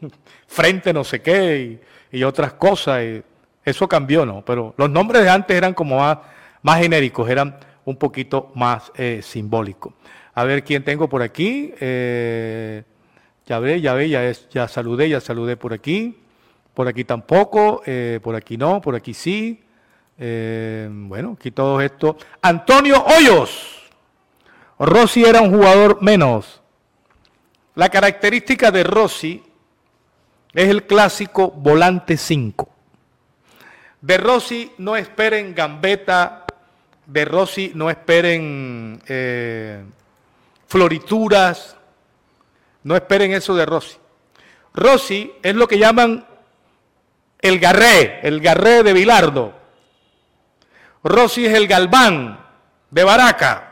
frente 0.48 0.94
no 0.94 1.04
sé 1.04 1.22
qué 1.22 1.80
y, 2.12 2.24
otras 2.24 2.54
cosas. 2.54 3.04
Y 3.04 3.24
eso 3.64 3.88
cambió, 3.88 4.26
¿no? 4.26 4.44
Pero 4.46 4.74
los 4.78 4.90
nombres 4.90 5.24
de 5.24 5.30
antes 5.30 5.56
eran 5.56 5.74
como 5.74 5.98
más, 5.98 6.20
más 6.62 6.80
genéricos, 6.80 7.30
eran 7.30 7.58
un 7.86 7.96
poquito 7.96 8.52
más 8.56 8.92
eh, 8.96 9.22
simbólicos. 9.24 9.94
A 10.36 10.44
ver 10.44 10.64
quién 10.64 10.84
tengo 10.84 11.10
por 11.10 11.22
aquí. 11.22 11.74
Eh, 11.80 12.84
ya 13.46 13.60
ve, 13.60 13.82
ya 13.82 13.94
ve, 13.94 14.10
ya, 14.10 14.32
ya 14.52 14.68
saludé, 14.68 15.10
ya 15.10 15.20
saludé 15.20 15.58
por 15.58 15.74
aquí 15.74 16.16
por 16.80 16.88
aquí 16.88 17.04
tampoco, 17.04 17.82
eh, 17.86 18.22
por 18.24 18.38
aquí 18.38 18.56
no, 18.56 18.80
por 18.80 18.96
aquí 18.96 19.14
sí. 19.14 19.62
Eh, 20.18 20.88
bueno, 20.90 21.36
aquí 21.38 21.52
todo 21.52 21.82
esto. 21.82 22.16
Antonio 22.42 23.04
Hoyos. 23.04 23.84
Rossi 24.80 25.26
era 25.26 25.42
un 25.42 25.52
jugador 25.54 26.02
menos. 26.02 26.62
La 27.76 27.90
característica 27.90 28.72
de 28.72 28.86
Rossi 28.86 29.44
es 30.54 30.70
el 30.70 30.84
clásico 30.84 31.52
volante 31.52 32.16
5. 32.16 32.70
De 34.00 34.18
Rossi 34.18 34.72
no 34.78 34.96
esperen 34.96 35.54
gambeta, 35.54 36.46
de 37.06 37.26
Rossi 37.26 37.74
no 37.76 37.90
esperen 37.90 39.02
eh, 39.06 39.84
florituras, 40.66 41.76
no 42.86 42.96
esperen 42.96 43.34
eso 43.34 43.54
de 43.54 43.66
Rossi. 43.66 43.98
Rossi 44.74 45.34
es 45.44 45.56
lo 45.56 45.68
que 45.68 45.78
llaman 45.78 46.29
el 47.42 47.60
Garré, 47.60 48.20
el 48.24 48.42
Garré 48.42 48.84
de 48.84 48.94
Bilardo. 48.94 49.54
Rossi 51.04 51.46
es 51.46 51.54
el 51.54 51.68
Galván 51.68 52.40
de 52.90 53.04
Baraca. 53.04 53.66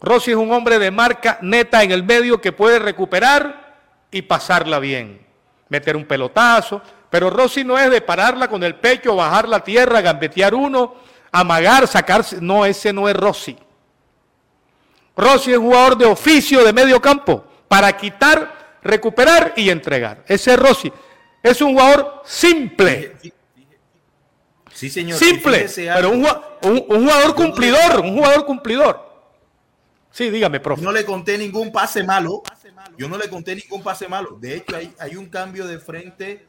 Rossi 0.00 0.32
es 0.32 0.36
un 0.36 0.52
hombre 0.52 0.78
de 0.78 0.90
marca 0.90 1.38
neta 1.42 1.82
en 1.82 1.92
el 1.92 2.02
medio 2.02 2.40
que 2.40 2.52
puede 2.52 2.78
recuperar 2.78 3.76
y 4.10 4.22
pasarla 4.22 4.78
bien. 4.78 5.24
Meter 5.68 5.96
un 5.96 6.04
pelotazo. 6.04 6.82
Pero 7.08 7.30
Rossi 7.30 7.62
no 7.62 7.78
es 7.78 7.90
de 7.90 8.00
pararla 8.00 8.48
con 8.48 8.62
el 8.62 8.74
pecho, 8.74 9.14
bajar 9.14 9.48
la 9.48 9.60
tierra, 9.60 10.00
gambetear 10.00 10.54
uno, 10.54 10.94
amagar, 11.30 11.86
sacarse. 11.86 12.38
No, 12.40 12.64
ese 12.64 12.92
no 12.92 13.08
es 13.08 13.14
Rossi. 13.14 13.56
Rossi 15.16 15.52
es 15.52 15.58
jugador 15.58 15.96
de 15.96 16.06
oficio 16.06 16.64
de 16.64 16.72
medio 16.72 17.00
campo 17.00 17.44
para 17.68 17.94
quitar, 17.96 18.78
recuperar 18.82 19.52
y 19.56 19.68
entregar. 19.70 20.24
Ese 20.26 20.54
es 20.54 20.58
Rossi. 20.58 20.92
Es 21.42 21.60
un 21.60 21.72
jugador 21.72 22.22
simple. 22.24 23.16
Sí, 24.72 24.88
señor. 24.88 25.18
Simple, 25.18 25.66
pero 25.76 26.10
un, 26.10 26.24
jugador 26.24 27.34
cumplidor, 27.34 28.00
un 28.00 28.16
jugador 28.16 28.46
cumplidor. 28.46 29.12
Sí, 30.10 30.30
dígame, 30.30 30.60
profe. 30.60 30.82
no 30.82 30.92
le 30.92 31.04
conté 31.04 31.38
ningún 31.38 31.72
pase 31.72 32.04
malo. 32.04 32.42
Yo 32.98 33.08
no 33.08 33.16
le 33.16 33.28
conté 33.28 33.56
ningún 33.56 33.82
pase 33.82 34.08
malo. 34.08 34.36
De 34.40 34.56
hecho, 34.56 34.76
hay, 34.76 34.94
hay 34.98 35.16
un 35.16 35.26
cambio 35.26 35.66
de 35.66 35.78
frente 35.78 36.46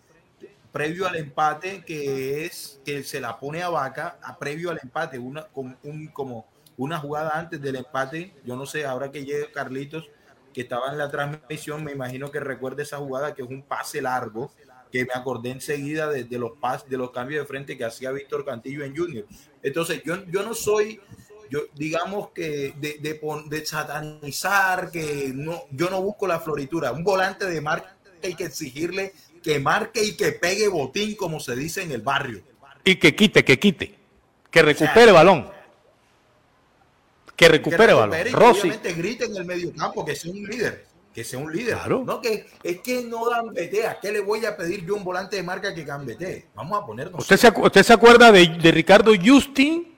previo 0.71 1.07
al 1.07 1.15
empate 1.15 1.83
que 1.85 2.45
es 2.45 2.81
que 2.83 3.03
se 3.03 3.21
la 3.21 3.39
pone 3.39 3.61
a 3.61 3.69
Vaca 3.69 4.17
a 4.21 4.37
previo 4.37 4.71
al 4.71 4.79
empate, 4.81 5.19
una, 5.19 5.43
como, 5.43 5.75
un, 5.83 6.07
como 6.07 6.47
una 6.75 6.97
jugada 6.97 7.37
antes 7.37 7.61
del 7.61 7.77
empate. 7.77 8.33
Yo 8.43 8.55
no 8.55 8.65
sé, 8.65 8.85
ahora 8.85 9.11
que 9.11 9.23
llegue 9.23 9.51
Carlitos, 9.51 10.09
que 10.51 10.61
estaba 10.61 10.91
en 10.91 10.97
la 10.97 11.09
transmisión, 11.09 11.83
me 11.83 11.91
imagino 11.91 12.31
que 12.31 12.39
recuerde 12.39 12.83
esa 12.83 12.97
jugada 12.97 13.33
que 13.33 13.43
es 13.43 13.47
un 13.47 13.61
pase 13.61 14.01
largo 14.01 14.51
que 14.93 15.05
me 15.05 15.13
acordé 15.15 15.49
enseguida 15.49 16.07
de, 16.07 16.37
los 16.37 16.51
pas, 16.51 16.87
de 16.87 16.97
los 16.97 17.09
cambios 17.09 17.41
de 17.41 17.47
frente 17.47 17.75
que 17.75 17.83
hacía 17.83 18.11
Víctor 18.11 18.45
Cantillo 18.45 18.83
en 18.85 18.95
Junior. 18.95 19.25
Entonces, 19.63 20.03
yo, 20.05 20.23
yo 20.27 20.43
no 20.43 20.53
soy, 20.53 21.01
yo 21.49 21.61
digamos 21.73 22.29
que 22.29 22.75
de, 22.79 22.99
de, 22.99 23.65
satanizar, 23.65 24.91
que 24.91 25.31
no, 25.33 25.63
yo 25.71 25.89
no 25.89 25.99
busco 25.99 26.27
la 26.27 26.39
floritura. 26.39 26.91
Un 26.91 27.03
volante 27.03 27.47
de 27.47 27.59
marca 27.59 27.97
hay 28.21 28.35
que 28.35 28.43
exigirle 28.43 29.13
que 29.41 29.59
marque 29.59 30.03
y 30.03 30.15
que 30.15 30.33
pegue 30.33 30.67
botín, 30.67 31.15
como 31.15 31.39
se 31.39 31.55
dice 31.55 31.81
en 31.81 31.91
el 31.91 32.01
barrio. 32.01 32.43
Y 32.85 32.97
que 32.97 33.15
quite, 33.15 33.43
que 33.43 33.57
quite, 33.57 33.95
que 34.51 34.61
recupere 34.61 35.07
el 35.07 35.13
balón. 35.13 35.49
que 37.35 37.49
recupere 37.49 37.93
el 37.93 37.97
balón. 37.97 38.31
Rossi. 38.31 38.69
Grita 38.69 39.25
en 39.25 39.37
el 39.37 39.45
medio 39.45 39.73
campo 39.73 40.05
que 40.05 40.15
sea 40.15 40.31
un 40.31 40.43
líder. 40.43 40.85
Que 41.13 41.23
sea 41.23 41.39
un 41.39 41.51
líder. 41.51 41.75
Claro. 41.75 42.03
No, 42.05 42.19
que 42.21 42.47
es 42.63 42.81
que 42.81 43.03
no 43.03 43.25
gambetea. 43.25 43.99
¿Qué 43.99 44.11
le 44.11 44.19
voy 44.19 44.45
a 44.45 44.57
pedir 44.57 44.85
yo 44.85 44.95
a 44.95 44.97
un 44.97 45.03
volante 45.03 45.35
de 45.35 45.43
marca 45.43 45.73
que 45.73 45.83
gambetee? 45.83 46.47
Vamos 46.55 46.81
a 46.81 46.85
ponernos. 46.85 47.19
¿Usted 47.19 47.37
se, 47.37 47.53
usted 47.55 47.83
se 47.83 47.93
acuerda 47.93 48.31
de, 48.31 48.47
de 48.47 48.71
Ricardo 48.71 49.11
Justin? 49.23 49.93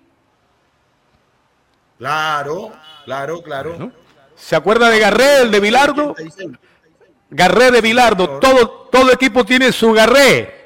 Claro, 1.98 2.74
claro, 3.06 3.42
claro. 3.42 3.92
¿Se 4.36 4.56
acuerda 4.56 4.90
de 4.90 5.00
Garré, 5.00 5.42
el 5.42 5.52
de 5.52 5.60
Bilardo? 5.62 6.16
Garré 7.30 7.72
de 7.72 7.82
Bilardo. 7.82 8.40
Todo, 8.40 8.70
todo 8.92 9.12
equipo 9.12 9.46
tiene 9.46 9.72
su 9.72 9.94
Garré. 9.94 10.62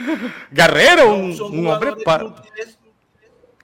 Garrero, 0.50 1.14
un, 1.14 1.66
hombre 1.66 1.94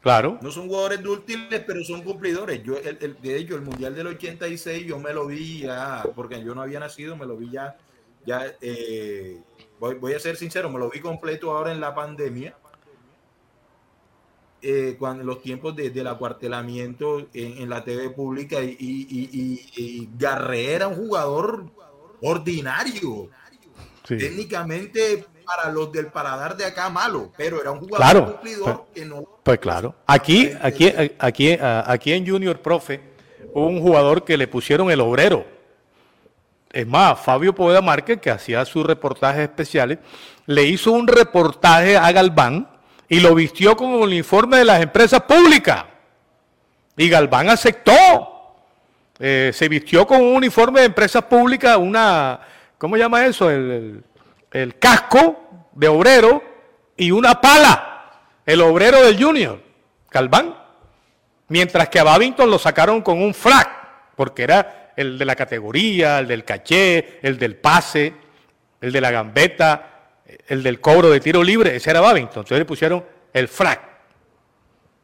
Claro. 0.07 0.39
No 0.41 0.53
son 0.53 0.69
jugadores 0.69 1.05
útiles, 1.05 1.65
pero 1.67 1.83
son 1.83 2.03
cumplidores. 2.03 2.63
Yo, 2.63 2.77
el, 2.79 3.21
de 3.21 3.37
hecho, 3.39 3.57
el 3.57 3.63
Mundial 3.63 3.93
del 3.93 4.07
86 4.07 4.87
yo 4.87 5.01
me 5.01 5.13
lo 5.13 5.27
vi 5.27 5.63
ya, 5.63 6.05
porque 6.15 6.41
yo 6.45 6.55
no 6.55 6.63
había 6.63 6.79
nacido, 6.79 7.17
me 7.17 7.27
lo 7.27 7.37
vi 7.37 7.51
ya, 7.51 7.77
ya 8.25 8.55
eh, 8.61 9.43
voy, 9.81 10.15
a 10.15 10.21
ser 10.21 10.37
sincero, 10.37 10.71
me 10.71 10.79
lo 10.79 10.89
vi 10.91 11.01
completo 11.01 11.51
ahora 11.51 11.73
en 11.73 11.81
la 11.81 11.93
pandemia. 11.93 12.55
Eh, 14.63 14.95
cuando 14.97 15.25
los 15.25 15.43
tiempos 15.43 15.75
de, 15.75 15.91
del 15.91 16.07
acuartelamiento 16.07 17.27
en, 17.35 17.69
la 17.69 17.83
TV 17.83 18.11
pública 18.11 18.63
y, 18.63 18.77
y, 18.79 20.09
Garré 20.17 20.73
era 20.73 20.87
un 20.87 20.95
jugador 20.95 21.67
ordinario. 22.23 23.29
Técnicamente 24.07 25.27
para 25.47 25.71
los 25.71 25.93
del 25.93 26.09
paladar 26.09 26.57
de 26.57 26.65
acá 26.65 26.91
malo, 26.91 27.33
pero 27.37 27.61
era 27.61 27.71
un 27.71 27.79
jugador 27.79 28.33
cumplidor 28.33 28.87
que 28.93 29.05
no. 29.05 29.25
Pues 29.45 29.59
claro. 29.61 29.95
Aquí, 30.07 30.51
aquí, 30.61 30.93
aquí, 31.19 31.57
aquí 31.61 32.13
en 32.13 32.27
Junior 32.27 32.61
Profe, 32.61 33.01
hubo 33.55 33.67
un 33.67 33.81
jugador 33.81 34.25
que 34.25 34.37
le 34.37 34.49
pusieron 34.49 34.91
el 34.91 35.01
obrero. 35.01 35.47
Es 36.73 36.87
más, 36.87 37.19
Fabio 37.21 37.55
Poveda 37.55 37.81
Márquez, 37.81 38.21
que 38.21 38.31
hacía 38.31 38.65
sus 38.65 38.85
reportajes 38.85 39.43
especiales, 39.43 39.99
le 40.47 40.65
hizo 40.65 40.93
un 40.93 41.07
reportaje 41.07 41.97
a 41.97 42.11
Galván 42.11 42.69
y 43.09 43.21
lo 43.21 43.35
vistió 43.35 43.77
con 43.77 43.91
el 43.95 44.03
uniforme 44.03 44.59
de 44.59 44.65
las 44.65 44.83
empresas 44.83 45.23
públicas. 45.23 45.85
Y 46.97 47.09
Galván 47.09 47.49
aceptó. 47.49 47.95
Eh, 49.19 49.53
se 49.55 49.69
vistió 49.69 50.07
con 50.07 50.21
un 50.21 50.35
uniforme 50.35 50.81
de 50.81 50.87
empresas 50.87 51.23
públicas, 51.23 51.79
una, 51.79 52.39
¿cómo 52.77 52.99
llama 52.99 53.25
eso? 53.25 53.51
el 53.51 53.71
el 53.71 54.05
casco 54.79 55.69
de 55.73 55.89
obrero 55.89 56.43
y 56.97 57.11
una 57.11 57.41
pala, 57.41 58.23
el 58.47 58.63
obrero 58.63 59.03
del 59.03 59.23
Junior, 59.23 59.61
Calván. 60.09 60.57
Mientras 61.49 61.89
que 61.91 62.01
a 62.01 62.05
Babington 62.05 62.51
lo 62.51 62.59
sacaron 62.59 63.03
con 63.03 63.23
un 63.23 63.35
frac, 63.35 63.69
porque 64.17 64.43
era 64.43 64.93
el 64.97 65.19
de 65.19 65.25
la 65.25 65.37
categoría, 65.37 66.19
el 66.19 66.27
del 66.27 66.45
caché, 66.45 67.21
el 67.23 67.39
del 67.39 67.57
pase, 67.57 68.15
el 68.81 68.93
de 68.93 69.01
la 69.01 69.11
gambeta, 69.11 70.13
el 70.49 70.63
del 70.63 70.81
cobro 70.81 71.11
de 71.11 71.21
tiro 71.21 71.45
libre, 71.45 71.77
ese 71.77 71.91
era 71.91 72.01
Babington. 72.01 72.41
Entonces 72.41 72.59
le 72.59 72.65
pusieron 72.65 73.05
el 73.33 73.47
frac, 73.47 73.81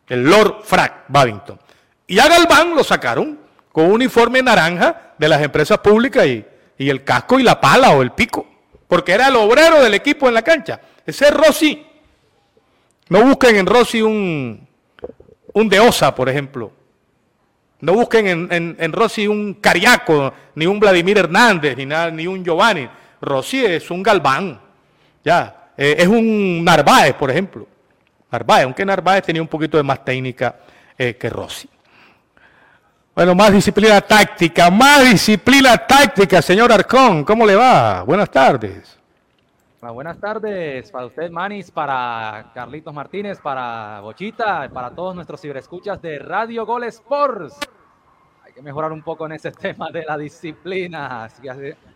el 0.09 0.25
Lord 0.25 0.63
Frac 0.65 1.05
Babington. 1.09 1.61
Y 2.07 2.19
a 2.19 2.27
Galván 2.27 2.75
lo 2.75 2.83
sacaron 2.83 3.39
con 3.71 3.85
un 3.85 3.93
uniforme 3.93 4.43
naranja 4.43 5.13
de 5.19 5.29
las 5.29 5.43
empresas 5.43 5.79
públicas 5.79 6.27
y, 6.27 6.45
y 6.79 6.91
el 6.91 7.05
casco 7.05 7.39
y 7.39 7.43
la 7.43 7.61
pala 7.61 7.91
o 7.91 8.03
el 8.03 8.13
pico 8.13 8.52
porque 8.93 9.13
era 9.13 9.29
el 9.29 9.37
obrero 9.37 9.83
del 9.83 9.95
equipo 9.95 10.29
en 10.29 10.35
la 10.35 10.43
cancha. 10.43 10.79
Ese 11.07 11.25
es 11.25 11.33
Rossi. 11.33 11.83
No 13.09 13.23
busquen 13.23 13.57
en 13.57 13.65
Rossi 13.65 14.03
un, 14.03 14.69
un 15.55 15.69
de 15.71 15.81
Osa, 15.81 16.15
por 16.15 16.29
ejemplo. 16.29 16.71
No 17.81 17.95
busquen 17.95 18.27
en, 18.51 18.77
en, 18.79 18.93
Rossi 18.93 19.27
un 19.27 19.55
Cariaco, 19.55 20.35
ni 20.57 20.67
un 20.67 20.79
Vladimir 20.79 21.17
Hernández, 21.17 21.75
ni, 21.75 21.87
nada, 21.87 22.11
ni 22.11 22.27
un 22.27 22.45
Giovanni. 22.45 22.87
Rossi 23.23 23.65
es 23.65 23.91
un 23.91 24.03
Galván. 24.03 24.61
Ya, 25.25 25.71
eh, 25.75 25.95
es 25.97 26.09
un 26.09 26.63
Narváez, 26.63 27.15
por 27.15 27.31
ejemplo. 27.31 27.67
Narváez, 28.31 28.65
aunque 28.65 28.85
Narváez 28.85 29.25
tenía 29.25 29.41
un 29.41 29.49
poquito 29.49 29.79
de 29.79 29.85
más 29.85 30.05
técnica 30.05 30.57
eh, 30.99 31.17
que 31.17 31.31
Rossi. 31.31 31.67
Bueno, 33.15 33.35
más 33.35 33.53
disciplina 33.53 34.01
táctica, 34.01 34.71
más 34.71 35.05
disciplina 35.05 35.77
táctica, 35.77 36.41
señor 36.41 36.73
Arcón. 36.73 37.25
¿Cómo 37.25 37.45
le 37.45 37.55
va? 37.55 38.03
Buenas 38.05 38.31
tardes. 38.31 38.99
buenas 39.83 40.19
tardes 40.19 40.91
para 40.91 41.05
usted, 41.05 41.31
Manis, 41.31 41.71
para 41.71 42.51
Carlitos 42.55 42.95
Martínez, 42.95 43.39
para 43.39 44.01
Bochita, 44.01 44.67
para 44.73 44.93
todos 44.93 45.15
nuestros 45.15 45.43
ciberescuchas 45.43 46.01
de 46.01 46.21
Radio 46.21 46.65
Gol 46.65 46.85
Sports. 46.85 47.61
Hay 48.45 48.55
que 48.55 48.63
mejorar 48.63 48.91
un 48.93 49.03
poco 49.03 49.27
en 49.27 49.33
ese 49.33 49.51
tema 49.67 49.91
de 49.91 50.07
la 50.07 50.17
disciplina, 50.17 51.29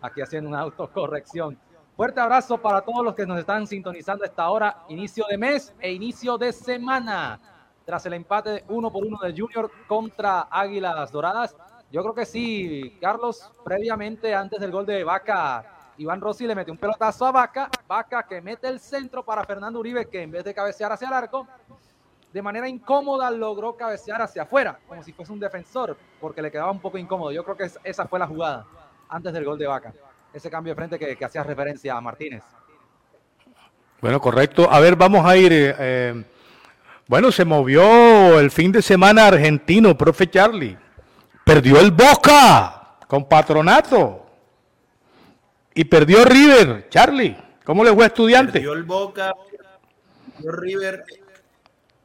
aquí 0.03 0.21
haciendo 0.21 0.51
una 0.51 0.61
autocorrección. 0.61 1.59
Fuerte 1.97 2.21
abrazo 2.21 2.59
para 2.59 2.83
todos 2.83 3.03
los 3.03 3.15
que 3.15 3.25
nos 3.25 3.39
están 3.39 3.67
sintonizando 3.67 4.25
a 4.25 4.27
esta 4.27 4.51
hora, 4.51 4.85
inicio 4.91 5.25
de 5.31 5.39
mes 5.39 5.73
e 5.81 5.93
inicio 5.93 6.37
de 6.37 6.53
semana 6.53 7.41
tras 7.87 8.05
el 8.05 8.15
empate 8.15 8.65
uno 8.69 8.93
por 8.93 9.07
uno 9.07 9.17
del 9.23 9.41
Junior 9.41 9.71
contra 9.87 10.49
Águilas 10.51 11.11
Doradas. 11.13 11.57
Yo 11.93 12.03
creo 12.03 12.15
que 12.15 12.27
sí, 12.27 12.99
Carlos, 13.01 13.49
previamente, 13.65 14.35
antes 14.35 14.61
del 14.61 14.73
gol 14.73 14.85
de 14.85 15.05
Vaca, 15.05 15.93
Iván 15.97 16.21
Rossi 16.21 16.47
le 16.49 16.57
metió 16.57 16.73
un 16.73 16.79
pelotazo 16.79 17.25
a 17.25 17.33
Vaca, 17.33 17.71
Vaca 17.87 18.25
que 18.25 18.43
mete 18.43 18.69
el 18.69 18.81
centro 18.81 19.25
para 19.25 19.45
Fernando 19.45 19.79
Uribe, 19.79 20.07
que 20.07 20.21
en 20.21 20.33
vez 20.33 20.45
de 20.45 20.53
cabecear 20.53 20.91
hacia 20.91 21.07
el 21.07 21.15
arco, 21.15 21.47
de 22.33 22.43
manera 22.43 22.69
incómoda 22.69 23.31
logró 23.31 23.77
cabecear 23.77 24.21
hacia 24.21 24.43
afuera, 24.43 24.79
como 24.89 25.03
si 25.05 25.13
fuese 25.13 25.33
un 25.33 25.39
defensor, 25.39 25.97
porque 26.21 26.43
le 26.43 26.51
quedaba 26.51 26.73
un 26.73 26.81
poco 26.81 26.99
incómodo. 26.99 27.31
Yo 27.31 27.45
creo 27.45 27.57
que 27.57 27.71
esa 27.85 28.07
fue 28.09 28.19
la 28.19 28.27
jugada 28.27 28.67
antes 29.09 29.33
del 29.33 29.45
gol 29.45 29.59
de 29.59 29.69
Vaca, 29.69 29.95
ese 30.35 30.51
cambio 30.51 30.73
de 30.73 30.77
frente 30.77 30.99
que, 30.99 31.25
hacía 31.25 31.45
referencia 31.45 31.97
a 31.97 32.01
Martínez. 32.01 32.43
Bueno, 34.01 34.21
correcto. 34.21 34.69
A 34.69 34.81
ver, 34.81 34.97
vamos 34.97 35.25
a 35.25 35.37
ir... 35.37 35.53
Eh, 35.53 36.25
bueno, 37.09 37.31
se 37.31 37.45
movió 37.45 38.41
el 38.41 38.51
fin 38.51 38.73
de 38.73 38.83
semana 38.83 39.29
argentino, 39.29 39.97
profe 39.97 40.29
Charlie. 40.29 40.77
Perdió 41.45 41.79
el 41.79 41.93
Boca 41.93 42.97
con 43.07 43.29
patronato. 43.29 44.27
Y 45.75 45.85
perdió 45.85 46.25
River, 46.25 46.89
Charlie. 46.89 47.37
¿Cómo 47.65 47.85
le 47.85 47.93
fue 47.93 48.05
a 48.05 48.09
estudiante? 48.09 48.55
Perdió 48.55 48.73
el 48.73 48.83
Boca, 48.83 49.33
perdió 50.35 50.53
River, 50.53 51.05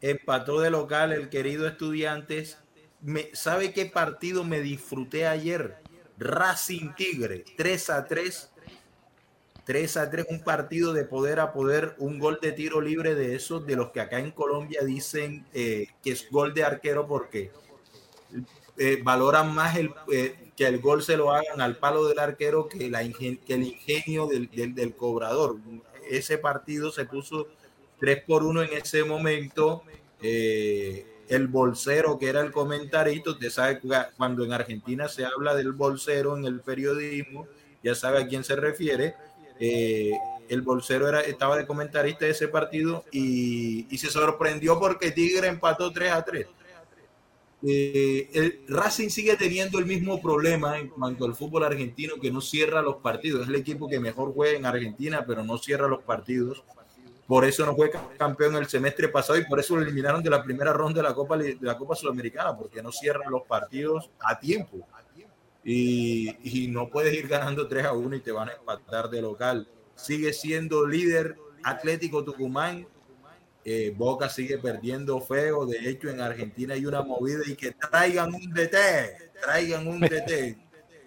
empató 0.01 0.59
de 0.59 0.69
local 0.69 1.13
el 1.13 1.29
querido 1.29 1.67
estudiantes. 1.67 2.59
Me, 3.01 3.29
¿Sabe 3.33 3.73
qué 3.73 3.87
partido 3.87 4.43
me 4.43 4.59
disfruté 4.59 5.25
ayer? 5.25 5.77
Racing 6.19 6.93
Tigre, 6.95 7.43
3 7.57 7.89
a 7.89 8.05
3 8.05 8.50
3 9.66 9.97
a 9.97 10.09
3, 10.09 10.26
un 10.30 10.39
partido 10.41 10.93
de 10.93 11.05
poder 11.05 11.39
a 11.39 11.53
poder, 11.53 11.95
un 11.99 12.20
gol 12.20 12.39
de 12.41 12.51
tiro 12.51 12.82
libre 12.82 13.16
de 13.16 13.36
esos, 13.36 13.66
de 13.66 13.76
los 13.76 13.91
que 13.91 14.01
acá 14.01 14.20
en 14.20 14.32
Colombia 14.32 14.82
dicen 14.84 15.45
eh, 15.53 15.88
que 16.03 16.12
es 16.12 16.30
gol 16.32 16.53
de 16.53 16.64
arquero 16.64 17.07
porque 17.07 17.51
eh, 18.78 19.01
valoran 19.03 19.53
más 19.53 19.78
el, 19.78 19.93
eh, 20.12 20.36
que 20.55 20.66
el 20.66 20.80
gol 20.80 21.03
se 21.03 21.16
lo 21.16 21.32
hagan 21.32 21.62
al 21.62 21.78
palo 21.78 22.07
del 22.07 22.18
arquero 22.18 22.68
que, 22.68 22.89
la 22.89 23.01
el 23.01 23.64
ingenio 23.64 24.28
del, 24.28 24.95
cobrador. 24.95 25.57
Ese 26.09 26.38
partido 26.39 26.91
se 26.91 27.05
puso 27.05 27.47
3 27.99 28.24
por 28.26 28.43
1 28.43 28.64
en 28.64 28.74
ese 28.74 29.03
momento. 29.03 29.84
el 30.22 31.47
bolsero, 31.47 32.18
que 32.20 32.28
era 32.28 32.41
el 32.41 32.51
comentarito, 32.51 33.32
usted 33.32 33.49
sabe 33.49 33.80
cuando 34.18 34.43
en 34.43 34.53
Argentina 34.53 35.07
se 35.07 35.24
habla 35.24 35.55
del 35.55 35.72
bolsero 35.72 36.36
en 36.36 36.45
el 36.45 36.59
periodismo, 36.62 37.47
ya 37.84 37.95
sabe 37.95 38.20
a 38.20 38.28
quién 38.28 38.43
se 38.43 38.55
refiere 38.55 39.16
eh, 39.64 40.12
el 40.49 40.64
bolsero 40.64 41.07
era, 41.07 41.22
estaba 41.22 41.55
de 41.55 41.68
comentarista 41.68 42.26
de 42.26 42.32
ese 42.32 42.47
partido 42.47 43.05
y, 43.12 43.86
se 43.95 44.09
sorprendió 44.09 44.80
porque 44.80 45.12
Tigre 45.12 45.47
empató 45.47 45.93
3 45.93 46.12
a 46.12 46.26
3. 46.26 46.47
Eh, 47.64 48.30
el 48.34 48.62
Racing 48.68 49.09
sigue 49.09 49.38
teniendo 49.38 49.78
el 49.78 49.86
mismo 49.86 50.20
problema 50.20 50.80
en 50.80 50.88
cuanto 50.89 51.26
al 51.26 51.36
fútbol 51.36 51.64
argentino 51.64 52.16
que 52.20 52.32
no 52.32 52.41
cierra 52.41 52.82
los 52.82 52.97
partidos. 52.97 53.43
Es 53.43 53.49
el 53.49 53.55
equipo 53.55 53.88
que 53.88 53.99
mejor 53.99 54.34
juega 54.34 54.57
en 54.57 54.66
Argentina, 54.66 55.24
pero 55.28 55.43
no 55.43 55.59
cierra 55.59 55.88
los 55.88 56.01
partidos. 56.01 56.64
Por 57.28 57.45
eso 57.45 57.64
no 57.64 57.76
fue 57.76 57.91
campeón 58.18 58.55
el 58.55 58.66
semestre 58.66 59.09
pasado 59.09 59.38
y 59.38 59.45
por 59.45 59.59
eso 59.59 59.76
lo 59.76 59.84
eliminaron 59.84 60.24
de 60.24 60.32
la 60.32 60.43
primera 60.43 60.74
ronda 60.74 61.03
de 61.03 61.07
la 61.07 61.14
Copa, 61.14 61.38
de 61.38 61.55
la 61.62 61.78
Copa 61.78 61.95
Sudamericana, 61.95 62.57
porque 62.57 62.82
no 62.82 62.91
cierra 62.91 63.30
los 63.30 63.43
partidos 63.43 64.09
a 64.20 64.39
tiempo 64.39 64.88
y, 65.64 66.68
no 66.70 66.89
puedes 66.89 67.14
ir 67.14 67.28
ganando 67.28 67.68
3 67.68 67.86
a 67.86 67.93
1 67.93 68.16
y 68.16 68.20
te 68.22 68.32
van 68.32 68.49
a 68.49 68.53
empatar 68.53 69.09
de 69.09 69.22
local. 69.22 69.68
Sigue 69.95 70.34
siendo 70.34 70.86
líder 70.88 71.38
Atlético 71.64 72.24
Tucumán. 72.24 72.88
Eh, 73.64 73.93
Boca 73.95 74.28
sigue 74.30 74.57
perdiendo 74.57 75.22
feo. 75.22 75.66
De 75.66 75.88
hecho, 75.88 76.09
en 76.09 76.20
Argentina 76.20 76.74
hay 76.74 76.86
una 76.86 77.03
movida 77.03 77.41
y 77.45 77.55
que 77.55 77.72
traigan 77.72 78.34
un 78.34 78.51
DT, 78.51 79.32
traigan 79.39 79.88
un 79.88 79.99
DT. 79.99 80.57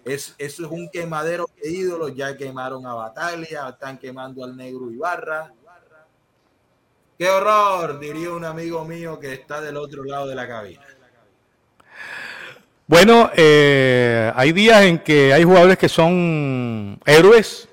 Es, 0.05 0.35
eso 0.37 0.65
es 0.65 0.71
un 0.71 0.89
quemadero 0.89 1.49
de 1.61 1.69
ídolos. 1.69 2.15
Ya 2.15 2.37
quemaron 2.37 2.85
a 2.85 2.93
Bataglia, 2.93 3.67
están 3.67 3.97
quemando 3.97 4.43
al 4.43 4.55
negro 4.55 4.89
Ibarra. 4.89 5.51
¡Qué 7.17 7.29
horror! 7.29 7.99
Diría 7.99 8.31
un 8.31 8.45
amigo 8.45 8.85
mío 8.85 9.19
que 9.19 9.33
está 9.33 9.61
del 9.61 9.77
otro 9.77 10.03
lado 10.03 10.27
de 10.27 10.35
la 10.35 10.47
cabina. 10.47 10.85
Bueno, 12.87 13.31
eh, 13.35 14.31
hay 14.35 14.51
días 14.51 14.83
en 14.83 14.99
que 14.99 15.33
hay 15.33 15.43
jugadores 15.43 15.77
que 15.77 15.89
son 15.89 16.99
héroes. 17.05 17.67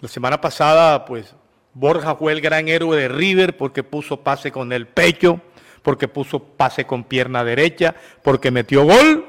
La 0.00 0.08
semana 0.08 0.40
pasada, 0.40 1.04
pues, 1.04 1.32
Borja 1.72 2.16
fue 2.16 2.32
el 2.32 2.40
gran 2.40 2.66
héroe 2.66 2.96
de 2.96 3.08
River 3.08 3.56
porque 3.56 3.84
puso 3.84 4.20
pase 4.20 4.50
con 4.50 4.72
el 4.72 4.88
pecho, 4.88 5.40
porque 5.82 6.08
puso 6.08 6.42
pase 6.42 6.84
con 6.84 7.04
pierna 7.04 7.44
derecha, 7.44 7.94
porque 8.22 8.50
metió 8.50 8.84
gol, 8.84 9.24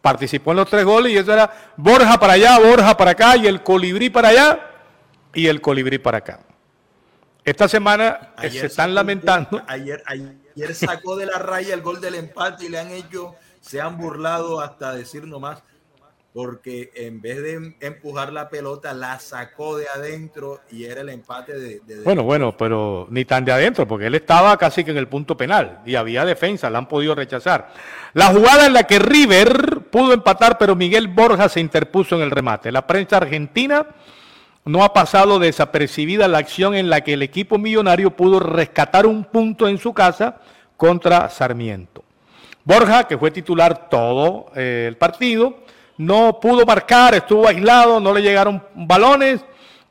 participó 0.00 0.52
en 0.52 0.58
los 0.58 0.70
tres 0.70 0.84
goles 0.84 1.12
y 1.12 1.16
eso 1.16 1.32
era 1.32 1.72
Borja 1.76 2.20
para 2.20 2.34
allá, 2.34 2.56
Borja 2.60 2.96
para 2.96 3.10
acá 3.10 3.36
y 3.36 3.48
el 3.48 3.60
colibrí 3.62 4.08
para 4.08 4.28
allá 4.28 4.70
y 5.32 5.48
el 5.48 5.60
colibrí 5.60 5.98
para 5.98 6.18
acá. 6.18 6.40
Esta 7.44 7.66
semana 7.68 8.34
eh, 8.40 8.50
se 8.50 8.66
están 8.66 8.94
lamentando. 8.94 9.62
Ayer, 9.66 10.02
ayer 10.06 10.74
sacó 10.74 11.16
de 11.16 11.26
la 11.26 11.38
raya 11.38 11.74
el 11.74 11.82
gol 11.82 12.00
del 12.00 12.14
empate 12.14 12.66
y 12.66 12.68
le 12.68 12.78
han 12.78 12.90
hecho, 12.92 13.34
se 13.64 13.80
han 13.80 13.96
burlado 13.96 14.60
hasta 14.60 14.94
decir 14.94 15.26
nomás, 15.26 15.62
porque 16.34 16.90
en 16.96 17.22
vez 17.22 17.42
de 17.42 17.76
empujar 17.80 18.32
la 18.32 18.50
pelota, 18.50 18.92
la 18.92 19.18
sacó 19.20 19.76
de 19.76 19.86
adentro 19.88 20.60
y 20.70 20.84
era 20.84 21.00
el 21.00 21.08
empate 21.08 21.54
de, 21.58 21.80
Bueno, 22.04 22.24
bueno, 22.24 22.54
pero 22.56 23.06
ni 23.10 23.24
tan 23.24 23.44
de 23.44 23.52
adentro, 23.52 23.88
porque 23.88 24.06
él 24.06 24.16
estaba 24.16 24.56
casi 24.58 24.84
que 24.84 24.90
en 24.90 24.98
el 24.98 25.08
punto 25.08 25.36
penal 25.36 25.80
y 25.86 25.94
había 25.94 26.24
defensa, 26.24 26.68
la 26.68 26.78
han 26.78 26.88
podido 26.88 27.14
rechazar. 27.14 27.72
La 28.12 28.26
jugada 28.26 28.66
en 28.66 28.74
la 28.74 28.82
que 28.84 28.98
River 28.98 29.80
pudo 29.90 30.12
empatar, 30.12 30.58
pero 30.58 30.76
Miguel 30.76 31.08
Borja 31.08 31.48
se 31.48 31.60
interpuso 31.60 32.16
en 32.16 32.22
el 32.22 32.30
remate. 32.30 32.70
La 32.70 32.86
prensa 32.86 33.16
argentina 33.16 33.86
no 34.66 34.84
ha 34.84 34.92
pasado 34.92 35.38
desapercibida 35.38 36.28
la 36.28 36.38
acción 36.38 36.74
en 36.74 36.90
la 36.90 37.02
que 37.02 37.14
el 37.14 37.22
equipo 37.22 37.56
millonario 37.56 38.10
pudo 38.10 38.40
rescatar 38.40 39.06
un 39.06 39.24
punto 39.24 39.68
en 39.68 39.78
su 39.78 39.94
casa 39.94 40.40
contra 40.76 41.30
Sarmiento. 41.30 42.03
Borja, 42.64 43.04
que 43.06 43.18
fue 43.18 43.30
titular 43.30 43.88
todo 43.88 44.46
eh, 44.56 44.86
el 44.88 44.96
partido, 44.96 45.58
no 45.98 46.40
pudo 46.40 46.64
marcar, 46.64 47.14
estuvo 47.14 47.46
aislado, 47.46 48.00
no 48.00 48.12
le 48.12 48.22
llegaron 48.22 48.62
balones 48.74 49.44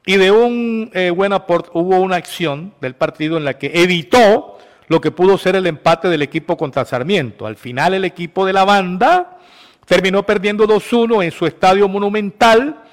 y 0.05 0.17
de 0.17 0.31
un 0.31 0.89
eh, 0.93 1.11
buen 1.11 1.31
aporte 1.33 1.69
hubo 1.73 1.99
una 1.99 2.17
acción 2.17 2.73
del 2.81 2.95
partido 2.95 3.37
en 3.37 3.45
la 3.45 3.57
que 3.57 3.71
evitó 3.73 4.57
lo 4.87 4.99
que 4.99 5.11
pudo 5.11 5.37
ser 5.37 5.55
el 5.55 5.67
empate 5.67 6.09
del 6.09 6.21
equipo 6.21 6.57
contra 6.57 6.83
Sarmiento. 6.83 7.45
Al 7.45 7.55
final 7.55 7.93
el 7.93 8.05
equipo 8.05 8.45
de 8.45 8.53
la 8.53 8.65
banda 8.65 9.37
terminó 9.85 10.23
perdiendo 10.23 10.67
2-1 10.67 11.23
en 11.23 11.31
su 11.31 11.45
estadio 11.45 11.87
monumental 11.87 12.83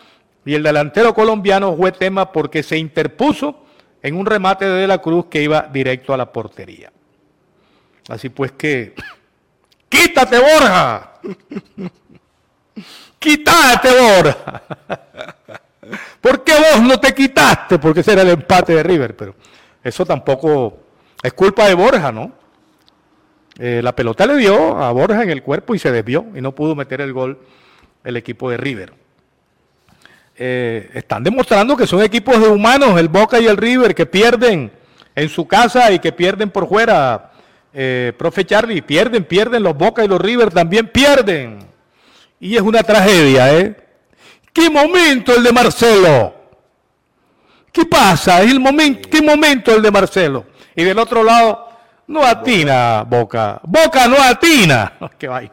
y 0.44 0.54
el 0.54 0.62
delantero 0.62 1.14
colombiano 1.14 1.76
fue 1.76 1.92
tema 1.92 2.32
porque 2.32 2.62
se 2.62 2.78
interpuso 2.78 3.64
en 4.02 4.16
un 4.16 4.26
remate 4.26 4.64
de 4.64 4.80
De 4.80 4.86
la 4.86 4.98
Cruz 4.98 5.26
que 5.26 5.42
iba 5.42 5.62
directo 5.62 6.14
a 6.14 6.16
la 6.16 6.32
portería. 6.32 6.92
Así 8.08 8.28
pues 8.28 8.52
que, 8.52 8.94
quítate 9.91 10.38
Borja, 10.38 11.11
quítate 13.18 13.88
Borja. 14.01 14.62
¿Por 16.20 16.43
qué 16.45 16.55
vos 16.55 16.82
no 16.82 16.99
te 16.99 17.12
quitaste? 17.12 17.78
Porque 17.78 18.01
ese 18.01 18.12
era 18.12 18.22
el 18.22 18.30
empate 18.30 18.74
de 18.74 18.82
River, 18.82 19.16
pero 19.16 19.34
eso 19.84 20.07
tampoco 20.07 20.78
es 21.22 21.32
culpa 21.34 21.66
de 21.66 21.74
Borja, 21.74 22.11
¿no? 22.11 22.32
Eh, 23.59 23.80
la 23.82 23.95
pelota 23.95 24.26
le 24.26 24.36
dio 24.36 24.78
a 24.78 24.91
Borja 24.93 25.22
en 25.22 25.30
el 25.30 25.43
cuerpo 25.43 25.74
y 25.74 25.78
se 25.78 25.93
desvió 25.93 26.24
y 26.34 26.41
no 26.41 26.55
pudo 26.55 26.74
meter 26.74 27.03
el 27.03 27.12
gol 27.12 27.38
el 28.05 28.16
equipo 28.16 28.51
de 28.51 28.57
River. 28.57 28.95
Eh, 30.36 30.91
están 30.95 31.22
demostrando 31.22 31.76
que 31.76 31.86
son 31.86 32.03
equipos 32.03 32.41
de 32.41 32.49
humanos, 32.49 32.99
el 32.99 33.09
Boca 33.09 33.38
y 33.38 33.47
el 33.47 33.59
River, 33.59 33.95
que 33.95 34.07
pierden 34.07 34.72
en 35.14 35.28
su 35.28 35.47
casa 35.47 35.93
y 35.93 35.99
que 35.99 36.12
pierden 36.12 36.51
por 36.51 36.66
fuera. 36.66 37.29
Eh, 37.72 38.12
profe 38.18 38.44
Charlie, 38.44 38.82
pierden, 38.82 39.24
pierden, 39.24 39.62
los 39.62 39.76
Boca 39.76 40.04
y 40.04 40.08
los 40.08 40.20
River 40.20 40.50
también 40.50 40.88
pierden. 40.88 41.58
Y 42.40 42.56
es 42.56 42.62
una 42.62 42.82
tragedia, 42.82 43.54
¿eh? 43.56 43.76
¿Qué 44.52 44.68
momento 44.68 45.34
el 45.34 45.42
de 45.42 45.52
Marcelo? 45.52 46.34
¿Qué 47.72 47.84
pasa? 47.84 48.42
el 48.42 48.58
momento, 48.58 49.08
¿Qué 49.08 49.22
momento 49.22 49.74
el 49.74 49.82
de 49.82 49.90
Marcelo? 49.90 50.46
Y 50.74 50.82
del 50.82 50.98
otro 50.98 51.22
lado, 51.22 51.68
no 52.08 52.24
atina 52.24 53.04
Boca. 53.04 53.60
Boca 53.62 54.08
no 54.08 54.16
atina. 54.20 54.94
Qué 55.18 55.28
vaina. 55.28 55.52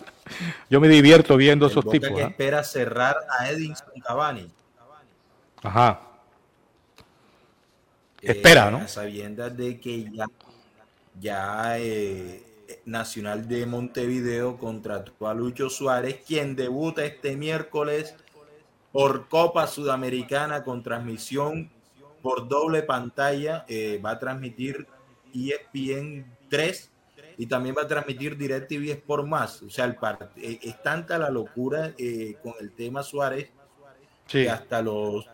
Yo 0.69 0.81
me 0.81 0.87
divierto 0.87 1.37
viendo 1.37 1.67
esos 1.67 1.87
tipos. 1.89 2.09
Que 2.09 2.23
¿ah? 2.23 2.27
espera 2.27 2.63
cerrar 2.63 3.15
a 3.39 3.49
Edinson 3.49 3.87
Cavani. 4.03 4.49
Ajá. 5.63 6.01
Espera, 8.21 8.71
¿no? 8.71 8.79
Eh, 8.79 8.87
sabiendas 8.87 9.55
de 9.55 9.79
que 9.79 10.09
ya, 10.11 10.25
ya 11.19 11.79
eh, 11.79 12.43
Nacional 12.85 13.47
de 13.47 13.65
Montevideo 13.65 14.57
contrató 14.57 15.27
a 15.27 15.33
Lucho 15.33 15.69
Suárez, 15.69 16.21
quien 16.25 16.55
debuta 16.55 17.05
este 17.05 17.35
miércoles 17.35 18.15
por 18.91 19.27
Copa 19.27 19.67
Sudamericana 19.67 20.63
con 20.63 20.83
transmisión 20.83 21.71
por 22.21 22.47
doble 22.47 22.83
pantalla. 22.83 23.65
Eh, 23.67 24.01
va 24.03 24.11
a 24.11 24.19
transmitir 24.19 24.87
ESPN 25.33 26.25
3 26.49 26.91
y 27.37 27.45
también 27.45 27.75
va 27.77 27.83
a 27.83 27.87
transmitir 27.87 28.37
DirecTV 28.37 28.91
Sport 28.91 29.27
Más. 29.27 29.61
O 29.61 29.69
sea, 29.69 29.85
el 29.85 29.95
es 30.37 30.81
tanta 30.81 31.17
la 31.17 31.29
locura 31.29 31.93
con 32.41 32.53
el 32.59 32.71
tema 32.71 33.03
Suárez 33.03 33.51
hasta 34.51 34.81
los, 34.81 35.25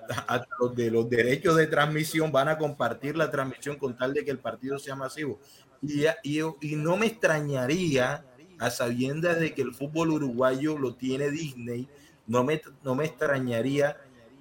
de 0.76 0.92
los 0.92 1.10
derechos 1.10 1.56
de 1.56 1.68
transmisión 1.68 2.32
van 2.32 2.50
a 2.50 2.58
compartir 2.58 3.18
la 3.18 3.30
transmisión 3.32 3.78
con 3.78 3.98
tal 3.98 4.14
de 4.14 4.24
que 4.24 4.32
el 4.32 4.40
partido 4.40 4.80
sea 4.80 4.96
masivo. 4.96 5.40
Y, 5.82 6.06
y, 6.24 6.76
no 6.76 6.96
me 6.96 7.08
extrañaría, 7.08 8.26
a 8.60 8.70
sabiendas 8.70 9.40
de 9.40 9.54
que 9.54 9.62
el 9.62 9.74
fútbol 9.74 10.12
uruguayo 10.12 10.78
lo 10.78 10.96
tiene 10.96 11.30
Disney, 11.30 11.90
no 12.28 12.44
me, 12.44 12.62
no 12.84 12.96
me 12.96 13.06
extrañaría 13.06 13.98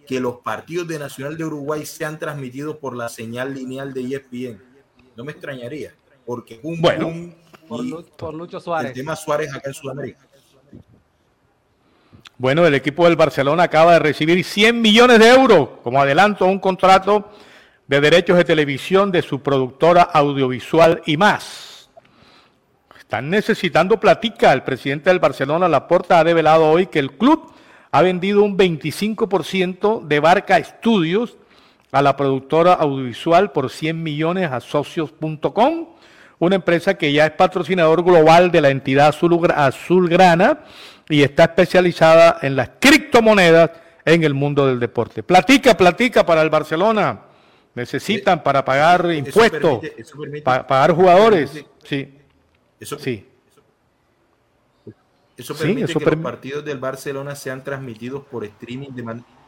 que 0.07 0.21
los 0.21 0.39
partidos 0.39 0.87
de 0.87 0.99
Nacional 0.99 1.37
de 1.37 1.45
Uruguay 1.45 1.85
sean 1.87 2.19
transmitidos 2.19 2.77
por 2.77 2.97
la 2.97 3.09
señal 3.09 3.55
lineal 3.55 3.93
de 3.93 4.03
ESPN. 4.03 4.63
No 5.17 5.25
me 5.25 5.33
extrañaría, 5.33 5.95
porque 6.25 6.61
un 6.63 6.81
bueno, 6.81 7.35
por, 8.17 8.35
Lucho 8.35 8.61
Suárez. 8.61 8.91
El 8.91 8.97
tema 8.97 9.17
Suárez 9.17 9.53
acá 9.55 9.69
en 9.69 9.75
Sudamérica. 9.75 10.29
Bueno, 12.39 12.67
el 12.67 12.75
equipo 12.75 13.05
del 13.05 13.17
Barcelona 13.17 13.65
acaba 13.65 13.93
de 13.93 13.99
recibir 14.01 14.43
100 14.43 14.81
millones 14.81 15.19
de 15.19 15.29
euros 15.29 15.69
como 15.85 16.01
adelanto 16.01 16.45
a 16.45 16.49
un 16.49 16.59
contrato 16.59 17.31
de 17.87 18.01
derechos 18.01 18.37
de 18.37 18.45
televisión 18.45 19.13
de 19.13 19.23
su 19.23 19.43
productora 19.43 20.03
audiovisual 20.03 21.03
y 21.07 21.17
más. 21.17 21.91
Están 22.99 23.29
necesitando 23.29 24.01
platica. 24.01 24.53
El 24.53 24.63
presidente 24.63 25.11
del 25.11 25.19
Barcelona, 25.19 25.69
Laporta, 25.69 26.19
ha 26.19 26.25
revelado 26.25 26.71
hoy 26.71 26.87
que 26.87 26.99
el 26.99 27.13
club 27.13 27.53
ha 27.91 28.01
vendido 28.01 28.43
un 28.43 28.57
25% 28.57 30.03
de 30.07 30.19
Barca 30.19 30.57
Estudios 30.57 31.37
a 31.93 32.01
la 32.01 32.17
productora 32.17 32.73
audiovisual 32.73 33.53
por 33.53 33.71
100 33.71 34.03
millones 34.03 34.51
a 34.51 34.61
socios.com, 34.61 35.89
una 36.39 36.55
empresa 36.57 36.95
que 36.95 37.13
ya 37.13 37.27
es 37.27 37.33
patrocinador 37.33 38.03
global 38.03 38.51
de 38.51 38.63
la 38.63 38.71
entidad 38.71 39.15
azulgrana 39.55 40.61
y 41.13 41.23
está 41.23 41.45
especializada 41.45 42.39
en 42.41 42.57
las 42.57 42.71
criptomonedas 42.81 43.71
en 44.03 44.25
el 44.25 44.33
mundo 44.33 44.67
del 44.67 44.81
deporte. 44.81 45.23
Platica, 45.23 45.77
platica 45.77 46.25
para 46.25 46.41
el 46.41 46.49
Barcelona. 46.49 47.21
Necesitan 47.75 48.43
para 48.43 48.65
pagar 48.65 49.13
impuestos, 49.13 49.81
para 50.43 50.67
pagar 50.67 50.93
jugadores. 50.93 51.65
sí. 51.85 52.19
Eso, 52.81 52.99
sí. 52.99 53.29
Eso 55.37 55.55
permite 55.55 55.93
que 55.93 56.05
los 56.05 56.17
partidos 56.17 56.65
del 56.65 56.79
Barcelona 56.79 57.37
sean 57.37 57.63
transmitidos 57.63 58.25
por 58.25 58.45
streaming 58.45 58.89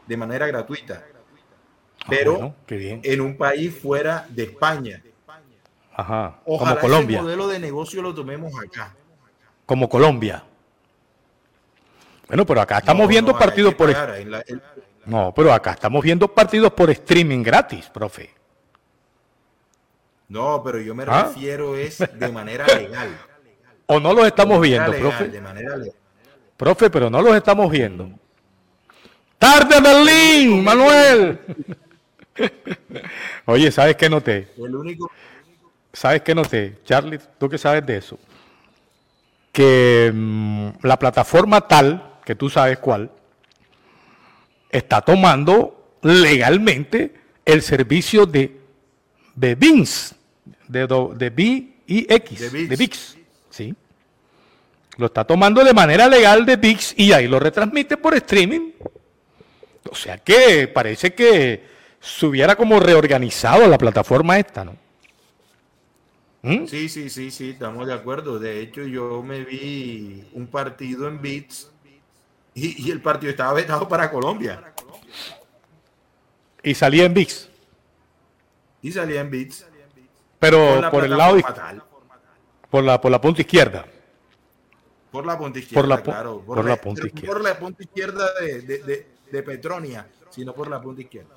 de, 0.06 0.16
manera 0.16 0.46
gratuita. 0.46 1.02
Ah, 1.02 2.06
pero 2.10 2.54
en 2.68 3.20
un 3.22 3.38
país 3.38 3.74
fuera 3.74 4.26
de 4.28 4.44
España. 4.44 5.02
Ajá. 5.94 6.40
Ojalá 6.44 6.80
como 6.80 6.92
Colombia. 6.92 7.18
el 7.18 7.24
modelo 7.24 7.48
de 7.48 7.58
negocio 7.58 8.02
lo 8.02 8.14
tomemos 8.14 8.52
acá. 8.62 8.94
Como 9.64 9.88
Colombia. 9.88 10.44
Bueno, 12.28 12.46
pero 12.46 12.60
acá 12.60 12.78
estamos 12.78 13.08
viendo 13.08 13.36
partidos 13.38 13.74
por... 13.74 13.94
No, 15.06 15.32
pero 15.34 15.52
acá 15.52 15.72
estamos 15.72 16.02
viendo 16.02 16.28
partidos 16.28 16.72
por 16.72 16.90
streaming 16.90 17.42
gratis, 17.42 17.90
profe. 17.90 18.30
No, 20.28 20.62
pero 20.64 20.80
yo 20.80 20.94
me 20.94 21.04
¿Ah? 21.06 21.24
refiero 21.28 21.76
es 21.76 21.98
de 21.98 22.28
manera 22.28 22.66
legal. 22.78 23.16
¿O 23.86 24.00
no 24.00 24.14
los 24.14 24.26
estamos 24.26 24.60
viendo, 24.60 24.92
profe? 24.92 25.28
De 25.28 25.40
manera 25.40 25.76
legal. 25.76 25.96
Profe, 26.56 26.88
pero 26.88 27.10
no 27.10 27.20
los 27.20 27.36
estamos 27.36 27.70
viendo. 27.70 28.10
¡Tarde, 29.38 29.80
Berlín, 29.80 30.64
Manuel! 30.64 31.38
Oye, 33.44 33.70
¿sabes 33.70 33.96
qué 33.96 34.08
noté? 34.08 34.48
El 34.56 34.74
único... 34.74 35.10
¿Sabes 35.92 36.22
qué 36.22 36.34
noté? 36.34 36.78
Charlie, 36.84 37.20
¿tú 37.38 37.48
qué 37.48 37.58
sabes 37.58 37.84
de 37.84 37.98
eso? 37.98 38.18
Que 39.52 40.10
mm, 40.12 40.68
la 40.82 40.98
plataforma 40.98 41.60
tal 41.60 42.13
que 42.24 42.34
tú 42.34 42.48
sabes 42.48 42.78
cuál, 42.78 43.10
está 44.70 45.00
tomando 45.00 45.98
legalmente 46.02 47.14
el 47.44 47.62
servicio 47.62 48.26
de, 48.26 48.60
de 49.34 49.54
de, 49.54 50.86
de 51.16 51.30
B 51.30 51.74
y 51.86 52.12
X, 52.12 52.52
de 52.52 52.76
VIX. 52.76 53.18
Sí. 53.50 53.74
Lo 54.96 55.06
está 55.06 55.24
tomando 55.24 55.62
de 55.64 55.74
manera 55.74 56.08
legal 56.08 56.46
de 56.46 56.56
VIX 56.56 56.94
y 56.96 57.12
ahí 57.12 57.28
lo 57.28 57.38
retransmite 57.38 57.96
por 57.96 58.14
streaming. 58.14 58.72
O 59.90 59.94
sea 59.94 60.18
que 60.18 60.68
parece 60.68 61.14
que 61.14 61.62
se 62.00 62.26
hubiera 62.26 62.56
como 62.56 62.80
reorganizado 62.80 63.66
la 63.66 63.78
plataforma 63.78 64.38
esta, 64.38 64.64
¿no? 64.64 64.76
¿Mm? 66.42 66.66
Sí, 66.66 66.88
sí, 66.88 67.08
sí, 67.08 67.30
sí, 67.30 67.50
estamos 67.50 67.86
de 67.86 67.94
acuerdo. 67.94 68.38
De 68.38 68.60
hecho, 68.60 68.82
yo 68.82 69.22
me 69.22 69.44
vi 69.44 70.24
un 70.34 70.46
partido 70.46 71.08
en 71.08 71.22
Bits 71.22 71.70
y, 72.54 72.90
el 72.90 73.00
partido 73.00 73.30
estaba 73.30 73.52
vetado 73.52 73.88
para 73.88 74.10
Colombia. 74.10 74.62
Y 76.62 76.74
salía 76.74 77.04
en 77.04 77.14
VIX. 77.14 77.48
Y 78.82 78.92
salía 78.92 79.20
en 79.22 79.30
Bits. 79.30 79.66
Pero 80.38 80.90
por, 80.90 81.04
el 81.04 81.16
lado 81.16 81.38
por 82.70 82.84
la 82.84 83.00
por 83.00 83.10
la 83.10 83.20
punta 83.20 83.40
izquierda. 83.40 83.86
Por 85.10 85.24
la 85.24 85.38
punta 85.38 85.58
izquierda, 85.58 85.80
por 85.80 85.88
la, 85.88 86.02
claro. 86.02 86.42
Por, 86.44 86.64
la, 86.64 86.76
punta 86.76 87.06
izquierda. 87.06 87.32
Por 87.32 87.42
la 87.42 87.58
punta 87.58 87.82
izquierda 87.82 88.26
de, 88.40 88.60
de, 88.60 89.06
de, 89.30 89.42
Petronia, 89.42 90.06
sino 90.28 90.52
por 90.52 90.68
la 90.68 90.82
punta 90.82 91.00
izquierda. 91.00 91.34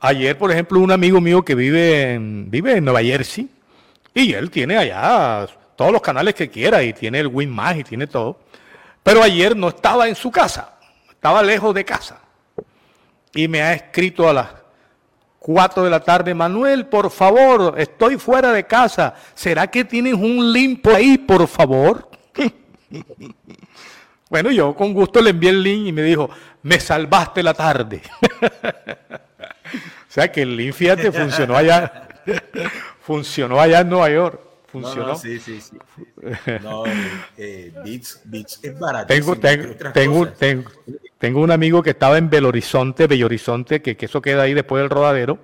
Ayer, 0.00 0.36
por 0.36 0.50
ejemplo, 0.50 0.80
un 0.80 0.90
amigo 0.90 1.20
mío 1.20 1.44
que 1.44 1.54
vive 1.54 2.14
en, 2.14 2.50
vive 2.50 2.76
en 2.76 2.84
Nueva 2.84 3.02
Jersey 3.02 3.48
y 4.14 4.32
él 4.32 4.50
tiene 4.50 4.76
allá 4.76 5.46
todos 5.76 5.92
los 5.92 6.02
canales 6.02 6.34
que 6.34 6.48
quiera 6.48 6.82
y 6.82 6.92
tiene 6.92 7.20
el 7.20 7.28
Win 7.28 7.50
Más 7.50 7.76
y 7.76 7.84
tiene 7.84 8.06
todo. 8.08 8.40
Pero 9.08 9.22
ayer 9.22 9.56
no 9.56 9.68
estaba 9.68 10.06
en 10.06 10.14
su 10.14 10.30
casa, 10.30 10.74
estaba 11.08 11.42
lejos 11.42 11.74
de 11.74 11.82
casa. 11.82 12.18
Y 13.34 13.48
me 13.48 13.62
ha 13.62 13.72
escrito 13.72 14.28
a 14.28 14.34
las 14.34 14.48
4 15.38 15.82
de 15.84 15.88
la 15.88 16.00
tarde, 16.00 16.34
Manuel, 16.34 16.84
por 16.84 17.10
favor, 17.10 17.76
estoy 17.78 18.18
fuera 18.18 18.52
de 18.52 18.64
casa. 18.64 19.14
¿Será 19.32 19.66
que 19.68 19.86
tienes 19.86 20.12
un 20.12 20.52
limpo 20.52 20.90
ahí, 20.90 21.16
por 21.16 21.48
favor? 21.48 22.10
bueno, 24.28 24.50
yo 24.50 24.74
con 24.76 24.92
gusto 24.92 25.22
le 25.22 25.30
envié 25.30 25.48
el 25.48 25.62
link 25.62 25.86
y 25.86 25.92
me 25.92 26.02
dijo, 26.02 26.28
me 26.64 26.78
salvaste 26.78 27.42
la 27.42 27.54
tarde. 27.54 28.02
o 28.42 30.10
sea 30.10 30.30
que 30.30 30.42
el 30.42 30.54
link, 30.54 30.74
fíjate, 30.74 31.10
funcionó 31.10 31.56
allá. 31.56 32.08
funcionó 33.00 33.58
allá 33.58 33.80
en 33.80 33.88
Nueva 33.88 34.10
York. 34.10 34.47
Funcionó. 34.82 35.16
sí, 35.16 35.38
sí, 35.38 35.60
sí. 35.60 35.76
No, 36.62 36.84
eh, 37.36 37.72
Beats, 38.24 38.60
es 38.62 38.78
barato. 38.78 39.06
Tengo, 39.06 39.36
tengo, 39.36 40.28
tengo, 40.32 40.70
tengo, 41.18 41.40
un 41.40 41.50
amigo 41.50 41.82
que 41.82 41.90
estaba 41.90 42.18
en 42.18 42.30
Belo 42.30 42.48
Horizonte, 42.48 43.06
Bello 43.06 43.26
Horizonte, 43.26 43.82
que, 43.82 43.96
que, 43.96 44.06
eso 44.06 44.20
queda 44.22 44.42
ahí 44.42 44.54
después 44.54 44.82
del 44.82 44.90
rodadero. 44.90 45.38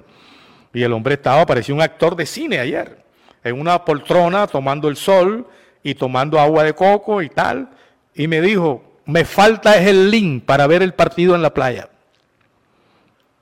Y 0.73 0.83
el 0.83 0.93
hombre 0.93 1.15
estaba, 1.15 1.47
parecía 1.47 1.75
un 1.75 1.83
actor 1.83 2.17
de 2.17 2.27
cine 2.27 2.59
ayer, 2.59 3.05
en 3.45 3.61
una 3.61 3.85
poltrona 3.85 4.47
tomando 4.47 4.89
el 4.89 4.97
sol 4.97 5.47
y 5.83 5.95
tomando 5.95 6.41
agua 6.41 6.65
de 6.65 6.75
coco 6.75 7.23
y 7.23 7.29
tal. 7.29 7.71
Y 8.15 8.27
me 8.27 8.41
dijo, 8.41 8.83
me 9.07 9.25
falta 9.25 9.77
es 9.77 9.87
el 9.87 10.11
link 10.11 10.45
para 10.45 10.67
ver 10.67 10.83
el 10.83 10.95
partido 10.95 11.35
en 11.35 11.43
la 11.43 11.53
playa. 11.53 11.89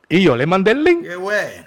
Y 0.09 0.23
yo 0.23 0.37
le 0.37 0.47
mandé 0.47 0.73
el 0.73 0.85
link. 0.85 1.03
Qué 1.03 1.17
bueno. 1.17 1.65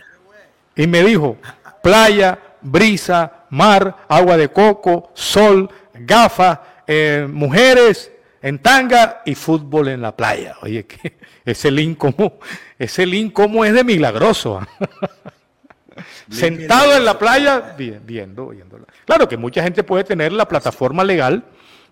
Y 0.76 0.88
me 0.88 1.04
dijo, 1.04 1.38
playa, 1.82 2.38
brisa, 2.66 3.46
mar, 3.52 4.06
agua 4.10 4.38
de 4.38 4.50
coco, 4.50 5.12
sol, 5.14 5.70
gafas, 5.94 6.60
eh, 6.88 7.28
mujeres 7.30 8.12
en 8.42 8.60
tanga 8.60 9.22
y 9.26 9.36
fútbol 9.36 9.88
en 9.88 10.02
la 10.02 10.16
playa. 10.16 10.56
Oye, 10.62 10.86
que 10.86 11.18
ese 11.46 11.72
link 11.72 11.98
como, 11.98 12.40
ese 12.78 13.06
link 13.06 13.34
como 13.34 13.64
es 13.64 13.74
de 13.74 13.84
milagroso. 13.84 14.60
Sentado 16.30 16.98
en 16.98 17.06
la 17.06 17.18
playa 17.18 17.76
viendo, 17.78 18.48
viendo. 18.48 18.80
Claro 19.06 19.30
que 19.30 19.38
mucha 19.38 19.64
gente 19.64 19.84
puede 19.84 20.04
tener 20.04 20.34
la 20.34 20.48
plataforma 20.48 21.04
legal 21.04 21.46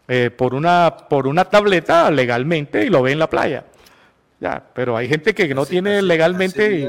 eh, 0.08 0.30
por, 0.36 0.54
una, 0.54 0.98
por 1.10 1.28
una 1.28 1.46
tableta 1.46 2.12
legalmente 2.12 2.84
y 2.84 2.90
lo 2.90 3.02
ve 3.02 3.14
en 3.14 3.20
la 3.20 3.30
playa. 3.30 3.64
Ya, 4.42 4.62
pero 4.74 4.98
hay 4.98 5.08
gente 5.08 5.34
que 5.34 5.54
no 5.56 5.66
tiene 5.66 6.02
legalmente 6.02 6.80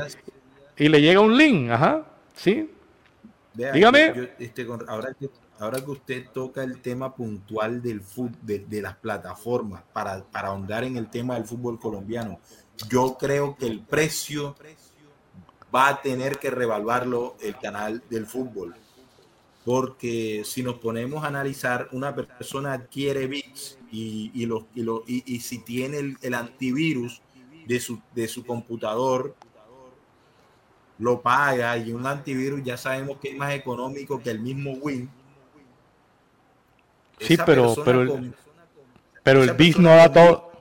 y, 0.77 0.85
y, 0.85 0.89
le 0.89 1.01
llega 1.01 1.21
un 1.21 1.37
link, 1.37 1.71
ajá, 1.71 2.03
¿sí? 2.35 2.69
Dígame. 3.55 4.33
Este, 4.39 4.67
ahora, 4.89 5.15
que, 5.15 5.31
ahora 5.59 5.81
que 5.81 5.91
usted 5.91 6.27
toca 6.33 6.63
el 6.63 6.81
tema 6.81 7.15
puntual 7.15 7.81
del 7.81 8.01
fútbol, 8.01 8.35
de, 8.43 8.83
las 8.83 8.97
plataformas, 8.97 9.83
para, 9.93 10.25
para 10.25 10.49
ahondar 10.49 10.85
en 10.85 10.97
el 10.97 11.09
tema 11.09 11.35
del 11.35 11.45
fútbol 11.45 11.79
colombiano, 11.79 12.41
yo 12.89 13.17
creo 13.19 13.57
que 13.57 13.67
el 13.67 13.81
precio 13.81 14.57
va 15.75 15.89
a 15.89 16.03
tener 16.03 16.39
que 16.39 16.51
revaluarlo 16.51 17.37
el 17.41 17.57
canal 17.59 18.03
del 18.11 18.27
fútbol. 18.27 18.75
Porque 19.65 20.43
si 20.45 20.63
nos 20.63 20.75
ponemos 20.75 21.25
a 21.25 21.29
analizar, 21.29 21.89
una 21.93 22.15
persona 22.15 22.75
adquiere 22.75 23.27
bits 23.27 23.79
y, 23.91 24.31
y, 24.35 24.45
y, 24.75 25.23
y, 25.27 25.41
si 25.41 25.59
tiene 25.59 25.99
el, 25.99 26.17
el 26.21 26.35
antivirus 26.35 27.23
de 27.67 27.81
su, 27.81 27.99
de 28.15 28.29
su 28.29 28.45
computador, 28.45 29.35
lo 30.99 31.21
paga 31.21 31.77
y 31.77 31.93
un 31.93 32.07
antivirus 32.07 32.63
ya 32.63 32.77
sabemos 32.77 33.19
que 33.19 33.31
es 33.31 33.37
más 33.37 33.53
económico 33.53 34.23
que 34.23 34.31
el 34.31 34.41
mismo 34.41 34.73
Win. 34.73 35.11
Sí, 37.19 37.37
pero, 37.45 37.75
pero, 37.85 38.03
el, 38.03 38.35
pero 39.23 39.43
el 39.43 39.53
BIS 39.53 39.79
no 39.79 39.91
da 39.91 40.13
todo. 40.13 40.53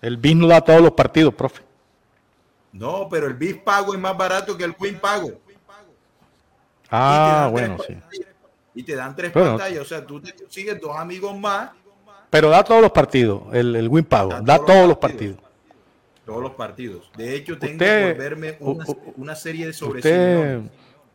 El 0.00 0.16
BIS 0.16 0.36
no 0.36 0.46
da 0.48 0.60
todos 0.60 0.80
los 0.80 0.92
partidos, 0.92 1.34
profe. 1.34 1.62
No, 2.72 3.08
pero 3.10 3.26
el 3.26 3.34
BIS 3.34 3.58
pago 3.58 3.94
es 3.94 4.00
más 4.00 4.16
barato 4.16 4.56
que 4.56 4.64
el 4.64 4.74
Win 4.78 4.98
pago. 4.98 5.32
Ah, 6.90 7.48
bueno, 7.50 7.78
sí. 7.86 7.96
Y 8.74 8.82
te 8.82 8.94
dan 8.94 9.16
tres 9.16 9.32
pantallas, 9.32 9.80
o 9.80 9.84
sea, 9.84 10.04
tú 10.04 10.20
te 10.20 10.34
consigues 10.34 10.80
dos 10.80 10.96
amigos 10.96 11.36
más. 11.38 11.70
Pero 12.28 12.50
da 12.50 12.62
todos 12.62 12.82
los 12.82 12.92
partidos, 12.92 13.42
el, 13.52 13.74
el 13.76 13.88
Win 13.88 14.04
pago, 14.04 14.40
da, 14.42 14.58
todos, 14.58 14.86
los 14.86 14.98
partidos 14.98 15.38
todos 16.26 16.42
los 16.42 16.52
partidos. 16.52 17.10
De 17.16 17.34
hecho, 17.34 17.56
tengo 17.56 17.78
que 17.78 18.14
verme 18.14 18.58
una, 19.16 19.34
serie 19.36 19.66
de 19.66 19.72
sobre 19.72 20.00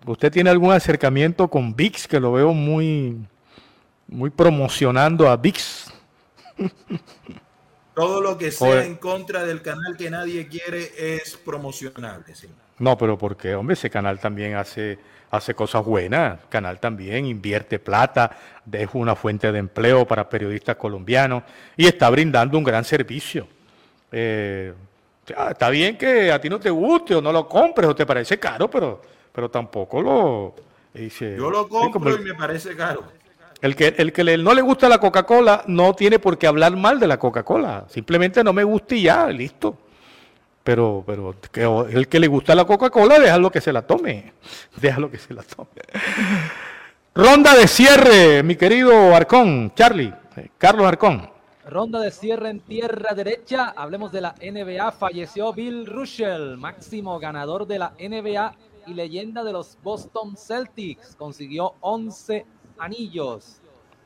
usted, 0.06 0.32
tiene 0.32 0.50
algún 0.50 0.72
acercamiento 0.72 1.48
con 1.50 1.76
VIX 1.76 2.08
que 2.08 2.20
lo 2.20 2.32
veo 2.32 2.54
muy, 2.54 3.18
muy 4.08 4.30
promocionando 4.30 5.30
a 5.30 5.36
VIX? 5.36 5.94
Todo 7.94 8.22
lo 8.22 8.38
que 8.38 8.52
sea 8.52 8.86
en 8.86 8.96
contra 8.96 9.44
del 9.44 9.62
canal 9.62 9.98
que 9.98 10.10
nadie 10.10 10.48
quiere 10.48 10.92
es 10.98 11.36
promocionable. 11.36 12.34
No, 12.80 12.98
pero 12.98 13.18
porque, 13.18 13.54
hombre, 13.54 13.74
ese 13.74 13.90
canal 13.90 14.18
también 14.18 14.56
hace, 14.56 14.98
hace 15.30 15.54
cosas 15.54 15.84
buenas. 15.84 16.40
El 16.42 16.48
canal 16.48 16.80
también 16.80 17.26
invierte 17.26 17.80
plata, 17.80 18.38
deja 18.66 18.98
una 18.98 19.18
fuente 19.18 19.52
de 19.52 19.60
empleo 19.60 20.08
para 20.08 20.30
periodistas 20.30 20.78
colombianos 20.78 21.44
y 21.76 21.86
está 21.86 22.10
brindando 22.10 22.58
un 22.58 22.64
gran 22.64 22.86
servicio. 22.86 23.46
Eh, 24.10 24.74
está 25.50 25.70
bien 25.70 25.98
que 25.98 26.32
a 26.32 26.40
ti 26.40 26.50
no 26.50 26.60
te 26.60 26.70
guste 26.70 27.16
o 27.16 27.22
no 27.22 27.32
lo 27.32 27.48
compres 27.48 27.90
o 27.90 27.96
te 27.96 28.06
parece 28.06 28.40
caro, 28.40 28.70
pero, 28.70 29.02
pero 29.32 29.50
tampoco 29.50 30.02
lo... 30.02 30.56
Dice, 30.94 31.36
Yo 31.38 31.50
lo 31.50 31.70
compro 31.70 32.16
y 32.16 32.20
me 32.20 32.34
parece 32.34 32.76
caro. 32.76 33.04
El 33.62 33.76
que, 33.76 33.94
el 33.98 34.12
que 34.12 34.38
no 34.38 34.54
le 34.54 34.62
gusta 34.62 34.90
la 34.90 34.98
Coca-Cola 34.98 35.64
no 35.68 35.94
tiene 35.94 36.20
por 36.20 36.38
qué 36.38 36.48
hablar 36.48 36.76
mal 36.76 37.00
de 37.00 37.08
la 37.08 37.18
Coca-Cola. 37.18 37.86
Simplemente 37.88 38.44
no 38.44 38.54
me 38.54 38.64
gusta 38.64 38.96
y 38.96 39.04
ya, 39.04 39.28
listo. 39.28 39.78
Pero, 40.64 41.04
pero 41.06 41.36
el 41.88 42.08
que 42.08 42.20
le 42.20 42.28
gusta 42.28 42.56
la 42.56 42.66
Coca-Cola, 42.66 43.20
déjalo 43.20 43.52
que 43.52 43.62
se 43.62 43.72
la 43.72 43.84
tome. 43.84 44.34
Déjalo 44.82 45.10
que 45.10 45.18
se 45.18 45.34
la 45.34 45.44
tome. 45.44 45.70
Ronda 47.14 47.56
de 47.56 47.68
cierre, 47.68 48.42
mi 48.42 48.56
querido 48.56 49.16
Arcón, 49.16 49.74
Charlie, 49.76 50.14
eh, 50.38 50.50
Carlos 50.58 50.88
Arcón. 50.88 51.30
Ronda 51.72 52.02
de 52.02 52.12
cierre 52.12 52.50
en 52.50 52.60
tierra 52.60 53.16
derecha. 53.16 53.74
Hablemos 53.78 54.12
de 54.12 54.20
la 54.20 54.36
NBA. 54.42 54.92
Falleció 54.92 55.54
Bill 55.54 55.86
Russell, 55.86 56.58
máximo 56.58 57.18
ganador 57.18 57.66
de 57.66 57.80
la 57.80 57.94
NBA 57.98 58.58
y 58.88 58.94
leyenda 58.94 59.42
de 59.46 59.54
los 59.54 59.78
Boston 59.82 60.36
Celtics. 60.36 61.16
Consiguió 61.16 61.76
11 61.80 62.46
anillos. 62.78 63.62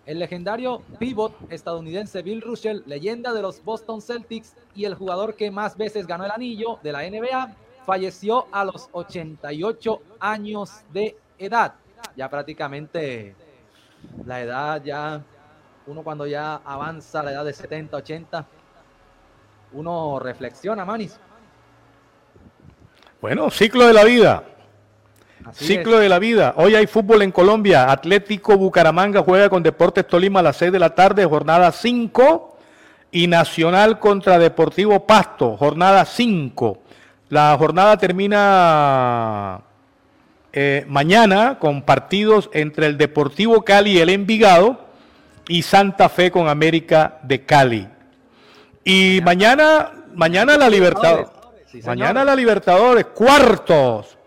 El 0.05 0.19
legendario 0.19 0.83
pivot 0.99 1.33
estadounidense 1.49 2.21
Bill 2.21 2.43
Russell, 2.43 2.83
leyenda 2.85 3.33
de 3.33 3.41
los 3.41 3.63
Boston 3.63 3.99
Celtics 3.99 4.55
y 4.75 4.85
el 4.85 4.93
jugador 4.93 5.33
que 5.33 5.49
más 5.49 5.75
veces 5.75 6.05
ganó 6.05 6.25
el 6.25 6.31
anillo 6.31 6.77
de 6.83 6.91
la 6.91 7.01
NBA, 7.09 7.55
falleció 7.83 8.45
a 8.51 8.63
los 8.63 8.89
88 8.91 10.01
años 10.19 10.83
de 10.93 11.17
edad. 11.39 11.73
Ya 12.15 12.29
prácticamente 12.29 13.33
la 14.23 14.41
edad 14.41 14.83
ya 14.83 15.25
uno 15.87 16.01
cuando 16.01 16.25
ya 16.25 16.61
avanza 16.65 17.19
a 17.19 17.23
la 17.23 17.31
edad 17.31 17.45
de 17.45 17.53
70, 17.53 17.97
80, 17.97 18.45
uno 19.73 20.19
reflexiona, 20.19 20.85
Manis. 20.85 21.19
Bueno, 23.21 23.49
ciclo 23.49 23.85
de 23.85 23.93
la 23.93 24.03
vida. 24.03 24.43
ciclo 25.53 25.99
de 25.99 26.09
la 26.09 26.17
vida. 26.17 26.53
Hoy 26.57 26.75
hay 26.75 26.87
fútbol 26.87 27.21
en 27.21 27.31
Colombia. 27.31 27.91
Atlético 27.91 28.57
Bucaramanga 28.57 29.21
juega 29.21 29.49
con 29.49 29.61
Deportes 29.61 30.07
Tolima 30.07 30.39
a 30.39 30.43
las 30.43 30.57
6 30.57 30.71
de 30.71 30.79
la 30.79 30.95
tarde, 30.95 31.25
jornada 31.25 31.71
5. 31.71 32.57
Y 33.11 33.27
Nacional 33.27 33.99
contra 33.99 34.39
Deportivo 34.39 35.05
Pasto, 35.05 35.55
jornada 35.55 36.03
5. 36.03 36.79
La 37.29 37.55
jornada 37.57 37.97
termina 37.97 39.61
eh, 40.51 40.83
mañana 40.87 41.57
con 41.59 41.83
partidos 41.83 42.49
entre 42.53 42.87
el 42.87 42.97
Deportivo 42.97 43.63
Cali 43.63 43.91
y 43.91 43.99
el 43.99 44.09
Envigado 44.09 44.84
y 45.47 45.61
Santa 45.61 46.09
Fe 46.09 46.31
con 46.31 46.47
América 46.47 47.19
de 47.23 47.43
Cali. 47.45 47.87
Y 48.83 49.19
mañana, 49.23 49.91
mañana 50.13 50.57
la 50.57 50.69
Libertadores. 50.69 51.27
mañana 51.85 52.23
la 52.23 52.35
Libertadores, 52.35 53.05
cuartos. 53.07 54.17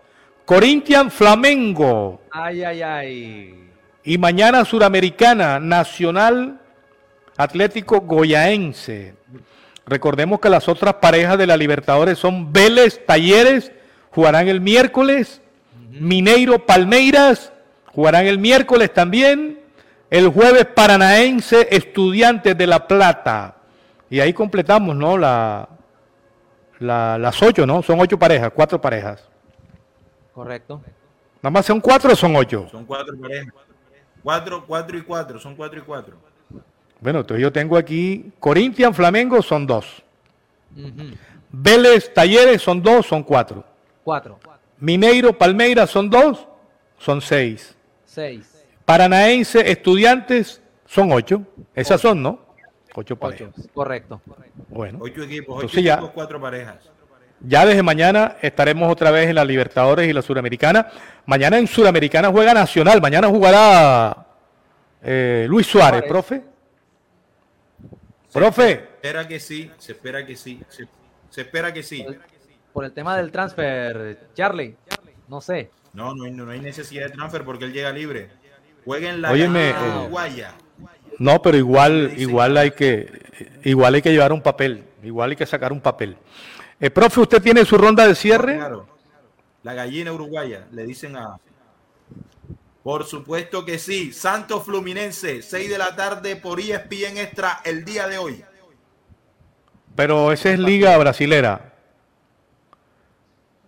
Corinthians 0.45 1.13
Flamengo. 1.13 2.21
Ay, 2.31 2.63
ay, 2.63 2.81
ay. 2.81 3.69
Y 4.03 4.17
mañana 4.17 4.65
Suramericana, 4.65 5.59
Nacional 5.59 6.59
Atlético 7.37 8.01
Goyaense. 8.01 9.13
Recordemos 9.85 10.39
que 10.39 10.49
las 10.49 10.67
otras 10.67 10.95
parejas 10.95 11.37
de 11.37 11.47
la 11.47 11.55
Libertadores 11.55 12.19
son 12.19 12.51
Vélez, 12.51 13.05
Talleres, 13.05 13.71
jugarán 14.11 14.47
el 14.47 14.59
miércoles. 14.59 15.41
Mineiro, 15.89 16.65
Palmeiras, 16.65 17.53
jugarán 17.93 18.25
el 18.25 18.39
miércoles 18.39 18.93
también. 18.93 19.59
El 20.09 20.27
jueves 20.29 20.65
Paranaense, 20.65 21.67
Estudiantes 21.69 22.57
de 22.57 22.67
La 22.67 22.87
Plata. 22.87 23.55
Y 24.09 24.19
ahí 24.19 24.33
completamos, 24.33 24.95
¿no? 24.95 25.17
La, 25.17 25.67
las 26.79 27.43
ocho, 27.43 27.65
¿no? 27.65 27.83
Son 27.83 27.99
ocho 27.99 28.17
parejas, 28.17 28.51
cuatro 28.53 28.81
parejas. 28.81 29.23
Correcto. 30.33 30.81
¿Nada 31.41 31.51
más 31.51 31.65
son 31.65 31.79
cuatro 31.79 32.13
o 32.13 32.15
son 32.15 32.35
ocho? 32.35 32.67
Son 32.71 32.85
cuatro 32.85 33.15
parejas. 33.19 33.53
Cuatro, 34.23 34.65
cuatro 34.65 34.97
y 34.97 35.01
cuatro, 35.01 35.39
son 35.39 35.55
cuatro 35.55 35.79
y 35.79 35.81
cuatro. 35.83 36.17
Bueno, 36.99 37.19
entonces 37.19 37.41
yo 37.41 37.51
tengo 37.51 37.77
aquí 37.77 38.31
Corinthians, 38.39 38.95
Flamengo 38.95 39.41
son 39.41 39.65
dos. 39.65 40.03
Vélez, 41.51 42.13
Talleres 42.13 42.61
son 42.61 42.81
dos, 42.81 43.05
son 43.05 43.23
cuatro. 43.23 43.63
Cuatro. 44.03 44.39
Mineiro, 44.79 45.37
Palmeiras 45.37 45.89
son 45.89 46.09
dos, 46.09 46.47
son 46.97 47.21
seis. 47.21 47.75
Seis. 48.05 48.58
Paranaense, 48.89 49.69
Estudiantes 49.69 50.63
son 50.87 51.11
ocho. 51.11 51.43
Esas 51.75 52.01
son, 52.01 52.23
¿no? 52.23 52.39
Ocho 52.95 53.15
parejas. 53.15 53.53
Correcto. 53.71 54.19
Bueno. 54.67 54.97
Ocho 54.99 55.21
equipos, 55.21 55.63
ocho 55.63 55.79
equipos, 55.79 56.09
cuatro 56.09 56.41
parejas. 56.41 56.89
Ya 57.41 57.67
desde 57.67 57.83
mañana 57.83 58.37
estaremos 58.41 58.91
otra 58.91 59.11
vez 59.11 59.29
en 59.29 59.35
la 59.35 59.45
Libertadores 59.45 60.09
y 60.09 60.11
la 60.13 60.23
Suramericana. 60.23 60.87
Mañana 61.27 61.59
en 61.59 61.67
Suramericana 61.67 62.31
juega 62.31 62.51
Nacional. 62.51 62.99
Mañana 62.99 63.27
jugará 63.27 64.25
eh, 65.03 65.45
Luis 65.47 65.67
Suárez, 65.67 66.01
profe. 66.07 66.41
profe. 68.33 68.65
Se 68.65 68.71
espera 68.71 69.27
que 69.27 69.39
sí, 69.39 69.71
se 69.77 69.91
espera 69.91 70.25
que 70.25 70.35
sí, 70.35 70.63
se, 71.29 71.41
espera 71.41 71.71
que 71.71 71.83
sí. 71.83 72.03
Por 72.73 72.85
el 72.85 72.91
tema 72.91 73.15
del 73.15 73.31
transfer, 73.31 74.29
Charlie, 74.33 74.75
no 75.27 75.41
sé. 75.41 75.69
No, 75.93 76.15
no 76.15 76.23
hay, 76.23 76.31
no 76.31 76.49
hay 76.49 76.59
necesidad 76.59 77.05
de 77.05 77.11
transfer 77.11 77.43
porque 77.43 77.65
él 77.65 77.73
llega 77.73 77.91
libre. 77.91 78.38
Juega 78.89 79.11
en 79.11 79.21
la 79.21 79.31
Óyeme, 79.31 79.69
eh, 79.69 80.47
no, 81.19 81.39
pero 81.43 81.55
igual, 81.55 82.11
igual 82.17 82.57
hay 82.57 82.71
que, 82.71 83.21
igual 83.63 83.93
hay 83.93 84.01
que 84.01 84.11
llevar 84.11 84.33
un 84.33 84.41
papel, 84.41 84.83
igual 85.03 85.29
hay 85.29 85.35
que 85.35 85.45
sacar 85.45 85.71
un 85.71 85.79
papel. 85.79 86.17
Eh, 86.79 86.89
profe, 86.89 87.19
¿usted 87.19 87.39
tiene 87.39 87.63
su 87.65 87.77
ronda 87.77 88.07
de 88.07 88.15
cierre? 88.15 88.57
claro. 88.57 88.87
La 89.61 89.75
gallina 89.75 90.11
uruguaya, 90.11 90.65
le 90.71 90.87
dicen 90.87 91.17
a. 91.17 91.37
Por 92.81 93.05
supuesto 93.05 93.63
que 93.63 93.77
sí. 93.77 94.11
Santos 94.11 94.63
Fluminense, 94.63 95.43
6 95.43 95.69
de 95.69 95.77
la 95.77 95.95
tarde 95.95 96.35
por 96.35 96.59
ESPN 96.59 97.19
Extra 97.19 97.61
el 97.63 97.85
día 97.85 98.07
de 98.07 98.17
hoy. 98.17 98.43
Pero 99.95 100.31
ese 100.31 100.53
es 100.53 100.59
Liga 100.59 100.97
Brasilera. 100.97 101.73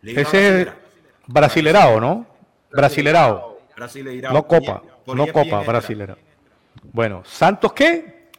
ese 0.01 0.61
es 0.63 0.67
Brasilerao, 1.28 1.99
¿no? 1.99 2.26
Brasilerao. 2.72 3.59
No 4.32 4.47
Copa, 4.47 4.82
no 5.08 5.28
Copa, 5.28 5.62
Brasilera. 5.62 6.18
Bueno, 6.93 7.24
¿Santos 7.26 7.74
qué? 7.74 8.30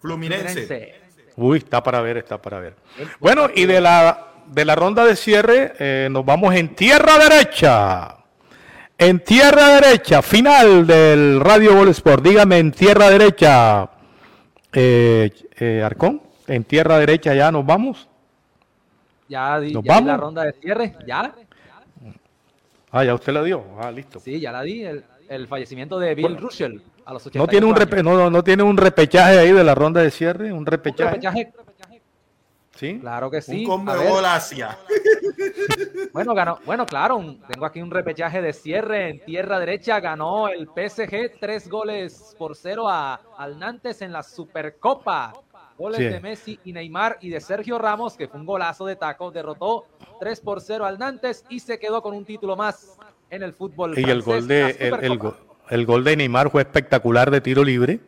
Fluminense. 0.00 0.94
Uy, 1.36 1.58
está 1.58 1.82
para 1.82 2.00
ver, 2.00 2.18
está 2.18 2.40
para 2.40 2.60
ver. 2.60 2.74
Bueno, 3.18 3.48
y 3.54 3.66
de 3.66 3.80
la, 3.80 4.32
de 4.46 4.64
la 4.64 4.74
ronda 4.74 5.04
de 5.04 5.16
cierre 5.16 5.74
eh, 5.78 6.08
nos 6.10 6.24
vamos 6.24 6.54
en 6.54 6.74
tierra 6.74 7.18
derecha. 7.18 8.16
En 8.98 9.20
tierra 9.20 9.80
derecha, 9.80 10.20
final 10.20 10.86
del 10.86 11.40
Radio 11.40 11.74
Gol 11.74 11.88
Sport. 11.88 12.22
Dígame 12.22 12.58
en 12.58 12.70
tierra 12.72 13.08
derecha, 13.08 13.88
eh, 14.72 15.30
eh, 15.58 15.82
Arcón. 15.82 16.20
En 16.46 16.64
tierra 16.64 16.98
derecha 16.98 17.34
ya 17.34 17.50
nos 17.50 17.64
vamos. 17.64 18.08
Ya, 19.28 19.58
di, 19.60 19.72
¿Nos 19.72 19.84
vamos? 19.84 20.06
la 20.06 20.16
ronda 20.16 20.42
de 20.44 20.52
cierre, 20.52 20.96
ya. 21.06 21.32
Ah, 22.90 23.04
ya 23.04 23.14
usted 23.14 23.32
la 23.32 23.42
dio. 23.42 23.64
Ah, 23.80 23.90
listo. 23.90 24.18
Sí, 24.20 24.40
ya 24.40 24.52
la 24.52 24.62
di. 24.62 24.84
El, 24.84 25.04
fallecimiento 25.46 25.98
de 25.98 26.14
Bill 26.14 26.36
Russell 26.36 26.80
no 27.34 27.46
tiene 27.46 27.66
un 27.66 27.74
no, 28.04 28.30
no, 28.30 28.44
tiene 28.44 28.62
un 28.62 28.76
repechaje 28.76 29.38
ahí 29.38 29.52
de 29.52 29.64
la 29.64 29.74
ronda 29.74 30.00
de 30.02 30.10
cierre, 30.10 30.52
un 30.52 30.66
repechaje. 30.66 31.52
Sí. 32.76 32.98
Claro 32.98 33.30
que 33.30 33.42
sí. 33.42 33.66
Un 33.66 33.88
Asia. 33.88 34.78
Bueno, 36.12 36.34
ganó, 36.34 36.58
bueno, 36.66 36.84
claro, 36.86 37.36
tengo 37.46 37.64
aquí 37.64 37.80
un 37.80 37.90
repechaje 37.90 38.42
de 38.42 38.52
cierre 38.52 39.10
en 39.10 39.24
tierra 39.24 39.60
derecha, 39.60 40.00
ganó 40.00 40.48
el 40.48 40.66
PSG 40.66 41.38
tres 41.38 41.68
goles 41.68 42.34
por 42.36 42.56
cero 42.56 42.88
a, 42.88 43.20
al 43.38 43.58
Nantes 43.58 44.02
en 44.02 44.12
la 44.12 44.24
Supercopa. 44.24 45.32
Goles 45.78 45.98
de 45.98 46.20
Messi 46.20 46.58
y 46.64 46.72
Neymar 46.72 47.18
y 47.20 47.30
de 47.30 47.40
Sergio 47.40 47.78
Ramos, 47.78 48.16
que 48.16 48.28
fue 48.28 48.40
un 48.40 48.44
golazo 48.44 48.84
de 48.84 48.96
taco, 48.96 49.30
derrotó 49.30 49.86
3 50.18 50.40
por 50.40 50.60
0 50.60 50.84
al 50.84 50.98
Nantes 50.98 51.42
y 51.48 51.60
se 51.60 51.78
quedó 51.78 52.02
con 52.02 52.14
un 52.14 52.26
título 52.26 52.54
más 52.54 52.98
en 53.30 53.42
el 53.42 53.52
fútbol. 53.52 53.98
Y 53.98 54.10
el 54.10 54.22
gol 54.22 54.46
de 54.46 54.76
el, 54.78 55.18
el 55.70 55.86
gol 55.86 56.04
de 56.04 56.16
Neymar 56.16 56.50
fue 56.50 56.62
espectacular 56.62 57.30
de 57.30 57.40
tiro 57.40 57.64
libre. 57.64 58.00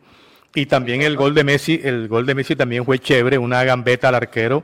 Y 0.55 0.67
también 0.67 1.01
el 1.01 1.17
gol 1.17 1.35
de 1.35 1.45
Messi, 1.45 1.81
el 1.83 2.09
gol 2.09 2.27
de 2.27 2.35
Messi 2.35 2.55
también 2.55 2.85
fue 2.85 2.99
chévere, 2.99 3.39
una 3.39 3.65
gambeta 3.65 4.09
al 4.09 4.17
arquero 4.17 4.63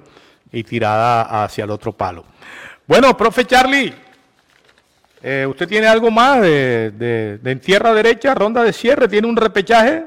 y 0.52 0.62
tirada 0.62 1.44
hacia 1.44 1.64
el 1.64 1.70
otro 1.70 1.92
palo. 1.92 2.24
Bueno, 2.86 3.16
profe 3.16 3.46
Charlie, 3.46 3.94
eh, 5.22 5.46
¿usted 5.48 5.66
tiene 5.66 5.86
algo 5.86 6.10
más 6.10 6.42
de, 6.42 6.90
de, 6.90 7.50
en 7.50 7.60
tierra 7.60 7.94
derecha, 7.94 8.34
ronda 8.34 8.62
de 8.62 8.72
cierre? 8.72 9.08
¿Tiene 9.08 9.28
un 9.28 9.36
repechaje? 9.36 10.04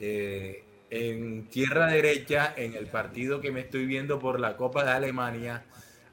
Eh, 0.00 0.64
en 0.90 1.46
tierra 1.46 1.86
derecha, 1.86 2.52
en 2.56 2.74
el 2.74 2.86
partido 2.86 3.40
que 3.40 3.52
me 3.52 3.60
estoy 3.60 3.86
viendo 3.86 4.18
por 4.18 4.40
la 4.40 4.56
Copa 4.56 4.84
de 4.84 4.90
Alemania, 4.90 5.62